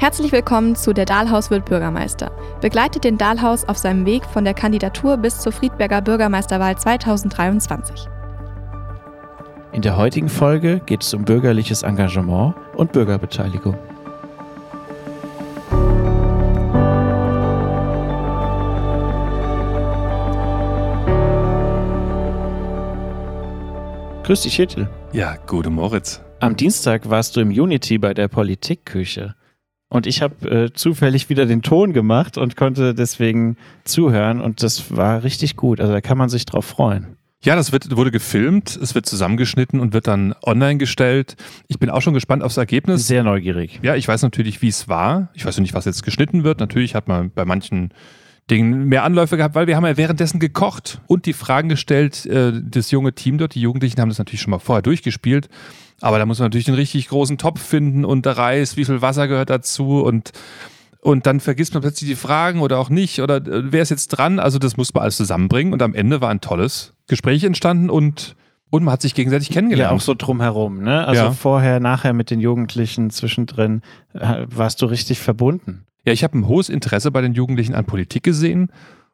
Herzlich 0.00 0.32
willkommen 0.32 0.76
zu 0.76 0.94
Der 0.94 1.04
Dahlhaus 1.04 1.50
wird 1.50 1.66
Bürgermeister. 1.66 2.30
Begleitet 2.62 3.04
den 3.04 3.18
Dahlhaus 3.18 3.68
auf 3.68 3.76
seinem 3.76 4.06
Weg 4.06 4.24
von 4.24 4.44
der 4.44 4.54
Kandidatur 4.54 5.18
bis 5.18 5.40
zur 5.40 5.52
Friedberger 5.52 6.00
Bürgermeisterwahl 6.00 6.78
2023. 6.78 8.08
In 9.72 9.82
der 9.82 9.98
heutigen 9.98 10.30
Folge 10.30 10.80
geht 10.86 11.02
es 11.02 11.12
um 11.12 11.26
bürgerliches 11.26 11.82
Engagement 11.82 12.54
und 12.76 12.92
Bürgerbeteiligung. 12.92 13.76
Grüß 24.22 24.40
dich, 24.40 24.56
Hittel. 24.56 24.88
Ja, 25.12 25.36
gute 25.46 25.68
Moritz. 25.68 26.22
Am 26.40 26.56
Dienstag 26.56 27.10
warst 27.10 27.36
du 27.36 27.40
im 27.40 27.50
Unity 27.50 27.98
bei 27.98 28.14
der 28.14 28.28
Politikküche. 28.28 29.34
Und 29.90 30.06
ich 30.06 30.22
habe 30.22 30.48
äh, 30.48 30.72
zufällig 30.72 31.28
wieder 31.28 31.46
den 31.46 31.62
Ton 31.62 31.92
gemacht 31.92 32.38
und 32.38 32.56
konnte 32.56 32.94
deswegen 32.94 33.56
zuhören 33.84 34.40
und 34.40 34.62
das 34.62 34.96
war 34.96 35.24
richtig 35.24 35.56
gut. 35.56 35.80
Also 35.80 35.92
da 35.92 36.00
kann 36.00 36.16
man 36.16 36.28
sich 36.28 36.46
drauf 36.46 36.64
freuen. 36.64 37.16
Ja, 37.42 37.56
das 37.56 37.72
wird, 37.72 37.96
wurde 37.96 38.12
gefilmt, 38.12 38.78
es 38.80 38.94
wird 38.94 39.06
zusammengeschnitten 39.06 39.80
und 39.80 39.92
wird 39.92 40.06
dann 40.06 40.34
online 40.44 40.78
gestellt. 40.78 41.36
Ich 41.68 41.78
bin 41.78 41.90
auch 41.90 42.02
schon 42.02 42.14
gespannt 42.14 42.44
aufs 42.44 42.56
Ergebnis. 42.56 43.08
Sehr 43.08 43.24
neugierig. 43.24 43.80
Ja, 43.82 43.96
ich 43.96 44.06
weiß 44.06 44.22
natürlich, 44.22 44.62
wie 44.62 44.68
es 44.68 44.88
war. 44.88 45.30
Ich 45.34 45.44
weiß 45.44 45.56
noch 45.56 45.62
nicht, 45.62 45.74
was 45.74 45.86
jetzt 45.86 46.04
geschnitten 46.04 46.44
wird. 46.44 46.60
Natürlich 46.60 46.94
hat 46.94 47.08
man 47.08 47.30
bei 47.30 47.44
manchen 47.44 47.92
Dingen 48.48 48.84
mehr 48.84 49.04
Anläufe 49.04 49.36
gehabt, 49.36 49.54
weil 49.54 49.66
wir 49.66 49.76
haben 49.76 49.86
ja 49.86 49.96
währenddessen 49.96 50.38
gekocht 50.38 51.00
und 51.06 51.26
die 51.26 51.32
Fragen 51.32 51.68
gestellt. 51.68 52.26
Äh, 52.26 52.52
das 52.62 52.90
junge 52.92 53.12
Team 53.12 53.38
dort, 53.38 53.54
die 53.54 53.60
Jugendlichen 53.60 54.00
haben 54.00 54.08
das 54.08 54.18
natürlich 54.18 54.40
schon 54.40 54.50
mal 54.50 54.58
vorher 54.58 54.82
durchgespielt. 54.82 55.48
Aber 56.00 56.18
da 56.18 56.26
muss 56.26 56.38
man 56.38 56.46
natürlich 56.46 56.68
einen 56.68 56.76
richtig 56.76 57.08
großen 57.08 57.38
Topf 57.38 57.60
finden 57.60 58.04
und 58.04 58.26
der 58.26 58.38
Reis, 58.38 58.76
wie 58.76 58.84
viel 58.84 59.02
Wasser 59.02 59.28
gehört 59.28 59.50
dazu 59.50 60.02
und 60.02 60.32
und 61.02 61.24
dann 61.26 61.40
vergisst 61.40 61.72
man 61.72 61.82
plötzlich 61.82 62.10
die 62.10 62.16
Fragen 62.16 62.60
oder 62.60 62.78
auch 62.78 62.90
nicht 62.90 63.20
oder 63.20 63.36
äh, 63.36 63.72
wer 63.72 63.82
ist 63.82 63.88
jetzt 63.88 64.08
dran? 64.08 64.38
Also 64.38 64.58
das 64.58 64.76
muss 64.76 64.92
man 64.92 65.02
alles 65.02 65.16
zusammenbringen 65.16 65.72
und 65.72 65.80
am 65.82 65.94
Ende 65.94 66.20
war 66.20 66.28
ein 66.28 66.42
tolles 66.42 66.92
Gespräch 67.06 67.44
entstanden 67.44 67.90
und 67.90 68.36
und 68.72 68.84
man 68.84 68.92
hat 68.92 69.02
sich 69.02 69.14
gegenseitig 69.14 69.50
kennengelernt. 69.50 69.90
Ja, 69.90 69.96
auch 69.96 70.00
so 70.00 70.14
drumherum, 70.14 70.82
ne? 70.82 71.04
Also 71.04 71.22
ja. 71.24 71.30
vorher, 71.32 71.80
nachher 71.80 72.12
mit 72.12 72.30
den 72.30 72.38
Jugendlichen 72.38 73.10
zwischendrin 73.10 73.82
äh, 74.12 74.46
warst 74.46 74.80
du 74.80 74.86
richtig 74.86 75.18
verbunden. 75.18 75.86
Ja, 76.04 76.12
ich 76.12 76.22
habe 76.22 76.38
ein 76.38 76.46
hohes 76.46 76.68
Interesse 76.68 77.10
bei 77.10 77.20
den 77.20 77.34
Jugendlichen 77.34 77.74
an 77.74 77.84
Politik 77.84 78.22
gesehen 78.22 78.70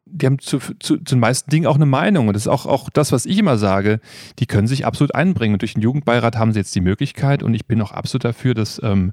die 0.06 0.26
haben 0.26 0.38
zu, 0.38 0.58
zu, 0.58 0.74
zu, 0.78 0.96
den 0.96 1.18
meisten 1.18 1.50
Dingen 1.50 1.66
auch 1.66 1.74
eine 1.74 1.86
Meinung. 1.86 2.28
Und 2.28 2.34
das 2.34 2.44
ist 2.44 2.48
auch, 2.48 2.66
auch 2.66 2.88
das, 2.90 3.12
was 3.12 3.26
ich 3.26 3.38
immer 3.38 3.58
sage. 3.58 4.00
Die 4.38 4.46
können 4.46 4.66
sich 4.66 4.86
absolut 4.86 5.14
einbringen. 5.14 5.54
Und 5.54 5.62
durch 5.62 5.74
den 5.74 5.82
Jugendbeirat 5.82 6.36
haben 6.36 6.52
sie 6.52 6.60
jetzt 6.60 6.74
die 6.74 6.80
Möglichkeit. 6.80 7.42
Und 7.42 7.54
ich 7.54 7.66
bin 7.66 7.82
auch 7.82 7.92
absolut 7.92 8.24
dafür, 8.24 8.54
dass 8.54 8.80
ähm, 8.82 9.12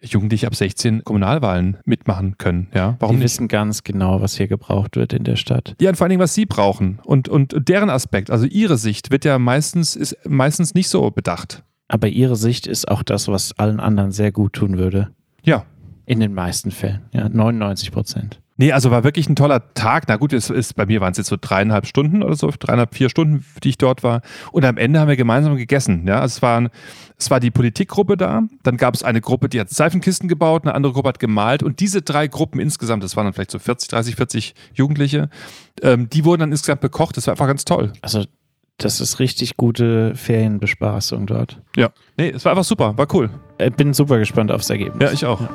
Jugendliche 0.00 0.46
ab 0.48 0.54
16 0.54 1.04
Kommunalwahlen 1.04 1.78
mitmachen 1.84 2.36
können. 2.38 2.68
Ja, 2.74 2.96
warum 2.98 3.16
die 3.16 3.22
nicht? 3.22 3.32
wissen 3.32 3.48
ganz 3.48 3.84
genau, 3.84 4.20
was 4.20 4.36
hier 4.36 4.48
gebraucht 4.48 4.96
wird 4.96 5.12
in 5.12 5.24
der 5.24 5.36
Stadt. 5.36 5.76
Ja, 5.80 5.90
und 5.90 5.96
vor 5.96 6.04
allen 6.04 6.10
Dingen, 6.10 6.22
was 6.22 6.34
sie 6.34 6.46
brauchen. 6.46 6.98
Und, 7.04 7.28
und 7.28 7.54
deren 7.68 7.88
Aspekt, 7.88 8.30
also 8.30 8.46
ihre 8.46 8.76
Sicht, 8.76 9.10
wird 9.10 9.24
ja 9.24 9.38
meistens, 9.38 9.94
ist 9.94 10.16
meistens 10.28 10.74
nicht 10.74 10.88
so 10.88 11.10
bedacht. 11.10 11.62
Aber 11.88 12.08
ihre 12.08 12.36
Sicht 12.36 12.66
ist 12.66 12.88
auch 12.88 13.02
das, 13.02 13.28
was 13.28 13.56
allen 13.58 13.78
anderen 13.78 14.12
sehr 14.12 14.32
gut 14.32 14.54
tun 14.54 14.78
würde. 14.78 15.10
Ja. 15.42 15.64
In 16.04 16.20
den 16.20 16.34
meisten 16.34 16.70
Fällen. 16.70 17.02
Ja, 17.12 17.28
99 17.28 17.92
Prozent. 17.92 18.40
Nee, 18.62 18.70
also 18.70 18.92
war 18.92 19.02
wirklich 19.02 19.28
ein 19.28 19.34
toller 19.34 19.74
Tag. 19.74 20.04
Na 20.06 20.14
gut, 20.14 20.32
es 20.32 20.48
ist, 20.48 20.74
bei 20.74 20.86
mir 20.86 21.00
waren 21.00 21.10
es 21.10 21.18
jetzt 21.18 21.30
so 21.30 21.36
dreieinhalb 21.40 21.84
Stunden 21.84 22.22
oder 22.22 22.36
so, 22.36 22.48
dreieinhalb, 22.56 22.94
vier 22.94 23.08
Stunden, 23.08 23.44
die 23.64 23.70
ich 23.70 23.76
dort 23.76 24.04
war. 24.04 24.22
Und 24.52 24.64
am 24.64 24.76
Ende 24.76 25.00
haben 25.00 25.08
wir 25.08 25.16
gemeinsam 25.16 25.56
gegessen. 25.56 26.06
Ja, 26.06 26.20
also 26.20 26.36
es, 26.36 26.42
waren, 26.42 26.68
es 27.18 27.28
war 27.28 27.40
die 27.40 27.50
Politikgruppe 27.50 28.16
da, 28.16 28.42
dann 28.62 28.76
gab 28.76 28.94
es 28.94 29.02
eine 29.02 29.20
Gruppe, 29.20 29.48
die 29.48 29.58
hat 29.58 29.68
Seifenkisten 29.68 30.28
gebaut, 30.28 30.62
eine 30.62 30.76
andere 30.76 30.92
Gruppe 30.92 31.08
hat 31.08 31.18
gemalt. 31.18 31.64
Und 31.64 31.80
diese 31.80 32.02
drei 32.02 32.28
Gruppen 32.28 32.60
insgesamt, 32.60 33.02
das 33.02 33.16
waren 33.16 33.24
dann 33.24 33.32
vielleicht 33.32 33.50
so 33.50 33.58
40, 33.58 33.88
30, 33.88 34.14
40 34.14 34.54
Jugendliche, 34.74 35.28
ähm, 35.82 36.08
die 36.08 36.24
wurden 36.24 36.42
dann 36.42 36.52
insgesamt 36.52 36.82
bekocht. 36.82 37.16
Das 37.16 37.26
war 37.26 37.32
einfach 37.32 37.48
ganz 37.48 37.64
toll. 37.64 37.92
Also 38.00 38.26
das 38.78 39.00
ist 39.00 39.18
richtig 39.18 39.56
gute 39.56 40.14
Ferienbespaßung 40.14 41.26
dort. 41.26 41.60
Ja, 41.74 41.90
nee, 42.16 42.30
es 42.30 42.44
war 42.44 42.52
einfach 42.52 42.62
super, 42.62 42.96
war 42.96 43.08
cool. 43.12 43.28
Ich 43.58 43.74
bin 43.74 43.92
super 43.92 44.20
gespannt 44.20 44.52
aufs 44.52 44.70
Ergebnis. 44.70 45.02
Ja, 45.02 45.12
ich 45.12 45.26
auch. 45.26 45.40
Ja. 45.40 45.50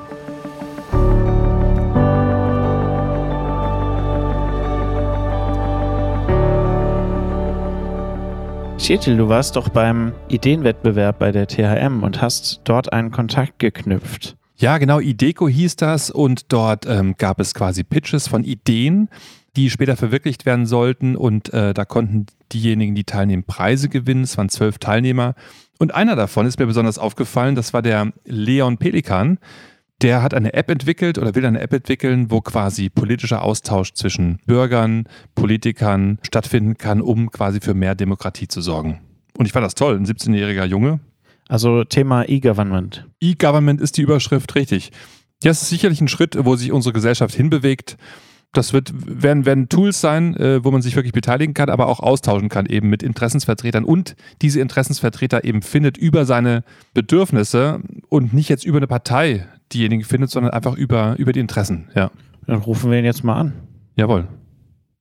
Chetil, 8.78 9.18
du 9.18 9.28
warst 9.28 9.56
doch 9.56 9.70
beim 9.70 10.14
Ideenwettbewerb 10.30 11.18
bei 11.18 11.32
der 11.32 11.48
THM 11.48 12.04
und 12.04 12.22
hast 12.22 12.62
dort 12.64 12.94
einen 12.94 13.12
Kontakt 13.12 13.58
geknüpft. 13.58 14.38
Ja, 14.56 14.78
genau, 14.78 15.00
Ideco 15.00 15.48
hieß 15.50 15.76
das 15.78 16.12
und 16.12 16.54
dort 16.54 16.86
ähm, 16.86 17.16
gab 17.18 17.40
es 17.40 17.54
quasi 17.54 17.84
Pitches 17.84 18.28
von 18.28 18.44
Ideen, 18.44 19.10
die 19.56 19.72
später 19.72 19.98
verwirklicht 19.98 20.46
werden 20.46 20.68
sollten 20.68 21.16
und 21.16 21.54
äh, 21.54 21.74
da 21.74 21.86
konnten 21.86 22.28
diejenigen, 22.54 22.94
die 22.94 23.04
teilnehmen, 23.04 23.44
Preise 23.44 23.90
gewinnen. 23.90 24.24
Es 24.24 24.38
waren 24.38 24.50
zwölf 24.50 24.78
Teilnehmer 24.78 25.34
und 25.80 25.94
einer 25.94 26.16
davon 26.16 26.46
ist 26.46 26.60
mir 26.60 26.68
besonders 26.68 27.00
aufgefallen, 27.00 27.56
das 27.56 27.74
war 27.74 27.82
der 27.82 28.14
Leon 28.26 28.78
Pelikan 28.78 29.40
der 30.02 30.22
hat 30.22 30.34
eine 30.34 30.54
App 30.54 30.70
entwickelt 30.70 31.18
oder 31.18 31.34
will 31.34 31.46
eine 31.46 31.60
App 31.60 31.74
entwickeln, 31.74 32.30
wo 32.30 32.42
quasi 32.42 32.90
politischer 32.90 33.44
Austausch 33.44 33.94
zwischen 33.94 34.40
Bürgern, 34.46 35.06
Politikern 35.34 36.20
stattfinden 36.26 36.78
kann, 36.78 37.02
um 37.02 37.32
quasi 37.32 37.60
für 37.62 37.74
mehr 37.74 37.96
Demokratie 37.96 38.48
zu 38.48 38.62
sorgen. 38.62 39.00
Und 39.38 39.46
ich 39.46 39.52
fand 39.52 39.66
das 39.66 39.76
toll, 39.76 39.96
ein 39.96 40.06
17-jähriger 40.06 40.66
Junge. 40.66 41.00
Also 41.48 41.84
Thema 41.84 42.28
E-Government. 42.28 43.08
E-Government 43.22 43.82
ist 43.82 43.98
die 43.98 44.02
Überschrift, 44.02 44.54
richtig. 44.56 44.92
Ja, 45.44 45.52
es 45.52 45.62
ist 45.62 45.70
sicherlich 45.70 46.02
ein 46.02 46.08
Schritt, 46.08 46.38
wo 46.40 46.56
sich 46.56 46.72
unsere 46.72 46.94
Gesellschaft 46.94 47.34
hinbewegt. 47.34 47.98
Das 48.54 48.74
wird, 48.74 48.92
werden, 48.96 49.46
werden 49.46 49.70
Tools 49.70 50.02
sein, 50.02 50.36
äh, 50.38 50.64
wo 50.64 50.72
man 50.72 50.82
sich 50.82 50.96
wirklich 50.96 51.14
beteiligen 51.14 51.54
kann, 51.54 51.70
aber 51.70 51.88
auch 51.88 52.00
austauschen 52.00 52.50
kann 52.50 52.66
eben 52.66 52.90
mit 52.90 53.04
Interessensvertretern 53.04 53.84
und 53.84 54.16
diese 54.42 54.62
Interessensvertreter 54.62 55.44
eben 55.44 55.62
findet 55.62 55.98
über 55.98 56.26
seine 56.26 56.64
Bedürfnisse 56.94 57.82
und 58.10 58.34
nicht 58.34 58.50
jetzt 58.50 58.66
über 58.66 58.78
eine 58.78 58.88
Partei 58.88 59.48
diejenigen 59.74 60.04
findet, 60.04 60.30
sondern 60.30 60.54
einfach 60.54 60.76
über, 60.76 61.16
über 61.18 61.34
die 61.34 61.40
Interessen. 61.40 61.90
Ja. 61.96 62.12
Dann 62.46 62.60
rufen 62.60 62.92
wir 62.92 63.00
ihn 63.00 63.06
jetzt 63.06 63.24
mal 63.24 63.36
an. 63.36 63.54
Jawohl. 63.96 64.28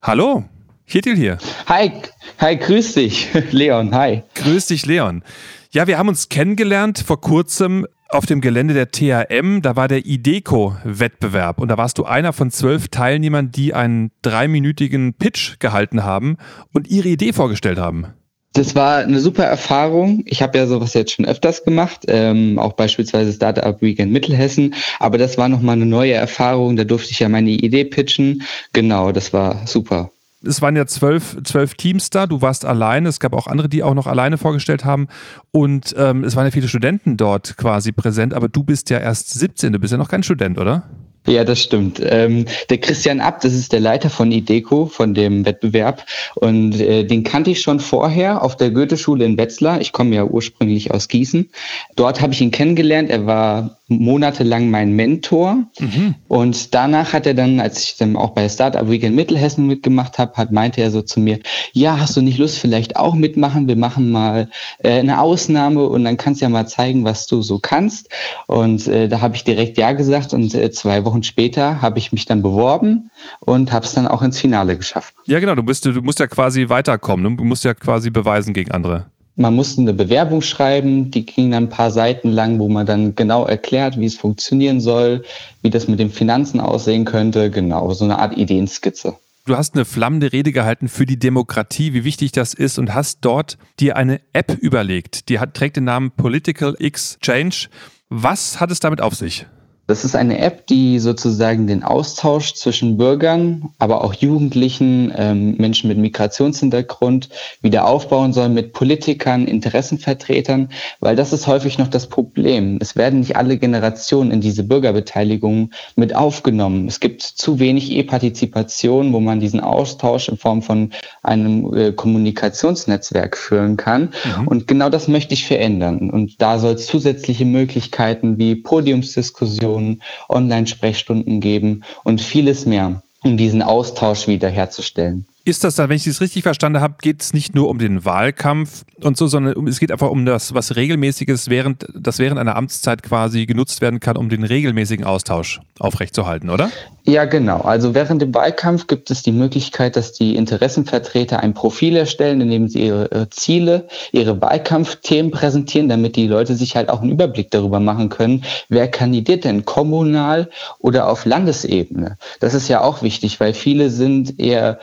Hallo, 0.02 0.44
Chetil 0.86 1.16
hier. 1.16 1.38
Hi, 1.66 1.90
hi, 2.38 2.56
grüß 2.56 2.94
dich, 2.94 3.28
Leon, 3.50 3.94
hi. 3.94 4.22
Grüß 4.34 4.66
dich, 4.66 4.86
Leon. 4.86 5.22
Ja, 5.70 5.86
wir 5.86 5.98
haben 5.98 6.08
uns 6.08 6.28
kennengelernt 6.28 7.02
vor 7.06 7.20
kurzem 7.20 7.86
auf 8.08 8.24
dem 8.26 8.40
Gelände 8.40 8.72
der 8.74 8.90
THM. 8.90 9.62
Da 9.62 9.76
war 9.76 9.88
der 9.88 10.06
IDECO-Wettbewerb 10.06 11.60
und 11.60 11.68
da 11.68 11.76
warst 11.76 11.98
du 11.98 12.04
einer 12.04 12.32
von 12.32 12.50
zwölf 12.50 12.88
Teilnehmern, 12.88 13.50
die 13.50 13.74
einen 13.74 14.12
dreiminütigen 14.22 15.14
Pitch 15.14 15.58
gehalten 15.58 16.04
haben 16.04 16.36
und 16.72 16.88
ihre 16.88 17.08
Idee 17.08 17.32
vorgestellt 17.32 17.78
haben. 17.78 18.14
Das 18.56 18.74
war 18.74 19.00
eine 19.00 19.20
super 19.20 19.44
Erfahrung. 19.44 20.22
Ich 20.24 20.40
habe 20.40 20.56
ja 20.56 20.66
sowas 20.66 20.94
jetzt 20.94 21.12
schon 21.12 21.26
öfters 21.26 21.62
gemacht, 21.62 22.06
ähm, 22.08 22.58
auch 22.58 22.72
beispielsweise 22.72 23.30
Startup 23.30 23.82
Weekend 23.82 24.12
Mittelhessen. 24.12 24.74
Aber 24.98 25.18
das 25.18 25.36
war 25.36 25.50
nochmal 25.50 25.76
eine 25.76 25.84
neue 25.84 26.14
Erfahrung. 26.14 26.76
Da 26.76 26.84
durfte 26.84 27.10
ich 27.10 27.18
ja 27.18 27.28
meine 27.28 27.50
Idee 27.50 27.84
pitchen. 27.84 28.42
Genau, 28.72 29.12
das 29.12 29.34
war 29.34 29.66
super. 29.66 30.10
Es 30.42 30.62
waren 30.62 30.74
ja 30.74 30.86
zwölf, 30.86 31.36
zwölf 31.44 31.74
Teams 31.74 32.08
da, 32.08 32.26
du 32.26 32.40
warst 32.40 32.64
alleine, 32.64 33.10
es 33.10 33.20
gab 33.20 33.34
auch 33.34 33.46
andere, 33.46 33.68
die 33.68 33.82
auch 33.82 33.94
noch 33.94 34.06
alleine 34.06 34.38
vorgestellt 34.38 34.84
haben 34.84 35.08
und 35.50 35.94
ähm, 35.98 36.24
es 36.24 36.36
waren 36.36 36.44
ja 36.44 36.50
viele 36.50 36.68
Studenten 36.68 37.16
dort 37.16 37.56
quasi 37.56 37.90
präsent, 37.90 38.32
aber 38.32 38.48
du 38.48 38.62
bist 38.62 38.90
ja 38.90 38.98
erst 38.98 39.30
17, 39.30 39.72
du 39.72 39.78
bist 39.78 39.92
ja 39.92 39.98
noch 39.98 40.10
kein 40.10 40.22
Student, 40.22 40.58
oder? 40.58 40.84
Ja, 41.26 41.44
das 41.44 41.60
stimmt. 41.60 42.00
Ähm, 42.02 42.44
der 42.70 42.78
Christian 42.78 43.20
Abt, 43.20 43.44
das 43.44 43.52
ist 43.52 43.72
der 43.72 43.80
Leiter 43.80 44.10
von 44.10 44.30
IDECO, 44.30 44.86
von 44.86 45.12
dem 45.12 45.44
Wettbewerb. 45.44 46.06
Und 46.36 46.80
äh, 46.80 47.04
den 47.04 47.24
kannte 47.24 47.50
ich 47.50 47.60
schon 47.60 47.80
vorher 47.80 48.42
auf 48.42 48.56
der 48.56 48.70
Goethe-Schule 48.70 49.24
in 49.24 49.36
Wetzlar. 49.36 49.80
Ich 49.80 49.92
komme 49.92 50.14
ja 50.14 50.24
ursprünglich 50.24 50.92
aus 50.92 51.08
Gießen. 51.08 51.50
Dort 51.96 52.20
habe 52.20 52.32
ich 52.32 52.40
ihn 52.40 52.50
kennengelernt. 52.52 53.10
Er 53.10 53.26
war 53.26 53.78
monatelang 53.88 54.70
mein 54.70 54.92
Mentor. 54.92 55.64
Mhm. 55.78 56.16
Und 56.28 56.74
danach 56.74 57.12
hat 57.12 57.26
er 57.26 57.34
dann, 57.34 57.60
als 57.60 57.82
ich 57.82 57.96
dann 57.96 58.16
auch 58.16 58.30
bei 58.30 58.48
Startup 58.48 58.90
Weekend 58.90 59.14
Mittelhessen 59.14 59.66
mitgemacht 59.66 60.18
habe, 60.18 60.34
hat, 60.34 60.50
meinte 60.50 60.80
er 60.80 60.90
so 60.90 61.02
zu 61.02 61.20
mir, 61.20 61.38
ja, 61.72 62.00
hast 62.00 62.16
du 62.16 62.20
nicht 62.20 62.38
Lust, 62.38 62.58
vielleicht 62.58 62.96
auch 62.96 63.14
mitmachen? 63.14 63.68
Wir 63.68 63.76
machen 63.76 64.10
mal 64.10 64.48
äh, 64.78 64.98
eine 64.98 65.20
Ausnahme 65.20 65.86
und 65.86 66.04
dann 66.04 66.16
kannst 66.16 66.40
du 66.40 66.46
ja 66.46 66.48
mal 66.48 66.66
zeigen, 66.66 67.04
was 67.04 67.26
du 67.26 67.42
so 67.42 67.58
kannst. 67.60 68.08
Und 68.48 68.88
äh, 68.88 69.08
da 69.08 69.20
habe 69.20 69.36
ich 69.36 69.44
direkt 69.44 69.78
Ja 69.78 69.92
gesagt 69.92 70.34
und 70.34 70.54
äh, 70.54 70.70
zwei 70.72 71.04
Wochen 71.04 71.15
später 71.24 71.80
habe 71.80 71.98
ich 71.98 72.12
mich 72.12 72.26
dann 72.26 72.42
beworben 72.42 73.10
und 73.40 73.72
habe 73.72 73.86
es 73.86 73.94
dann 73.94 74.06
auch 74.06 74.22
ins 74.22 74.38
Finale 74.38 74.76
geschafft. 74.76 75.14
Ja, 75.24 75.40
genau, 75.40 75.54
du, 75.54 75.62
bist, 75.62 75.84
du 75.84 75.92
musst 76.02 76.18
ja 76.18 76.26
quasi 76.26 76.68
weiterkommen, 76.68 77.30
ne? 77.32 77.36
du 77.36 77.44
musst 77.44 77.64
ja 77.64 77.74
quasi 77.74 78.10
beweisen 78.10 78.52
gegen 78.52 78.72
andere. 78.72 79.06
Man 79.38 79.54
musste 79.54 79.82
eine 79.82 79.92
Bewerbung 79.92 80.40
schreiben, 80.40 81.10
die 81.10 81.26
ging 81.26 81.50
dann 81.50 81.64
ein 81.64 81.68
paar 81.68 81.90
Seiten 81.90 82.30
lang, 82.30 82.58
wo 82.58 82.68
man 82.68 82.86
dann 82.86 83.14
genau 83.14 83.44
erklärt, 83.44 84.00
wie 84.00 84.06
es 84.06 84.16
funktionieren 84.16 84.80
soll, 84.80 85.24
wie 85.60 85.68
das 85.68 85.88
mit 85.88 85.98
den 85.98 86.10
Finanzen 86.10 86.58
aussehen 86.58 87.04
könnte. 87.04 87.50
Genau, 87.50 87.92
so 87.92 88.04
eine 88.04 88.18
Art 88.18 88.36
Ideenskizze. 88.36 89.14
Du 89.44 89.56
hast 89.56 89.74
eine 89.74 89.84
flammende 89.84 90.32
Rede 90.32 90.50
gehalten 90.50 90.88
für 90.88 91.06
die 91.06 91.18
Demokratie, 91.18 91.92
wie 91.92 92.02
wichtig 92.02 92.32
das 92.32 92.52
ist 92.52 92.78
und 92.78 92.94
hast 92.94 93.18
dort 93.20 93.58
dir 93.78 93.96
eine 93.96 94.20
App 94.32 94.56
überlegt. 94.58 95.28
Die 95.28 95.38
hat, 95.38 95.54
trägt 95.54 95.76
den 95.76 95.84
Namen 95.84 96.10
Political 96.10 96.74
Exchange. 96.80 97.68
Was 98.08 98.58
hat 98.58 98.72
es 98.72 98.80
damit 98.80 99.00
auf 99.00 99.14
sich? 99.14 99.46
Das 99.86 100.04
ist 100.04 100.16
eine 100.16 100.38
App, 100.38 100.66
die 100.66 100.98
sozusagen 100.98 101.66
den 101.66 101.84
Austausch 101.84 102.54
zwischen 102.54 102.96
Bürgern, 102.96 103.70
aber 103.78 104.02
auch 104.02 104.14
Jugendlichen, 104.14 105.12
ähm, 105.16 105.56
Menschen 105.58 105.88
mit 105.88 105.98
Migrationshintergrund 105.98 107.28
wieder 107.62 107.86
aufbauen 107.86 108.32
soll 108.32 108.48
mit 108.48 108.72
Politikern, 108.72 109.46
Interessenvertretern, 109.46 110.70
weil 110.98 111.14
das 111.14 111.32
ist 111.32 111.46
häufig 111.46 111.78
noch 111.78 111.88
das 111.88 112.08
Problem. 112.08 112.78
Es 112.80 112.96
werden 112.96 113.20
nicht 113.20 113.36
alle 113.36 113.58
Generationen 113.58 114.32
in 114.32 114.40
diese 114.40 114.64
Bürgerbeteiligung 114.64 115.70
mit 115.94 116.16
aufgenommen. 116.16 116.88
Es 116.88 116.98
gibt 116.98 117.22
zu 117.22 117.60
wenig 117.60 117.92
E-Partizipation, 117.92 119.12
wo 119.12 119.20
man 119.20 119.38
diesen 119.38 119.60
Austausch 119.60 120.28
in 120.28 120.36
Form 120.36 120.62
von 120.62 120.90
einem 121.22 121.72
äh, 121.74 121.92
Kommunikationsnetzwerk 121.92 123.36
führen 123.36 123.76
kann. 123.76 124.10
Mhm. 124.40 124.48
Und 124.48 124.66
genau 124.66 124.90
das 124.90 125.06
möchte 125.06 125.34
ich 125.34 125.46
verändern. 125.46 126.10
Und 126.10 126.42
da 126.42 126.58
soll 126.58 126.74
es 126.74 126.86
zusätzliche 126.86 127.44
Möglichkeiten 127.44 128.38
wie 128.38 128.56
Podiumsdiskussionen, 128.56 129.75
Diskussionen, 129.76 130.02
Online-Sprechstunden 130.28 131.40
geben 131.40 131.84
und 132.04 132.20
vieles 132.20 132.66
mehr, 132.66 133.02
um 133.22 133.36
diesen 133.36 133.62
Austausch 133.62 134.26
wiederherzustellen. 134.26 135.26
Ist 135.46 135.62
das 135.62 135.76
da, 135.76 135.88
wenn 135.88 135.94
ich 135.94 136.08
es 136.08 136.20
richtig 136.20 136.42
verstanden 136.42 136.80
habe, 136.80 136.96
geht 137.00 137.22
es 137.22 137.32
nicht 137.32 137.54
nur 137.54 137.68
um 137.68 137.78
den 137.78 138.04
Wahlkampf 138.04 138.84
und 139.00 139.16
so, 139.16 139.28
sondern 139.28 139.68
es 139.68 139.78
geht 139.78 139.92
einfach 139.92 140.10
um 140.10 140.26
das, 140.26 140.54
was 140.54 140.74
regelmäßiges 140.74 141.48
während, 141.48 141.86
das 141.94 142.18
während 142.18 142.40
einer 142.40 142.56
Amtszeit 142.56 143.04
quasi 143.04 143.46
genutzt 143.46 143.80
werden 143.80 144.00
kann, 144.00 144.16
um 144.16 144.28
den 144.28 144.42
regelmäßigen 144.42 145.04
Austausch 145.04 145.60
aufrechtzuerhalten, 145.78 146.50
oder? 146.50 146.68
Ja, 147.04 147.24
genau. 147.24 147.60
Also 147.60 147.94
während 147.94 148.20
dem 148.20 148.34
Wahlkampf 148.34 148.88
gibt 148.88 149.12
es 149.12 149.22
die 149.22 149.30
Möglichkeit, 149.30 149.94
dass 149.94 150.12
die 150.12 150.34
Interessenvertreter 150.34 151.38
ein 151.38 151.54
Profil 151.54 151.94
erstellen, 151.94 152.40
in 152.40 152.50
dem 152.50 152.68
sie 152.68 152.86
ihre 152.86 153.28
Ziele, 153.30 153.86
ihre 154.10 154.40
Wahlkampfthemen 154.40 155.30
präsentieren, 155.30 155.88
damit 155.88 156.16
die 156.16 156.26
Leute 156.26 156.56
sich 156.56 156.74
halt 156.74 156.88
auch 156.88 157.02
einen 157.02 157.12
Überblick 157.12 157.52
darüber 157.52 157.78
machen 157.78 158.08
können, 158.08 158.44
wer 158.68 158.88
kandidiert 158.88 159.44
denn 159.44 159.64
kommunal 159.64 160.50
oder 160.80 161.08
auf 161.08 161.24
Landesebene. 161.24 162.18
Das 162.40 162.54
ist 162.54 162.66
ja 162.66 162.80
auch 162.80 163.02
wichtig, 163.02 163.38
weil 163.38 163.54
viele 163.54 163.90
sind 163.90 164.40
eher 164.40 164.80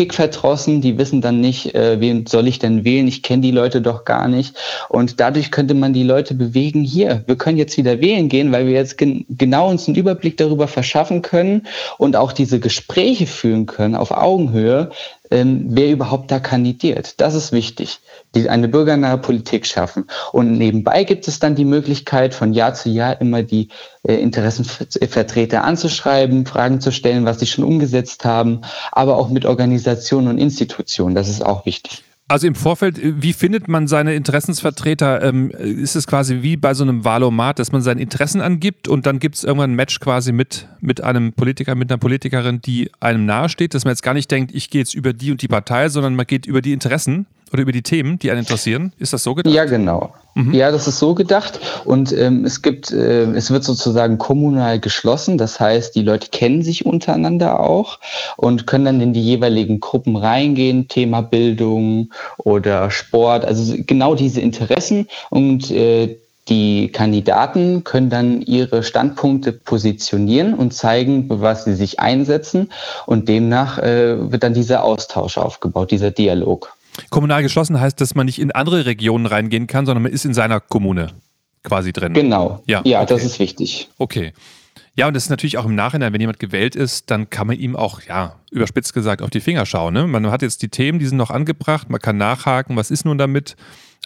politikverdrossen, 0.00 0.80
die 0.80 0.96
wissen 0.96 1.20
dann 1.20 1.40
nicht, 1.40 1.74
äh, 1.74 2.00
wen 2.00 2.26
soll 2.26 2.48
ich 2.48 2.58
denn 2.58 2.84
wählen, 2.84 3.06
ich 3.06 3.22
kenne 3.22 3.42
die 3.42 3.50
Leute 3.50 3.82
doch 3.82 4.04
gar 4.06 4.28
nicht. 4.28 4.56
Und 4.88 5.20
dadurch 5.20 5.50
könnte 5.50 5.74
man 5.74 5.92
die 5.92 6.04
Leute 6.04 6.34
bewegen, 6.34 6.82
hier, 6.84 7.22
wir 7.26 7.36
können 7.36 7.58
jetzt 7.58 7.76
wieder 7.76 8.00
wählen 8.00 8.30
gehen, 8.30 8.50
weil 8.50 8.66
wir 8.66 8.72
jetzt 8.72 8.96
gen 8.96 9.26
genau 9.28 9.68
uns 9.68 9.86
einen 9.86 9.96
Überblick 9.96 10.38
darüber 10.38 10.68
verschaffen 10.68 11.20
können, 11.22 11.66
und 11.98 12.16
auch 12.16 12.32
diese 12.32 12.60
Gespräche 12.60 13.26
führen 13.26 13.66
können 13.66 13.94
auf 13.94 14.10
Augenhöhe, 14.10 14.90
ähm, 15.30 15.66
wer 15.68 15.90
überhaupt 15.90 16.30
da 16.30 16.40
kandidiert. 16.40 17.20
Das 17.20 17.34
ist 17.34 17.52
wichtig. 17.52 18.00
Die 18.34 18.48
eine 18.48 18.68
bürgernahe 18.68 19.18
Politik 19.18 19.66
schaffen. 19.66 20.06
Und 20.32 20.56
nebenbei 20.56 21.04
gibt 21.04 21.26
es 21.28 21.38
dann 21.38 21.54
die 21.54 21.64
Möglichkeit, 21.64 22.34
von 22.34 22.52
Jahr 22.52 22.74
zu 22.74 22.88
Jahr 22.88 23.20
immer 23.20 23.42
die 23.42 23.68
äh, 24.02 24.14
Interessenvertreter 24.14 25.64
anzuschreiben, 25.64 26.46
Fragen 26.46 26.80
zu 26.80 26.92
stellen, 26.92 27.24
was 27.24 27.40
sie 27.40 27.46
schon 27.46 27.64
umgesetzt 27.64 28.24
haben, 28.24 28.60
aber 28.92 29.16
auch 29.16 29.28
mit 29.28 29.46
Organisationen 29.46 30.28
und 30.28 30.38
Institutionen. 30.38 31.14
Das 31.14 31.28
ist 31.28 31.44
auch 31.44 31.66
wichtig. 31.66 32.04
Also 32.30 32.46
im 32.46 32.54
Vorfeld, 32.54 32.96
äh, 32.96 33.20
wie 33.20 33.32
findet 33.32 33.66
man 33.66 33.88
seine 33.88 34.14
Interessensvertreter? 34.14 35.20
Ähm, 35.20 35.50
ist 35.50 35.96
es 35.96 36.06
quasi 36.06 36.42
wie 36.42 36.56
bei 36.56 36.74
so 36.74 36.84
einem 36.84 37.04
Wahlomat, 37.04 37.58
dass 37.58 37.72
man 37.72 37.82
seine 37.82 38.00
Interessen 38.00 38.40
angibt 38.40 38.86
und 38.86 39.04
dann 39.06 39.18
gibt 39.18 39.34
es 39.34 39.42
irgendwann 39.42 39.72
ein 39.72 39.74
Match 39.74 39.98
quasi 39.98 40.30
mit, 40.30 40.68
mit 40.80 41.02
einem 41.02 41.32
Politiker, 41.32 41.74
mit 41.74 41.90
einer 41.90 41.98
Politikerin, 41.98 42.60
die 42.60 42.92
einem 43.00 43.26
nahesteht, 43.26 43.74
dass 43.74 43.84
man 43.84 43.90
jetzt 43.90 44.04
gar 44.04 44.14
nicht 44.14 44.30
denkt, 44.30 44.54
ich 44.54 44.70
gehe 44.70 44.80
jetzt 44.80 44.94
über 44.94 45.12
die 45.12 45.32
und 45.32 45.42
die 45.42 45.48
Partei, 45.48 45.88
sondern 45.88 46.14
man 46.14 46.24
geht 46.24 46.46
über 46.46 46.62
die 46.62 46.72
Interessen 46.72 47.26
oder 47.52 47.62
über 47.62 47.72
die 47.72 47.82
Themen, 47.82 48.18
die 48.18 48.30
einen 48.30 48.40
interessieren? 48.40 48.92
Ist 48.98 49.12
das 49.12 49.22
so 49.22 49.34
gedacht? 49.34 49.54
Ja, 49.54 49.64
genau. 49.64 50.14
Mhm. 50.34 50.54
Ja, 50.54 50.70
das 50.70 50.86
ist 50.86 50.98
so 50.98 51.14
gedacht. 51.14 51.58
Und 51.84 52.12
ähm, 52.12 52.44
es 52.44 52.62
gibt, 52.62 52.92
äh, 52.92 53.24
es 53.32 53.50
wird 53.50 53.64
sozusagen 53.64 54.18
kommunal 54.18 54.78
geschlossen. 54.78 55.38
Das 55.38 55.58
heißt, 55.58 55.94
die 55.94 56.02
Leute 56.02 56.28
kennen 56.30 56.62
sich 56.62 56.86
untereinander 56.86 57.60
auch 57.60 57.98
und 58.36 58.66
können 58.66 58.84
dann 58.84 59.00
in 59.00 59.12
die 59.12 59.22
jeweiligen 59.22 59.80
Gruppen 59.80 60.16
reingehen, 60.16 60.88
Thema 60.88 61.22
Bildung 61.22 62.10
oder 62.38 62.90
Sport, 62.90 63.44
also 63.44 63.74
genau 63.86 64.14
diese 64.14 64.40
Interessen 64.40 65.08
und 65.30 65.70
äh, 65.70 66.16
die 66.48 66.88
Kandidaten 66.88 67.84
können 67.84 68.10
dann 68.10 68.42
ihre 68.42 68.82
Standpunkte 68.82 69.52
positionieren 69.52 70.54
und 70.54 70.74
zeigen, 70.74 71.26
was 71.28 71.64
sie 71.64 71.74
sich 71.74 72.00
einsetzen. 72.00 72.72
Und 73.06 73.28
demnach 73.28 73.78
äh, 73.78 74.32
wird 74.32 74.42
dann 74.42 74.54
dieser 74.54 74.82
Austausch 74.82 75.38
aufgebaut, 75.38 75.92
dieser 75.92 76.10
Dialog. 76.10 76.72
Kommunal 77.08 77.42
geschlossen 77.42 77.80
heißt, 77.80 78.00
dass 78.00 78.14
man 78.14 78.26
nicht 78.26 78.38
in 78.38 78.52
andere 78.52 78.86
Regionen 78.86 79.26
reingehen 79.26 79.66
kann, 79.66 79.86
sondern 79.86 80.02
man 80.02 80.12
ist 80.12 80.24
in 80.24 80.34
seiner 80.34 80.60
Kommune 80.60 81.08
quasi 81.62 81.92
drin. 81.92 82.14
Genau. 82.14 82.62
Ja, 82.66 82.82
ja 82.84 83.02
okay. 83.02 83.14
das 83.14 83.24
ist 83.24 83.38
wichtig. 83.38 83.88
Okay. 83.98 84.32
Ja, 84.94 85.06
und 85.06 85.14
das 85.14 85.24
ist 85.24 85.30
natürlich 85.30 85.56
auch 85.58 85.64
im 85.64 85.74
Nachhinein, 85.74 86.12
wenn 86.12 86.20
jemand 86.20 86.40
gewählt 86.40 86.74
ist, 86.74 87.10
dann 87.10 87.30
kann 87.30 87.46
man 87.46 87.58
ihm 87.58 87.76
auch, 87.76 88.02
ja, 88.02 88.36
überspitzt 88.50 88.92
gesagt, 88.92 89.22
auf 89.22 89.30
die 89.30 89.40
Finger 89.40 89.64
schauen. 89.66 89.94
Ne? 89.94 90.06
Man 90.06 90.30
hat 90.30 90.42
jetzt 90.42 90.62
die 90.62 90.68
Themen, 90.68 90.98
die 90.98 91.06
sind 91.06 91.16
noch 91.16 91.30
angebracht, 91.30 91.88
man 91.88 92.00
kann 92.00 92.16
nachhaken, 92.16 92.76
was 92.76 92.90
ist 92.90 93.04
nun 93.04 93.16
damit. 93.16 93.56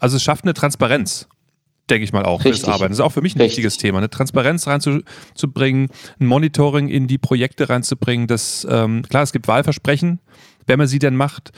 Also 0.00 0.16
es 0.16 0.22
schafft 0.22 0.44
eine 0.44 0.54
Transparenz, 0.54 1.26
denke 1.88 2.04
ich 2.04 2.12
mal 2.12 2.24
auch, 2.24 2.44
Richtig. 2.44 2.62
fürs 2.62 2.74
Arbeiten. 2.74 2.92
Das 2.92 2.98
ist 2.98 3.04
auch 3.04 3.12
für 3.12 3.22
mich 3.22 3.34
ein 3.34 3.40
Richtig. 3.40 3.58
wichtiges 3.58 3.78
Thema, 3.78 3.98
eine 3.98 4.10
Transparenz 4.10 4.66
reinzubringen, 4.66 5.88
ein 6.20 6.26
Monitoring 6.26 6.88
in 6.88 7.06
die 7.06 7.18
Projekte 7.18 7.68
reinzubringen. 7.68 8.26
Das, 8.26 8.66
ähm, 8.70 9.02
klar, 9.08 9.22
es 9.22 9.32
gibt 9.32 9.48
Wahlversprechen, 9.48 10.20
wenn 10.66 10.78
man 10.78 10.86
sie 10.86 10.98
denn 10.98 11.16
macht 11.16 11.52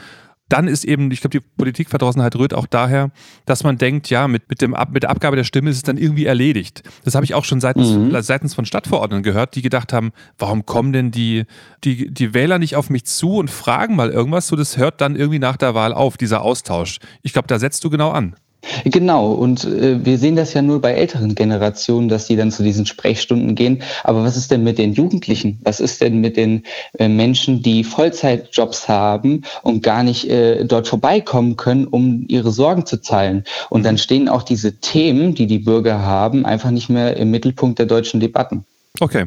dann 0.48 0.69
ist 0.69 0.84
eben, 0.84 1.10
ich 1.10 1.20
glaube, 1.20 1.38
die 1.38 1.44
Politikverdrossenheit 1.56 2.37
rührt 2.37 2.54
auch 2.54 2.66
daher, 2.66 3.10
dass 3.46 3.64
man 3.64 3.78
denkt, 3.78 4.10
ja, 4.10 4.28
mit, 4.28 4.48
mit, 4.48 4.62
dem 4.62 4.75
Ab, 4.75 4.90
mit 4.93 5.02
der 5.02 5.10
Abgabe 5.10 5.37
der 5.37 5.44
Stimme 5.44 5.70
ist 5.70 5.76
es 5.76 5.82
dann 5.82 5.98
irgendwie 5.98 6.26
erledigt. 6.26 6.82
Das 7.04 7.14
habe 7.14 7.25
ich 7.25 7.34
auch 7.34 7.44
schon 7.44 7.60
seitens, 7.60 7.90
mhm. 7.90 8.16
seitens 8.22 8.54
von 8.54 8.64
Stadtverordneten 8.64 9.25
gehört, 9.25 9.56
die 9.56 9.62
gedacht 9.62 9.93
haben, 9.93 10.12
warum 10.38 10.64
kommen 10.64 10.93
denn 10.93 11.10
die, 11.10 11.44
die, 11.84 12.12
die 12.12 12.32
Wähler 12.32 12.58
nicht 12.58 12.76
auf 12.76 12.90
mich 12.90 13.04
zu 13.06 13.37
und 13.37 13.50
fragen 13.50 13.96
mal 13.96 14.10
irgendwas? 14.10 14.46
So, 14.46 14.56
das 14.56 14.76
hört 14.76 15.00
dann 15.00 15.16
irgendwie 15.16 15.40
nach 15.40 15.56
der 15.56 15.75
Wahl 15.75 15.93
auf, 15.93 16.16
dieser 16.16 16.43
Austausch. 16.43 16.99
Ich 17.22 17.32
glaube, 17.32 17.49
da 17.49 17.58
setzt 17.58 17.82
du 17.84 17.90
genau 17.90 18.10
an. 18.10 18.37
Genau, 18.84 19.32
und 19.32 19.64
äh, 19.64 20.04
wir 20.04 20.18
sehen 20.18 20.36
das 20.36 20.54
ja 20.54 20.62
nur 20.62 20.80
bei 20.80 20.92
älteren 20.92 21.34
Generationen, 21.34 22.08
dass 22.08 22.26
die 22.26 22.36
dann 22.36 22.50
zu 22.50 22.62
diesen 22.62 22.86
Sprechstunden 22.86 23.54
gehen. 23.54 23.82
Aber 24.04 24.24
was 24.24 24.36
ist 24.36 24.50
denn 24.50 24.62
mit 24.62 24.78
den 24.78 24.92
Jugendlichen? 24.92 25.58
Was 25.62 25.80
ist 25.80 26.00
denn 26.00 26.20
mit 26.20 26.36
den 26.36 26.62
äh, 26.98 27.08
Menschen, 27.08 27.62
die 27.62 27.84
Vollzeitjobs 27.84 28.88
haben 28.88 29.42
und 29.62 29.82
gar 29.82 30.02
nicht 30.02 30.28
äh, 30.28 30.64
dort 30.64 30.88
vorbeikommen 30.88 31.56
können, 31.56 31.86
um 31.86 32.24
ihre 32.28 32.50
Sorgen 32.50 32.86
zu 32.86 33.00
teilen? 33.00 33.44
Und 33.70 33.84
dann 33.84 33.98
stehen 33.98 34.28
auch 34.28 34.42
diese 34.42 34.80
Themen, 34.80 35.34
die 35.34 35.46
die 35.46 35.58
Bürger 35.58 36.00
haben, 36.02 36.46
einfach 36.46 36.70
nicht 36.70 36.88
mehr 36.88 37.16
im 37.16 37.30
Mittelpunkt 37.30 37.78
der 37.78 37.86
deutschen 37.86 38.20
Debatten. 38.20 38.64
Okay. 39.00 39.26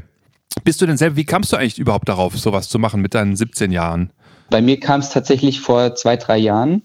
Bist 0.63 0.81
du 0.81 0.85
denn 0.85 0.97
selber, 0.97 1.15
wie 1.15 1.25
kamst 1.25 1.53
du 1.53 1.57
eigentlich 1.57 1.77
überhaupt 1.77 2.09
darauf, 2.09 2.37
sowas 2.37 2.69
zu 2.69 2.79
machen 2.79 3.01
mit 3.01 3.13
deinen 3.13 3.35
17 3.35 3.71
Jahren? 3.71 4.11
Bei 4.49 4.61
mir 4.61 4.79
kam 4.79 4.99
es 4.99 5.09
tatsächlich 5.09 5.59
vor 5.61 5.95
zwei, 5.95 6.17
drei 6.17 6.37
Jahren 6.37 6.81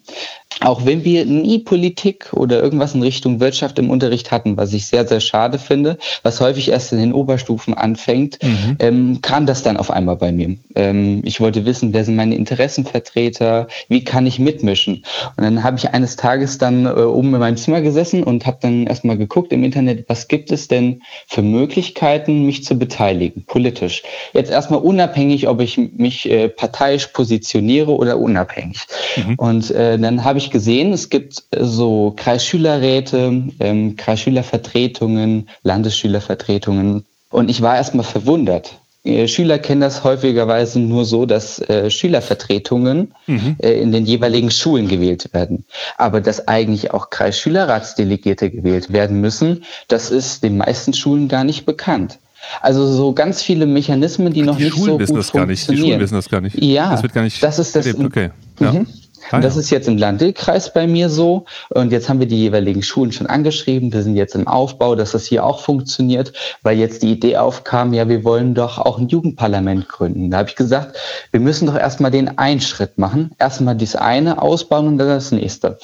auch 0.60 0.86
wenn 0.86 1.04
wir 1.04 1.24
nie 1.26 1.58
Politik 1.58 2.32
oder 2.32 2.62
irgendwas 2.62 2.94
in 2.94 3.02
Richtung 3.02 3.40
Wirtschaft 3.40 3.78
im 3.78 3.90
Unterricht 3.90 4.30
hatten, 4.30 4.56
was 4.56 4.72
ich 4.72 4.86
sehr, 4.86 5.06
sehr 5.06 5.20
schade 5.20 5.58
finde, 5.58 5.98
was 6.22 6.40
häufig 6.40 6.70
erst 6.70 6.92
in 6.92 6.98
den 6.98 7.12
Oberstufen 7.12 7.74
anfängt, 7.74 8.38
mhm. 8.42 8.76
ähm, 8.78 9.18
kam 9.22 9.46
das 9.46 9.62
dann 9.62 9.76
auf 9.76 9.90
einmal 9.90 10.16
bei 10.16 10.32
mir. 10.32 10.56
Ähm, 10.74 11.22
ich 11.24 11.40
wollte 11.40 11.64
wissen, 11.64 11.92
wer 11.92 12.04
sind 12.04 12.16
meine 12.16 12.34
Interessenvertreter, 12.36 13.68
wie 13.88 14.04
kann 14.04 14.26
ich 14.26 14.38
mitmischen? 14.38 15.04
Und 15.36 15.44
dann 15.44 15.62
habe 15.62 15.76
ich 15.76 15.90
eines 15.90 16.16
Tages 16.16 16.58
dann 16.58 16.86
äh, 16.86 16.90
oben 16.90 17.34
in 17.34 17.40
meinem 17.40 17.56
Zimmer 17.56 17.80
gesessen 17.80 18.22
und 18.22 18.46
habe 18.46 18.58
dann 18.60 18.86
erstmal 18.86 19.18
geguckt 19.18 19.52
im 19.52 19.64
Internet, 19.64 20.04
was 20.08 20.28
gibt 20.28 20.52
es 20.52 20.68
denn 20.68 21.02
für 21.26 21.42
Möglichkeiten, 21.42 22.46
mich 22.46 22.64
zu 22.64 22.78
beteiligen, 22.78 23.44
politisch. 23.46 24.02
Jetzt 24.32 24.50
erstmal 24.50 24.80
unabhängig, 24.80 25.48
ob 25.48 25.60
ich 25.60 25.76
mich 25.76 26.30
äh, 26.30 26.48
parteiisch 26.48 27.08
positioniere 27.08 27.92
oder 27.92 28.18
unabhängig. 28.18 28.78
Mhm. 29.16 29.34
Und 29.36 29.70
äh, 29.70 29.98
dann 29.98 30.24
habe 30.24 30.38
ich 30.38 30.43
gesehen, 30.50 30.92
es 30.92 31.10
gibt 31.10 31.42
äh, 31.50 31.64
so 31.64 32.12
Kreisschülerräte, 32.16 33.42
ähm, 33.60 33.96
Kreisschülervertretungen, 33.96 35.48
Landesschülervertretungen. 35.62 37.04
Und 37.30 37.50
ich 37.50 37.62
war 37.62 37.76
erstmal 37.76 38.04
verwundert. 38.04 38.78
Äh, 39.04 39.28
Schüler 39.28 39.58
kennen 39.58 39.82
das 39.82 40.02
häufigerweise 40.02 40.80
nur 40.80 41.04
so, 41.04 41.26
dass 41.26 41.58
äh, 41.68 41.90
Schülervertretungen 41.90 43.12
mhm. 43.26 43.56
äh, 43.58 43.80
in 43.80 43.92
den 43.92 44.06
jeweiligen 44.06 44.50
Schulen 44.50 44.88
gewählt 44.88 45.32
werden. 45.32 45.64
Aber 45.98 46.20
dass 46.20 46.48
eigentlich 46.48 46.92
auch 46.92 47.10
Kreisschülerratsdelegierte 47.10 48.50
gewählt 48.50 48.92
werden 48.92 49.20
müssen, 49.20 49.64
das 49.88 50.10
ist 50.10 50.42
den 50.42 50.56
meisten 50.56 50.94
Schulen 50.94 51.28
gar 51.28 51.44
nicht 51.44 51.66
bekannt. 51.66 52.18
Also 52.60 52.86
so 52.86 53.12
ganz 53.12 53.42
viele 53.42 53.66
Mechanismen, 53.66 54.32
die 54.32 54.42
Ach, 54.42 54.46
noch 54.46 54.56
die 54.56 54.64
nicht 54.64 54.74
Schulen 54.74 54.92
so 54.92 54.98
wissen 54.98 55.12
gut 55.12 55.18
das 55.20 55.32
gar 55.32 55.46
nicht. 55.46 55.70
Die 55.70 55.76
Schulen 55.76 56.00
wissen 56.00 56.14
das 56.14 56.28
gar 56.28 56.40
nicht. 56.40 56.62
Ja, 56.62 56.90
das 56.90 57.02
wird 57.02 57.14
gar 57.14 57.22
nicht. 57.22 57.42
Das 57.42 57.58
ist 57.58 57.76
das. 57.76 57.94
Okay. 57.94 58.30
Ja. 58.60 58.72
Mhm. 58.72 58.86
Ah, 59.30 59.36
und 59.36 59.44
das 59.44 59.54
ja. 59.54 59.60
ist 59.60 59.70
jetzt 59.70 59.88
im 59.88 59.96
Landkreis 59.96 60.72
bei 60.72 60.86
mir 60.86 61.08
so. 61.08 61.44
Und 61.70 61.92
jetzt 61.92 62.08
haben 62.08 62.20
wir 62.20 62.26
die 62.26 62.38
jeweiligen 62.38 62.82
Schulen 62.82 63.12
schon 63.12 63.26
angeschrieben. 63.26 63.92
Wir 63.92 64.02
sind 64.02 64.16
jetzt 64.16 64.34
im 64.34 64.46
Aufbau, 64.46 64.94
dass 64.94 65.12
das 65.12 65.26
hier 65.26 65.44
auch 65.44 65.60
funktioniert, 65.60 66.32
weil 66.62 66.78
jetzt 66.78 67.02
die 67.02 67.12
Idee 67.12 67.36
aufkam, 67.36 67.92
ja, 67.92 68.08
wir 68.08 68.24
wollen 68.24 68.54
doch 68.54 68.78
auch 68.78 68.98
ein 68.98 69.08
Jugendparlament 69.08 69.88
gründen. 69.88 70.30
Da 70.30 70.38
habe 70.38 70.48
ich 70.48 70.56
gesagt, 70.56 70.96
wir 71.30 71.40
müssen 71.40 71.66
doch 71.66 71.76
erstmal 71.76 72.10
den 72.10 72.38
einen 72.38 72.60
Schritt 72.60 72.98
machen. 72.98 73.32
Erstmal 73.38 73.76
das 73.76 73.96
eine 73.96 74.40
ausbauen 74.40 74.88
und 74.88 74.98
dann 74.98 75.08
das 75.08 75.32
nächste. 75.32 75.78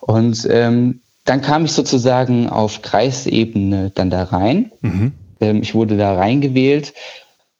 Und 0.00 0.46
ähm, 0.50 1.00
dann 1.24 1.42
kam 1.42 1.64
ich 1.64 1.72
sozusagen 1.72 2.48
auf 2.48 2.82
Kreisebene 2.82 3.90
dann 3.94 4.10
da 4.10 4.24
rein. 4.24 4.72
Mhm 4.80 5.12
Ähm, 5.40 5.62
ich 5.62 5.74
wurde 5.74 5.96
da 5.96 6.14
reingewählt 6.14 6.92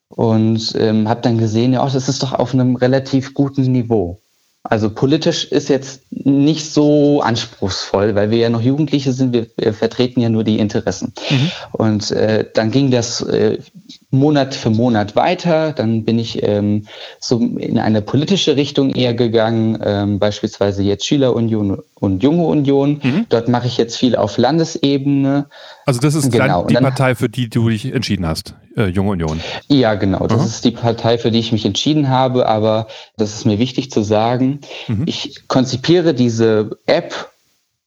und 0.08 0.74
ähm, 0.78 1.08
habe 1.08 1.20
dann 1.22 1.38
gesehen, 1.38 1.72
ja, 1.72 1.84
oh, 1.84 1.90
das 1.92 2.08
ist 2.08 2.22
doch 2.22 2.32
auf 2.32 2.54
einem 2.54 2.76
relativ 2.76 3.34
guten 3.34 3.62
Niveau. 3.72 4.20
Also 4.68 4.90
politisch 4.90 5.44
ist 5.44 5.68
jetzt 5.68 6.02
nicht 6.10 6.72
so 6.72 7.20
anspruchsvoll, 7.20 8.14
weil 8.14 8.30
wir 8.30 8.38
ja 8.38 8.50
noch 8.50 8.60
Jugendliche 8.60 9.12
sind, 9.12 9.32
wir, 9.32 9.46
wir 9.56 9.72
vertreten 9.72 10.20
ja 10.20 10.28
nur 10.28 10.44
die 10.44 10.58
Interessen. 10.58 11.12
Mhm. 11.30 11.50
Und 11.72 12.10
äh, 12.10 12.44
dann 12.52 12.70
ging 12.70 12.90
das 12.90 13.20
äh, 13.20 13.58
Monat 14.10 14.54
für 14.54 14.70
Monat 14.70 15.16
weiter. 15.16 15.72
Dann 15.72 16.04
bin 16.04 16.18
ich 16.18 16.42
ähm, 16.42 16.86
so 17.20 17.38
in 17.38 17.78
eine 17.78 18.02
politische 18.02 18.56
Richtung 18.56 18.94
eher 18.94 19.14
gegangen, 19.14 19.78
ähm, 19.84 20.18
beispielsweise 20.18 20.82
jetzt 20.82 21.06
Schülerunion 21.06 21.82
und 21.94 22.22
Junge 22.22 22.44
Union. 22.46 23.00
Mhm. 23.02 23.26
Dort 23.28 23.48
mache 23.48 23.66
ich 23.66 23.76
jetzt 23.76 23.96
viel 23.96 24.16
auf 24.16 24.38
Landesebene. 24.38 25.46
Also 25.86 26.00
das 26.00 26.16
ist 26.16 26.32
genau. 26.32 26.64
die 26.64 26.74
Partei, 26.74 27.14
für 27.14 27.28
die 27.28 27.48
du 27.48 27.68
dich 27.68 27.94
entschieden 27.94 28.26
hast, 28.26 28.54
äh, 28.76 28.86
Junge 28.86 29.12
Union. 29.12 29.40
Ja, 29.68 29.94
genau. 29.94 30.26
Das 30.26 30.40
mhm. 30.40 30.46
ist 30.46 30.64
die 30.64 30.72
Partei, 30.72 31.16
für 31.16 31.30
die 31.30 31.38
ich 31.38 31.52
mich 31.52 31.64
entschieden 31.64 32.08
habe. 32.08 32.46
Aber 32.46 32.88
das 33.16 33.34
ist 33.34 33.46
mir 33.46 33.60
wichtig 33.60 33.92
zu 33.92 34.02
sagen. 34.02 34.60
Mhm. 34.88 35.04
Ich 35.06 35.46
konzipiere 35.46 36.12
diese 36.12 36.76
App 36.86 37.30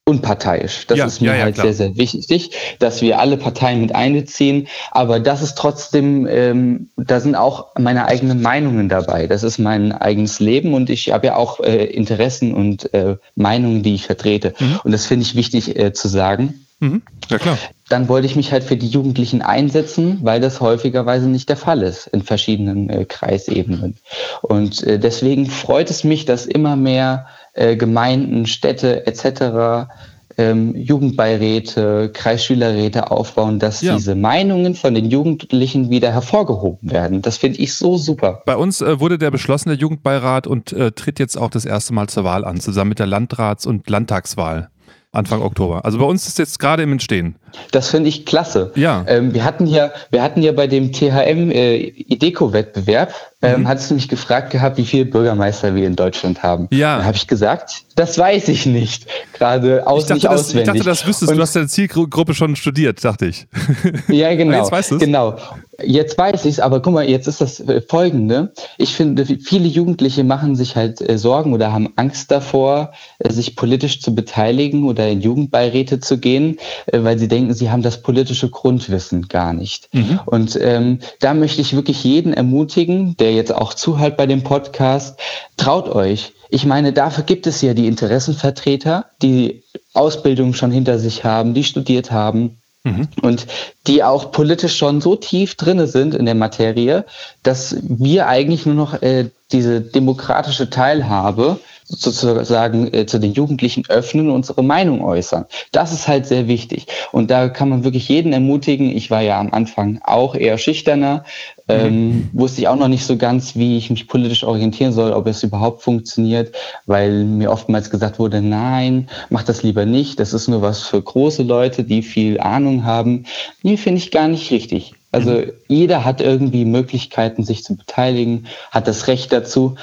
unparteiisch. 0.05 0.87
Das 0.87 0.97
ja, 0.97 1.05
ist 1.05 1.21
mir 1.21 1.27
ja, 1.27 1.35
ja, 1.35 1.43
halt 1.43 1.55
klar. 1.55 1.67
sehr, 1.67 1.73
sehr 1.73 1.97
wichtig, 1.97 2.51
dass 2.79 3.01
wir 3.01 3.19
alle 3.19 3.35
Parteien 3.35 3.81
mit 3.81 3.93
einbeziehen. 3.93 4.67
Aber 4.91 5.19
das 5.19 5.41
ist 5.41 5.55
trotzdem, 5.57 6.25
ähm, 6.25 6.89
da 6.95 7.19
sind 7.19 7.35
auch 7.35 7.75
meine 7.77 8.05
eigenen 8.05 8.41
Meinungen 8.41 8.87
dabei. 8.89 9.27
Das 9.27 9.43
ist 9.43 9.59
mein 9.59 9.91
eigenes 9.91 10.39
Leben 10.39 10.73
und 10.73 10.89
ich 10.89 11.11
habe 11.11 11.27
ja 11.27 11.35
auch 11.35 11.59
äh, 11.59 11.83
Interessen 11.85 12.53
und 12.53 12.93
äh, 12.93 13.17
Meinungen, 13.35 13.83
die 13.83 13.95
ich 13.95 14.05
vertrete. 14.05 14.53
Mhm. 14.57 14.79
Und 14.85 14.91
das 14.93 15.05
finde 15.05 15.23
ich 15.23 15.35
wichtig 15.35 15.77
äh, 15.77 15.93
zu 15.93 16.07
sagen. 16.07 16.65
Mhm. 16.79 17.01
Ja, 17.29 17.37
klar. 17.37 17.57
Dann 17.89 18.07
wollte 18.07 18.27
ich 18.27 18.35
mich 18.35 18.51
halt 18.51 18.63
für 18.63 18.77
die 18.77 18.87
Jugendlichen 18.87 19.41
einsetzen, 19.41 20.19
weil 20.21 20.39
das 20.39 20.61
häufigerweise 20.61 21.27
nicht 21.27 21.49
der 21.49 21.57
Fall 21.57 21.81
ist 21.81 22.07
in 22.07 22.21
verschiedenen 22.21 22.89
äh, 22.89 23.05
Kreisebenen. 23.05 23.95
Und 24.41 24.83
äh, 24.83 24.99
deswegen 24.99 25.47
freut 25.47 25.89
es 25.89 26.03
mich, 26.03 26.25
dass 26.25 26.45
immer 26.45 26.75
mehr 26.75 27.27
äh, 27.53 27.75
Gemeinden, 27.75 28.45
Städte 28.45 29.07
etc. 29.07 29.89
Ähm, 30.37 30.75
Jugendbeiräte, 30.75 32.11
Kreisschülerräte 32.13 33.11
aufbauen, 33.11 33.59
dass 33.59 33.81
ja. 33.81 33.95
diese 33.95 34.15
Meinungen 34.15 34.75
von 34.75 34.93
den 34.93 35.09
Jugendlichen 35.09 35.89
wieder 35.89 36.13
hervorgehoben 36.13 36.91
werden. 36.91 37.21
Das 37.21 37.37
finde 37.37 37.59
ich 37.59 37.73
so 37.73 37.97
super. 37.97 38.43
Bei 38.45 38.55
uns 38.55 38.81
äh, 38.81 38.99
wurde 38.99 39.17
der 39.17 39.31
beschlossene 39.31 39.75
Jugendbeirat 39.75 40.47
und 40.47 40.71
äh, 40.71 40.91
tritt 40.91 41.19
jetzt 41.19 41.37
auch 41.37 41.49
das 41.49 41.65
erste 41.65 41.93
Mal 41.93 42.07
zur 42.07 42.23
Wahl 42.23 42.45
an, 42.45 42.59
zusammen 42.59 42.89
mit 42.89 42.99
der 42.99 43.07
Landrats- 43.07 43.65
und 43.65 43.89
Landtagswahl. 43.89 44.69
Anfang 45.11 45.41
Oktober. 45.41 45.85
Also 45.85 45.97
bei 45.97 46.05
uns 46.05 46.27
ist 46.27 46.37
jetzt 46.37 46.59
gerade 46.59 46.83
im 46.83 46.91
Entstehen. 46.91 47.35
Das 47.71 47.89
finde 47.89 48.09
ich 48.09 48.25
klasse. 48.25 48.71
Ja. 48.75 49.03
Ähm, 49.07 49.33
wir 49.33 49.43
hatten 49.43 49.65
ja, 49.67 49.91
wir 50.11 50.21
hatten 50.23 50.41
ja 50.41 50.51
bei 50.51 50.67
dem 50.67 50.91
THM 50.91 51.51
äh, 51.51 51.77
Ideco-Wettbewerb, 51.77 53.13
ähm, 53.41 53.61
mhm. 53.61 53.67
hat 53.67 53.79
es 53.79 53.89
mich 53.91 54.09
gefragt 54.09 54.51
gehabt, 54.51 54.77
wie 54.77 54.85
viele 54.85 55.05
Bürgermeister 55.05 55.73
wir 55.73 55.87
in 55.87 55.95
Deutschland 55.95 56.43
haben. 56.43 56.67
Ja. 56.71 56.97
Dann 56.97 57.05
habe 57.05 57.15
ich 57.15 57.27
gesagt, 57.27 57.83
das 57.95 58.17
weiß 58.17 58.47
ich 58.49 58.65
nicht. 58.65 59.07
Gerade 59.33 59.85
aus, 59.87 60.05
ich 60.05 60.09
nicht 60.09 60.25
das, 60.25 60.41
auswendig. 60.41 60.67
Ich 60.67 60.73
dachte, 60.73 60.89
das 60.89 61.07
wüsstest 61.07 61.31
du. 61.31 61.35
Du 61.35 61.41
hast 61.41 61.55
deine 61.55 61.67
Zielgruppe 61.67 62.33
schon 62.33 62.55
studiert, 62.55 63.03
dachte 63.03 63.27
ich. 63.27 63.47
Ja, 64.07 64.33
genau. 64.35 64.57
jetzt 64.57 64.71
weißt 64.71 64.91
du's. 64.91 64.99
Genau. 64.99 65.37
Jetzt 65.81 66.17
weiß 66.17 66.43
ich 66.45 66.53
es, 66.53 66.59
aber 66.59 66.81
guck 66.81 66.93
mal, 66.93 67.09
jetzt 67.09 67.27
ist 67.27 67.39
das 67.39 67.59
äh, 67.61 67.81
Folgende. 67.81 68.53
Ich 68.77 68.95
finde, 68.95 69.25
viele 69.25 69.67
Jugendliche 69.67 70.23
machen 70.23 70.55
sich 70.55 70.75
halt 70.75 70.99
äh, 71.07 71.17
Sorgen 71.17 71.53
oder 71.53 71.71
haben 71.71 71.93
Angst 71.95 72.31
davor, 72.31 72.91
äh, 73.19 73.31
sich 73.31 73.55
politisch 73.55 74.01
zu 74.01 74.13
beteiligen 74.13 74.85
oder 74.85 75.07
in 75.07 75.21
Jugendbeiräte 75.21 75.99
zu 75.99 76.17
gehen, 76.17 76.57
äh, 76.87 77.03
weil 77.03 77.17
sie 77.17 77.29
denken, 77.29 77.38
sie 77.53 77.69
haben 77.71 77.81
das 77.81 78.01
politische 78.01 78.49
Grundwissen 78.49 79.27
gar 79.27 79.53
nicht. 79.53 79.89
Mhm. 79.93 80.19
Und 80.25 80.57
ähm, 80.61 80.99
da 81.19 81.33
möchte 81.33 81.61
ich 81.61 81.75
wirklich 81.75 82.03
jeden 82.03 82.33
ermutigen, 82.33 83.15
der 83.17 83.33
jetzt 83.33 83.53
auch 83.53 83.73
zuhört 83.73 84.17
bei 84.17 84.25
dem 84.25 84.43
Podcast, 84.43 85.19
traut 85.57 85.89
euch. 85.89 86.33
Ich 86.49 86.65
meine, 86.65 86.93
dafür 86.93 87.23
gibt 87.23 87.47
es 87.47 87.61
ja 87.61 87.73
die 87.73 87.87
Interessenvertreter, 87.87 89.05
die 89.21 89.63
Ausbildung 89.93 90.53
schon 90.53 90.71
hinter 90.71 90.97
sich 90.97 91.23
haben, 91.23 91.53
die 91.53 91.63
studiert 91.63 92.11
haben, 92.11 92.59
Mhm. 92.83 93.09
Und 93.21 93.45
die 93.87 94.03
auch 94.03 94.31
politisch 94.31 94.77
schon 94.77 95.01
so 95.01 95.15
tief 95.15 95.55
drinne 95.55 95.87
sind 95.87 96.15
in 96.15 96.25
der 96.25 96.35
Materie, 96.35 97.05
dass 97.43 97.75
wir 97.81 98.27
eigentlich 98.27 98.65
nur 98.65 98.75
noch 98.75 99.01
äh, 99.01 99.29
diese 99.51 99.81
demokratische 99.81 100.69
Teilhabe 100.69 101.59
sozusagen 101.89 102.93
äh, 102.93 103.05
zu 103.07 103.19
den 103.19 103.33
Jugendlichen 103.33 103.83
öffnen 103.89 104.29
und 104.29 104.35
unsere 104.35 104.63
Meinung 104.63 105.03
äußern. 105.03 105.45
Das 105.71 105.91
ist 105.91 106.07
halt 106.07 106.27
sehr 106.27 106.47
wichtig. 106.47 106.85
Und 107.11 107.31
da 107.31 107.49
kann 107.49 107.69
man 107.69 107.83
wirklich 107.83 108.07
jeden 108.07 108.31
ermutigen. 108.31 108.95
Ich 108.95 109.09
war 109.09 109.21
ja 109.21 109.39
am 109.39 109.51
Anfang 109.51 109.99
auch 110.03 110.35
eher 110.35 110.59
schüchterner, 110.59 111.23
ähm, 111.67 112.09
mhm. 112.09 112.29
wusste 112.33 112.61
ich 112.61 112.67
auch 112.67 112.75
noch 112.75 112.87
nicht 112.87 113.05
so 113.05 113.17
ganz, 113.17 113.55
wie 113.55 113.77
ich 113.77 113.89
mich 113.89 114.07
politisch 114.07 114.43
orientieren 114.43 114.93
soll, 114.93 115.11
ob 115.11 115.27
es 115.27 115.41
überhaupt 115.41 115.81
funktioniert, 115.81 116.55
weil 116.85 117.25
mir 117.25 117.51
oftmals 117.51 117.89
gesagt 117.89 118.19
wurde, 118.19 118.41
nein, 118.41 119.09
mach 119.29 119.43
das 119.43 119.63
lieber 119.63 119.85
nicht. 119.85 120.19
Das 120.19 120.33
ist 120.33 120.47
nur 120.47 120.61
was 120.61 120.83
für 120.83 121.01
große 121.01 121.43
Leute, 121.43 121.83
die 121.83 122.03
viel 122.03 122.39
Ahnung 122.39 122.85
haben. 122.85 123.25
Nee, 123.63 123.77
finde 123.77 123.97
ich 123.97 124.11
gar 124.11 124.27
nicht 124.27 124.51
richtig. 124.51 124.93
Also 125.11 125.31
mhm. 125.31 125.51
jeder 125.67 126.05
hat 126.05 126.21
irgendwie 126.21 126.65
Möglichkeiten, 126.65 127.43
sich 127.43 127.63
zu 127.63 127.75
beteiligen, 127.75 128.45
hat 128.69 128.87
das 128.87 129.07
Recht 129.07 129.31
dazu 129.33 129.75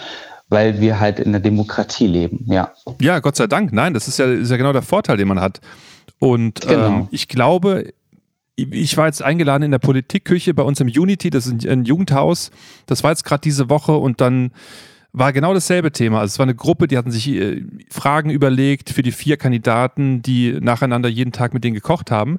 weil 0.48 0.80
wir 0.80 1.00
halt 1.00 1.18
in 1.18 1.32
der 1.32 1.40
Demokratie 1.40 2.06
leben, 2.06 2.44
ja. 2.46 2.72
Ja, 3.00 3.18
Gott 3.18 3.36
sei 3.36 3.46
Dank. 3.46 3.72
Nein, 3.72 3.94
das 3.94 4.08
ist 4.08 4.18
ja, 4.18 4.26
ist 4.26 4.50
ja 4.50 4.56
genau 4.56 4.72
der 4.72 4.82
Vorteil, 4.82 5.16
den 5.16 5.28
man 5.28 5.40
hat. 5.40 5.60
Und 6.18 6.60
genau. 6.60 6.86
ähm, 6.86 7.08
ich 7.10 7.28
glaube, 7.28 7.92
ich 8.56 8.96
war 8.96 9.06
jetzt 9.06 9.22
eingeladen 9.22 9.64
in 9.64 9.70
der 9.70 9.78
Politikküche 9.78 10.54
bei 10.54 10.62
uns 10.62 10.80
im 10.80 10.88
Unity, 10.88 11.30
das 11.30 11.46
ist 11.46 11.66
ein 11.66 11.84
Jugendhaus. 11.84 12.50
Das 12.86 13.02
war 13.04 13.10
jetzt 13.10 13.24
gerade 13.24 13.42
diese 13.42 13.68
Woche 13.68 13.92
und 13.92 14.20
dann 14.20 14.52
war 15.12 15.32
genau 15.32 15.52
dasselbe 15.52 15.92
Thema. 15.92 16.20
Also 16.20 16.34
es 16.34 16.38
war 16.38 16.44
eine 16.44 16.54
Gruppe, 16.54 16.88
die 16.88 16.96
hatten 16.96 17.10
sich 17.10 17.28
äh, 17.28 17.64
Fragen 17.90 18.30
überlegt 18.30 18.90
für 18.90 19.02
die 19.02 19.12
vier 19.12 19.36
Kandidaten, 19.36 20.22
die 20.22 20.58
nacheinander 20.60 21.08
jeden 21.08 21.32
Tag 21.32 21.54
mit 21.54 21.64
denen 21.64 21.74
gekocht 21.74 22.10
haben. 22.10 22.38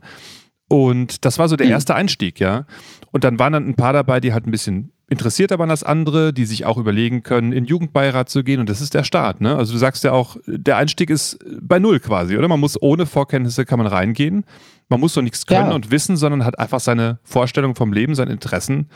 Und 0.69 1.25
das 1.25 1.39
war 1.39 1.49
so 1.49 1.55
der 1.55 1.67
hm. 1.67 1.73
erste 1.73 1.95
Einstieg, 1.95 2.39
ja. 2.39 2.65
Und 3.11 3.23
dann 3.23 3.39
waren 3.39 3.53
dann 3.53 3.67
ein 3.67 3.75
paar 3.75 3.93
dabei, 3.93 4.19
die 4.19 4.33
halt 4.33 4.45
ein 4.45 4.51
bisschen 4.51 4.91
interessierter 5.09 5.57
waren 5.57 5.71
als 5.71 5.83
andere, 5.83 6.33
die 6.33 6.45
sich 6.45 6.65
auch 6.65 6.77
überlegen 6.77 7.23
können, 7.23 7.53
in 7.53 7.65
Jugendbeirat 7.65 8.29
zu 8.29 8.43
gehen. 8.43 8.59
Und 8.59 8.69
das 8.69 8.81
ist 8.81 8.93
der 8.93 9.03
Start. 9.03 9.41
Ne? 9.41 9.55
Also 9.55 9.73
du 9.73 9.79
sagst 9.79 10.03
ja 10.03 10.11
auch, 10.11 10.37
der 10.45 10.77
Einstieg 10.77 11.09
ist 11.09 11.39
bei 11.61 11.79
null 11.79 11.99
quasi, 11.99 12.37
oder? 12.37 12.47
Man 12.47 12.59
muss 12.59 12.81
ohne 12.81 13.05
Vorkenntnisse 13.05 13.65
kann 13.65 13.79
man 13.79 13.87
reingehen. 13.87 14.45
Man 14.89 14.99
muss 14.99 15.13
doch 15.13 15.21
nichts 15.21 15.45
können 15.45 15.69
ja. 15.69 15.75
und 15.75 15.91
wissen, 15.91 16.17
sondern 16.17 16.45
hat 16.45 16.59
einfach 16.59 16.79
seine 16.79 17.19
Vorstellung 17.23 17.75
vom 17.75 17.93
Leben, 17.93 18.15
seine 18.15 18.31
Interessen 18.31 18.89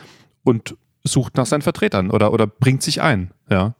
und 0.44 0.76
sucht 1.04 1.36
nach 1.36 1.46
seinen 1.46 1.62
Vertretern 1.62 2.10
oder, 2.10 2.32
oder 2.32 2.46
bringt 2.46 2.82
sich 2.82 3.02
ein. 3.02 3.30
Ja. 3.50 3.74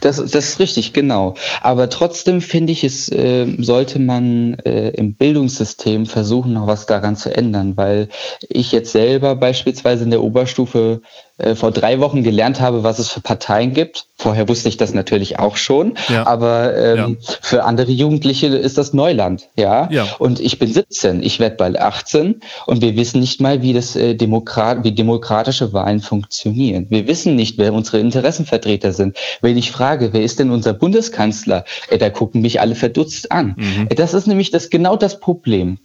Das, 0.00 0.16
das 0.16 0.34
ist 0.34 0.58
richtig, 0.58 0.92
genau. 0.92 1.34
Aber 1.60 1.88
trotzdem 1.88 2.40
finde 2.40 2.72
ich, 2.72 2.84
es 2.84 3.08
äh, 3.08 3.46
sollte 3.58 3.98
man 3.98 4.54
äh, 4.64 4.90
im 4.90 5.14
Bildungssystem 5.14 6.06
versuchen, 6.06 6.54
noch 6.54 6.66
was 6.66 6.86
daran 6.86 7.16
zu 7.16 7.34
ändern, 7.34 7.76
weil 7.76 8.08
ich 8.48 8.72
jetzt 8.72 8.92
selber 8.92 9.36
beispielsweise 9.36 10.04
in 10.04 10.10
der 10.10 10.22
Oberstufe 10.22 11.02
äh, 11.38 11.54
vor 11.54 11.70
drei 11.70 12.00
Wochen 12.00 12.22
gelernt 12.22 12.60
habe, 12.60 12.82
was 12.82 12.98
es 12.98 13.10
für 13.10 13.20
Parteien 13.20 13.74
gibt. 13.74 14.06
Vorher 14.16 14.48
wusste 14.48 14.70
ich 14.70 14.78
das 14.78 14.94
natürlich 14.94 15.38
auch 15.38 15.58
schon, 15.58 15.94
ja. 16.08 16.26
aber 16.26 16.74
ähm, 16.74 17.18
ja. 17.20 17.34
für 17.42 17.64
andere 17.64 17.92
Jugendliche 17.92 18.46
ist 18.46 18.78
das 18.78 18.94
Neuland, 18.94 19.50
ja? 19.54 19.90
ja. 19.90 20.06
Und 20.18 20.40
ich 20.40 20.58
bin 20.58 20.72
17, 20.72 21.22
ich 21.22 21.38
werde 21.38 21.56
bald 21.56 21.78
18 21.78 22.40
und 22.64 22.80
wir 22.80 22.96
wissen 22.96 23.20
nicht 23.20 23.42
mal, 23.42 23.60
wie 23.60 23.74
das 23.74 23.94
äh, 23.96 24.14
Demokrat, 24.14 24.84
wie 24.84 24.92
demokratische 24.92 25.74
Wahlen 25.74 26.00
funktionieren. 26.00 26.86
Wir 26.88 27.06
wissen 27.06 27.36
nicht, 27.36 27.58
wer 27.58 27.74
unsere 27.74 27.98
Interessenvertreter 27.98 28.92
sind. 28.92 29.18
Wenn 29.42 29.58
ich 29.58 29.70
frage, 29.70 30.14
wer 30.14 30.22
ist 30.22 30.38
denn 30.38 30.50
unser 30.50 30.72
Bundeskanzler, 30.72 31.66
äh, 31.90 31.98
da 31.98 32.08
gucken 32.08 32.40
mich 32.40 32.62
alle 32.62 32.74
verdutzt 32.74 33.30
an. 33.30 33.56
Mhm. 33.58 33.88
Das 33.94 34.14
ist 34.14 34.26
nämlich 34.26 34.50
das 34.50 34.70
genau 34.70 34.96
das 34.96 35.20
Problem. 35.20 35.78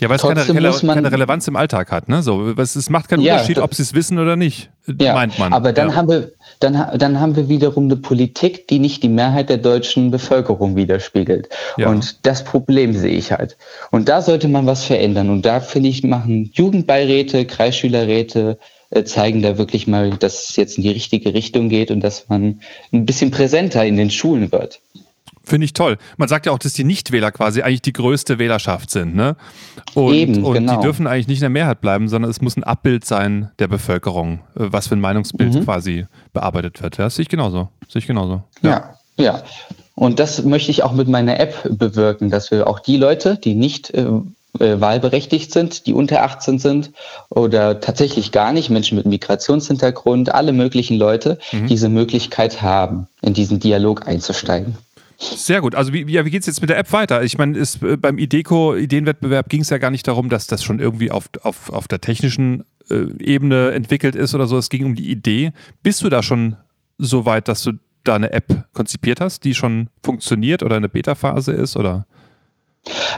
Ja, 0.00 0.08
weil 0.08 0.16
es 0.16 0.22
keine, 0.22 0.46
Rele 0.46 0.70
keine, 0.70 1.10
Relevanz 1.10 1.48
im 1.48 1.56
Alltag 1.56 1.90
hat. 1.90 2.08
Ne? 2.08 2.22
So, 2.22 2.50
es 2.50 2.88
macht 2.88 3.08
keinen 3.08 3.22
ja, 3.22 3.34
Unterschied, 3.34 3.58
ob 3.58 3.74
sie 3.74 3.82
es 3.82 3.94
wissen 3.94 4.18
oder 4.18 4.36
nicht, 4.36 4.70
ja, 5.00 5.14
meint 5.14 5.38
man. 5.38 5.52
Aber 5.52 5.72
dann, 5.72 5.90
ja. 5.90 5.94
haben 5.96 6.08
wir, 6.08 6.30
dann, 6.60 6.98
dann 6.98 7.20
haben 7.20 7.34
wir 7.34 7.48
wiederum 7.48 7.84
eine 7.84 7.96
Politik, 7.96 8.68
die 8.68 8.78
nicht 8.78 9.02
die 9.02 9.08
Mehrheit 9.08 9.48
der 9.48 9.58
deutschen 9.58 10.10
Bevölkerung 10.10 10.76
widerspiegelt. 10.76 11.48
Und 11.76 12.26
das 12.26 12.44
Problem 12.44 12.94
sehe 12.94 13.16
ich 13.16 13.32
halt. 13.32 13.56
Und 13.90 14.08
da 14.08 14.22
sollte 14.22 14.48
man 14.48 14.66
was 14.66 14.84
verändern. 14.84 15.30
Und 15.30 15.44
da, 15.44 15.60
finde 15.60 15.88
ich, 15.88 16.04
machen 16.04 16.50
Jugendbeiräte, 16.54 17.44
Kreisschülerräte, 17.44 18.58
äh, 18.90 19.04
zeigen 19.04 19.42
da 19.42 19.58
wirklich 19.58 19.86
mal, 19.86 20.10
dass 20.10 20.50
es 20.50 20.56
jetzt 20.56 20.78
in 20.78 20.82
die 20.82 20.90
richtige 20.90 21.34
Richtung 21.34 21.68
geht 21.68 21.90
und 21.90 22.00
dass 22.00 22.28
man 22.28 22.60
ein 22.92 23.04
bisschen 23.04 23.30
präsenter 23.30 23.84
in 23.84 23.96
den 23.96 24.10
Schulen 24.10 24.50
wird. 24.50 24.80
Finde 25.48 25.64
ich 25.64 25.72
toll. 25.72 25.96
Man 26.18 26.28
sagt 26.28 26.44
ja 26.44 26.52
auch, 26.52 26.58
dass 26.58 26.74
die 26.74 26.84
Nichtwähler 26.84 27.32
quasi 27.32 27.62
eigentlich 27.62 27.80
die 27.80 27.94
größte 27.94 28.38
Wählerschaft 28.38 28.90
sind. 28.90 29.14
Ne? 29.14 29.34
Und, 29.94 30.12
Eben, 30.14 30.44
und 30.44 30.54
genau. 30.54 30.76
die 30.76 30.82
dürfen 30.82 31.06
eigentlich 31.06 31.26
nicht 31.26 31.38
in 31.38 31.42
der 31.42 31.50
Mehrheit 31.50 31.80
bleiben, 31.80 32.08
sondern 32.08 32.30
es 32.30 32.42
muss 32.42 32.56
ein 32.56 32.64
Abbild 32.64 33.06
sein 33.06 33.50
der 33.58 33.68
Bevölkerung, 33.68 34.40
äh, 34.56 34.66
was 34.70 34.88
für 34.88 34.96
ein 34.96 35.00
Meinungsbild 35.00 35.54
mhm. 35.54 35.64
quasi 35.64 36.06
bearbeitet 36.34 36.82
wird. 36.82 36.98
Ja, 36.98 37.04
das 37.04 37.16
sehe 37.16 37.22
ich 37.22 37.28
genauso. 37.30 37.70
Sehe 37.88 38.00
ich 38.00 38.06
genauso. 38.06 38.42
Ja. 38.60 38.94
ja, 39.16 39.24
ja. 39.24 39.42
Und 39.94 40.20
das 40.20 40.44
möchte 40.44 40.70
ich 40.70 40.84
auch 40.84 40.92
mit 40.92 41.08
meiner 41.08 41.40
App 41.40 41.66
bewirken, 41.70 42.30
dass 42.30 42.50
wir 42.50 42.66
auch 42.66 42.78
die 42.78 42.98
Leute, 42.98 43.36
die 43.36 43.54
nicht 43.54 43.90
äh, 43.90 44.06
äh, 44.60 44.80
wahlberechtigt 44.80 45.52
sind, 45.52 45.86
die 45.86 45.92
unter 45.92 46.22
18 46.22 46.58
sind 46.58 46.90
oder 47.28 47.80
tatsächlich 47.80 48.32
gar 48.32 48.52
nicht, 48.52 48.70
Menschen 48.70 48.96
mit 48.96 49.06
Migrationshintergrund, 49.06 50.34
alle 50.34 50.52
möglichen 50.52 50.96
Leute, 50.96 51.38
mhm. 51.52 51.66
diese 51.66 51.88
Möglichkeit 51.88 52.62
haben, 52.62 53.08
in 53.22 53.34
diesen 53.34 53.60
Dialog 53.60 54.06
einzusteigen. 54.08 54.76
Sehr 55.20 55.60
gut. 55.60 55.74
Also 55.74 55.92
wie, 55.92 56.06
wie, 56.06 56.30
geht 56.30 56.42
es 56.42 56.46
jetzt 56.46 56.60
mit 56.60 56.70
der 56.70 56.78
App 56.78 56.92
weiter? 56.92 57.24
Ich 57.24 57.36
meine, 57.38 57.58
äh, 57.58 57.96
beim 57.96 58.18
IDECO, 58.18 58.76
Ideenwettbewerb, 58.76 59.48
ging 59.48 59.62
es 59.62 59.70
ja 59.70 59.78
gar 59.78 59.90
nicht 59.90 60.06
darum, 60.06 60.28
dass 60.28 60.46
das 60.46 60.62
schon 60.62 60.78
irgendwie 60.78 61.10
auf, 61.10 61.28
auf, 61.42 61.70
auf 61.70 61.88
der 61.88 62.00
technischen 62.00 62.64
äh, 62.88 63.06
Ebene 63.18 63.72
entwickelt 63.72 64.14
ist 64.14 64.34
oder 64.36 64.46
so. 64.46 64.56
Es 64.56 64.68
ging 64.68 64.84
um 64.84 64.94
die 64.94 65.10
Idee. 65.10 65.52
Bist 65.82 66.02
du 66.02 66.08
da 66.08 66.22
schon 66.22 66.56
so 66.98 67.24
weit, 67.24 67.48
dass 67.48 67.64
du 67.64 67.72
da 68.04 68.14
eine 68.14 68.32
App 68.32 68.68
konzipiert 68.72 69.20
hast, 69.20 69.44
die 69.44 69.54
schon 69.54 69.90
funktioniert 70.04 70.62
oder 70.62 70.76
eine 70.76 70.88
Beta-Phase 70.88 71.52
ist? 71.52 71.76
Oder? 71.76 72.06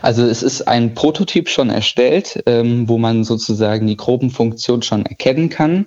Also 0.02 0.25
es 0.25 0.43
ist 0.43 0.67
ein 0.67 0.95
Prototyp 0.95 1.49
schon 1.49 1.71
erstellt, 1.71 2.43
ähm, 2.47 2.88
wo 2.88 2.99
man 2.99 3.25
sozusagen 3.25 3.87
die 3.87 3.97
groben 3.97 4.31
Funktionen 4.31 4.83
schon 4.83 5.07
erkennen 5.07 5.49
kann. 5.49 5.87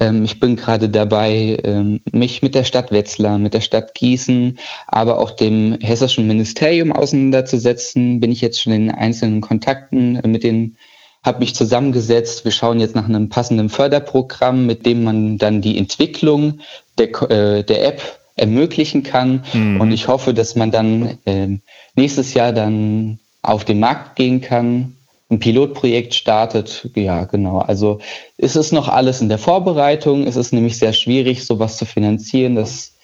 Ähm, 0.00 0.24
ich 0.24 0.40
bin 0.40 0.56
gerade 0.56 0.88
dabei, 0.88 1.58
ähm, 1.64 2.00
mich 2.12 2.42
mit 2.42 2.54
der 2.54 2.64
Stadt 2.64 2.90
Wetzlar, 2.92 3.38
mit 3.38 3.54
der 3.54 3.60
Stadt 3.60 3.94
Gießen, 3.94 4.58
aber 4.86 5.18
auch 5.18 5.32
dem 5.32 5.78
hessischen 5.80 6.26
Ministerium 6.26 6.92
auseinanderzusetzen. 6.92 8.20
Bin 8.20 8.32
ich 8.32 8.40
jetzt 8.40 8.62
schon 8.62 8.72
in 8.72 8.90
einzelnen 8.90 9.40
Kontakten 9.40 10.16
äh, 10.16 10.28
mit 10.28 10.44
den 10.44 10.76
habe 11.24 11.40
mich 11.40 11.54
zusammengesetzt. 11.54 12.44
Wir 12.44 12.52
schauen 12.52 12.80
jetzt 12.80 12.94
nach 12.94 13.08
einem 13.08 13.28
passenden 13.28 13.68
Förderprogramm, 13.68 14.66
mit 14.66 14.86
dem 14.86 15.02
man 15.02 15.36
dann 15.36 15.60
die 15.60 15.76
Entwicklung 15.76 16.60
der, 16.96 17.08
äh, 17.30 17.64
der 17.64 17.86
App 17.86 18.17
ermöglichen 18.38 19.02
kann. 19.02 19.44
Mhm. 19.52 19.80
Und 19.80 19.92
ich 19.92 20.08
hoffe, 20.08 20.34
dass 20.34 20.56
man 20.56 20.70
dann 20.70 21.18
äh, 21.24 21.58
nächstes 21.94 22.34
Jahr 22.34 22.52
dann 22.52 23.18
auf 23.42 23.64
den 23.64 23.80
Markt 23.80 24.16
gehen 24.16 24.40
kann, 24.40 24.94
ein 25.30 25.38
Pilotprojekt 25.38 26.14
startet. 26.14 26.88
Ja, 26.94 27.24
genau. 27.24 27.58
Also 27.58 28.00
ist 28.38 28.56
es 28.56 28.72
noch 28.72 28.88
alles 28.88 29.20
in 29.20 29.28
der 29.28 29.38
Vorbereitung. 29.38 30.26
Es 30.26 30.36
ist 30.36 30.52
nämlich 30.52 30.78
sehr 30.78 30.92
schwierig, 30.92 31.44
sowas 31.44 31.76
zu 31.76 31.84
finanzieren. 31.84 32.54
Das 32.54 32.94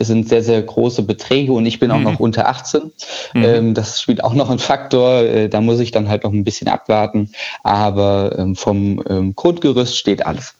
sind 0.00 0.28
sehr, 0.28 0.42
sehr 0.42 0.62
große 0.62 1.02
Beträge 1.02 1.52
und 1.52 1.66
ich 1.66 1.78
bin 1.78 1.90
auch 1.90 1.98
mhm. 1.98 2.04
noch 2.04 2.20
unter 2.20 2.48
18. 2.48 2.92
Mhm. 3.34 3.44
Ähm, 3.44 3.74
das 3.74 4.00
spielt 4.00 4.24
auch 4.24 4.34
noch 4.34 4.48
ein 4.48 4.58
Faktor. 4.58 5.22
Äh, 5.22 5.48
da 5.48 5.60
muss 5.60 5.80
ich 5.80 5.90
dann 5.90 6.08
halt 6.08 6.24
noch 6.24 6.32
ein 6.32 6.44
bisschen 6.44 6.68
abwarten. 6.68 7.32
Aber 7.62 8.36
ähm, 8.38 8.54
vom 8.56 9.02
ähm, 9.08 9.34
Grundgerüst 9.34 9.96
steht 9.96 10.24
alles. 10.24 10.54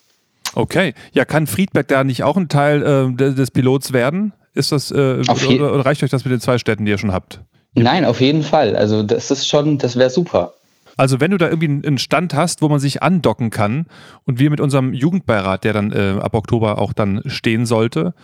Okay. 0.54 0.94
Ja, 1.12 1.25
kann 1.25 1.47
Friedberg 1.47 1.88
da 1.88 2.04
nicht 2.04 2.23
auch 2.23 2.37
ein 2.37 2.49
Teil 2.49 2.82
äh, 2.82 3.14
des 3.35 3.50
Pilots 3.50 3.92
werden? 3.92 4.32
Ist 4.54 4.73
das, 4.73 4.90
äh, 4.90 4.94
oder, 5.21 5.75
oder 5.75 5.87
reicht 5.87 6.02
euch 6.02 6.11
das 6.11 6.25
mit 6.25 6.32
den 6.32 6.40
zwei 6.40 6.59
Städten, 6.59 6.85
die 6.85 6.90
ihr 6.90 6.99
schon 6.99 7.12
habt? 7.12 7.40
Nein, 7.75 8.04
auf 8.04 8.21
jeden 8.21 8.42
Fall. 8.42 8.76
Also 8.76 9.02
das 9.02 9.30
ist 9.30 9.49
schon, 9.49 9.78
das 9.78 9.97
wäre 9.97 10.11
super. 10.11 10.52
Also 10.97 11.21
wenn 11.21 11.30
du 11.30 11.38
da 11.38 11.49
irgendwie 11.49 11.87
einen 11.87 11.99
Stand 11.99 12.35
hast, 12.35 12.61
wo 12.61 12.68
man 12.68 12.78
sich 12.78 13.02
andocken 13.02 13.49
kann 13.49 13.87
und 14.25 14.38
wir 14.38 14.50
mit 14.50 14.61
unserem 14.61 14.92
Jugendbeirat, 14.92 15.64
der 15.64 15.73
dann 15.73 15.90
äh, 15.90 16.21
ab 16.21 16.35
Oktober 16.35 16.78
auch 16.78 16.92
dann 16.92 17.23
stehen 17.26 17.64
sollte, 17.64 18.14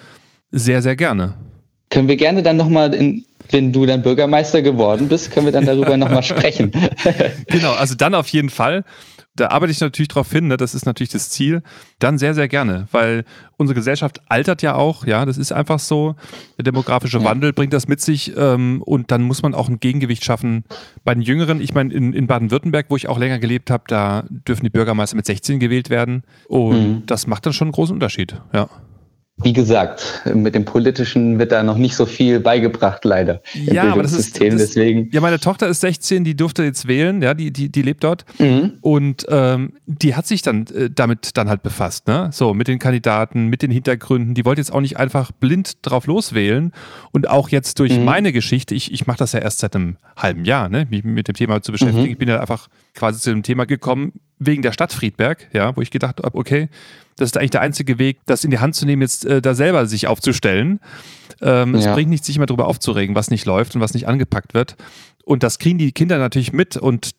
sehr, 0.51 0.83
sehr 0.83 0.97
gerne. 0.97 1.35
Können 1.91 2.09
wir 2.09 2.17
gerne 2.17 2.43
dann 2.43 2.59
nochmal, 2.59 2.93
wenn 3.51 3.73
du 3.73 3.87
dann 3.87 4.03
Bürgermeister 4.03 4.61
geworden 4.61 5.09
bist, 5.09 5.31
können 5.31 5.47
wir 5.47 5.53
dann 5.53 5.65
darüber 5.65 5.97
nochmal 5.97 6.23
sprechen. 6.23 6.71
genau, 7.47 7.73
also 7.73 7.95
dann 7.95 8.15
auf 8.15 8.29
jeden 8.29 8.51
Fall 8.51 8.85
da 9.39 9.49
arbeite 9.49 9.71
ich 9.71 9.81
natürlich 9.81 10.09
darauf 10.09 10.31
hin, 10.31 10.49
ne? 10.49 10.57
das 10.57 10.75
ist 10.75 10.85
natürlich 10.85 11.11
das 11.11 11.31
Ziel, 11.31 11.63
dann 11.99 12.19
sehr, 12.19 12.35
sehr 12.35 12.49
gerne, 12.49 12.89
weil 12.93 13.25
unsere 13.57 13.75
Gesellschaft 13.75 14.21
altert 14.29 14.63
ja 14.63 14.75
auch, 14.75 15.07
ja, 15.07 15.25
das 15.25 15.39
ist 15.39 15.53
einfach 15.53 15.79
so. 15.79 16.17
Der 16.57 16.65
demografische 16.65 17.19
ja. 17.19 17.25
Wandel 17.25 17.53
bringt 17.53 17.73
das 17.73 17.89
mit 17.89 18.01
sich 18.01 18.37
ähm, 18.37 18.83
und 18.83 19.11
dann 19.11 19.23
muss 19.23 19.43
man 19.43 19.55
auch 19.55 19.69
ein 19.69 19.81
Gegengewicht 19.81 20.25
schaffen 20.25 20.65
bei 21.05 21.15
den 21.15 21.23
Jüngeren. 21.23 21.61
Ich 21.61 21.75
meine, 21.75 21.93
in, 21.93 22.13
in 22.13 22.27
Baden-Württemberg, 22.27 22.87
wo 22.89 22.97
ich 22.97 23.09
auch 23.09 23.19
länger 23.19 23.39
gelebt 23.39 23.71
habe, 23.71 23.85
da 23.87 24.25
dürfen 24.29 24.65
die 24.65 24.71
Bürgermeister 24.71 25.17
mit 25.17 25.27
16 25.27 25.61
gewählt 25.61 25.91
werden 25.91 26.23
und 26.49 26.89
mhm. 26.89 27.03
das 27.07 27.27
macht 27.27 27.47
dann 27.47 27.53
schon 27.53 27.69
einen 27.69 27.73
großen 27.73 27.95
Unterschied, 27.95 28.41
ja 28.53 28.69
wie 29.43 29.53
gesagt, 29.53 30.23
mit 30.35 30.55
dem 30.55 30.65
Politischen 30.65 31.39
wird 31.39 31.53
da 31.53 31.63
noch 31.63 31.77
nicht 31.77 31.95
so 31.95 32.07
viel 32.07 32.41
beigebracht, 32.41 33.05
leider. 33.05 33.41
Ja, 33.55 33.93
aber 33.93 34.03
das 34.03 34.13
ist 34.13 34.41
das, 34.41 34.57
deswegen. 34.57 35.09
Ja, 35.13 35.21
meine 35.21 35.39
Tochter 35.39 35.69
ist 35.69 35.81
16, 35.81 36.25
die 36.25 36.35
durfte 36.35 36.65
jetzt 36.65 36.89
wählen, 36.89 37.23
ja, 37.23 37.35
die, 37.35 37.53
die, 37.53 37.71
die 37.71 37.83
lebt 37.83 38.03
dort. 38.03 38.25
Mhm. 38.39 38.79
Und 38.81 39.27
ähm, 39.29 39.75
die 39.87 40.17
hat 40.17 40.27
sich 40.27 40.43
dann 40.43 40.67
äh, 40.67 40.91
damit 40.93 41.37
dann 41.37 41.49
halt 41.49 41.63
befasst, 41.63 42.09
ne? 42.09 42.31
So, 42.33 42.53
mit 42.53 42.67
den 42.67 42.81
Kandidaten, 42.81 43.47
mit 43.47 43.63
den 43.63 43.71
Hintergründen. 43.71 44.35
Die 44.35 44.45
wollte 44.45 44.61
jetzt 44.61 44.73
auch 44.73 44.81
nicht 44.81 44.97
einfach 44.97 45.31
blind 45.31 45.87
drauf 45.87 46.07
loswählen. 46.07 46.73
Und 47.13 47.29
auch 47.29 47.49
jetzt 47.49 47.79
durch 47.79 47.97
mhm. 47.97 48.05
meine 48.05 48.33
Geschichte, 48.33 48.75
ich, 48.75 48.93
ich 48.93 49.07
mache 49.07 49.19
das 49.19 49.33
ja 49.33 49.39
erst 49.39 49.61
seit 49.61 49.77
einem 49.77 49.99
halben 50.17 50.45
Jahr, 50.45 50.69
ne, 50.69 50.87
mich 50.91 51.05
mit 51.05 51.29
dem 51.29 51.35
Thema 51.35 51.63
zu 51.63 51.71
beschäftigen. 51.71 52.07
Mhm. 52.07 52.11
Ich 52.11 52.19
bin 52.19 52.29
ja 52.29 52.41
einfach 52.41 52.69
quasi 52.95 53.21
zu 53.21 53.31
dem 53.31 53.45
Thema 53.45 53.67
gekommen, 53.67 54.15
wegen 54.41 54.63
der 54.63 54.73
Stadt 54.73 54.93
Friedberg, 54.93 55.49
ja, 55.53 55.77
wo 55.77 55.81
ich 55.81 55.91
gedacht 55.91 56.21
habe, 56.23 56.37
okay, 56.37 56.69
das 57.19 57.31
ist 57.31 57.37
eigentlich 57.37 57.51
der 57.51 57.61
einzige 57.61 57.99
Weg, 57.99 58.19
das 58.27 58.45
in 58.45 58.51
die 58.51 58.59
Hand 58.59 58.75
zu 58.75 58.87
nehmen, 58.87 59.03
jetzt 59.03 59.27
äh, 59.27 59.43
da 59.43 59.55
selber 59.55 59.87
sich 59.87 60.07
aufzustellen. 60.07 60.81
Ähm, 61.41 61.75
ja. 61.75 61.81
Es 61.81 61.95
bringt 61.95 62.11
nichts, 62.11 62.27
sich 62.27 62.37
immer 62.37 62.47
darüber 62.47 62.67
aufzuregen, 62.67 63.15
was 63.15 63.31
nicht 63.31 63.45
läuft 63.45 63.75
und 63.75 63.81
was 63.81 63.95
nicht 63.95 64.09
angepackt 64.09 64.55
wird. 64.55 64.77
Und 65.25 65.43
das 65.43 65.59
kriegen 65.59 65.79
die 65.79 65.93
Kinder 65.93 66.19
natürlich 66.19 66.53
mit 66.53 66.77
und 66.77 67.11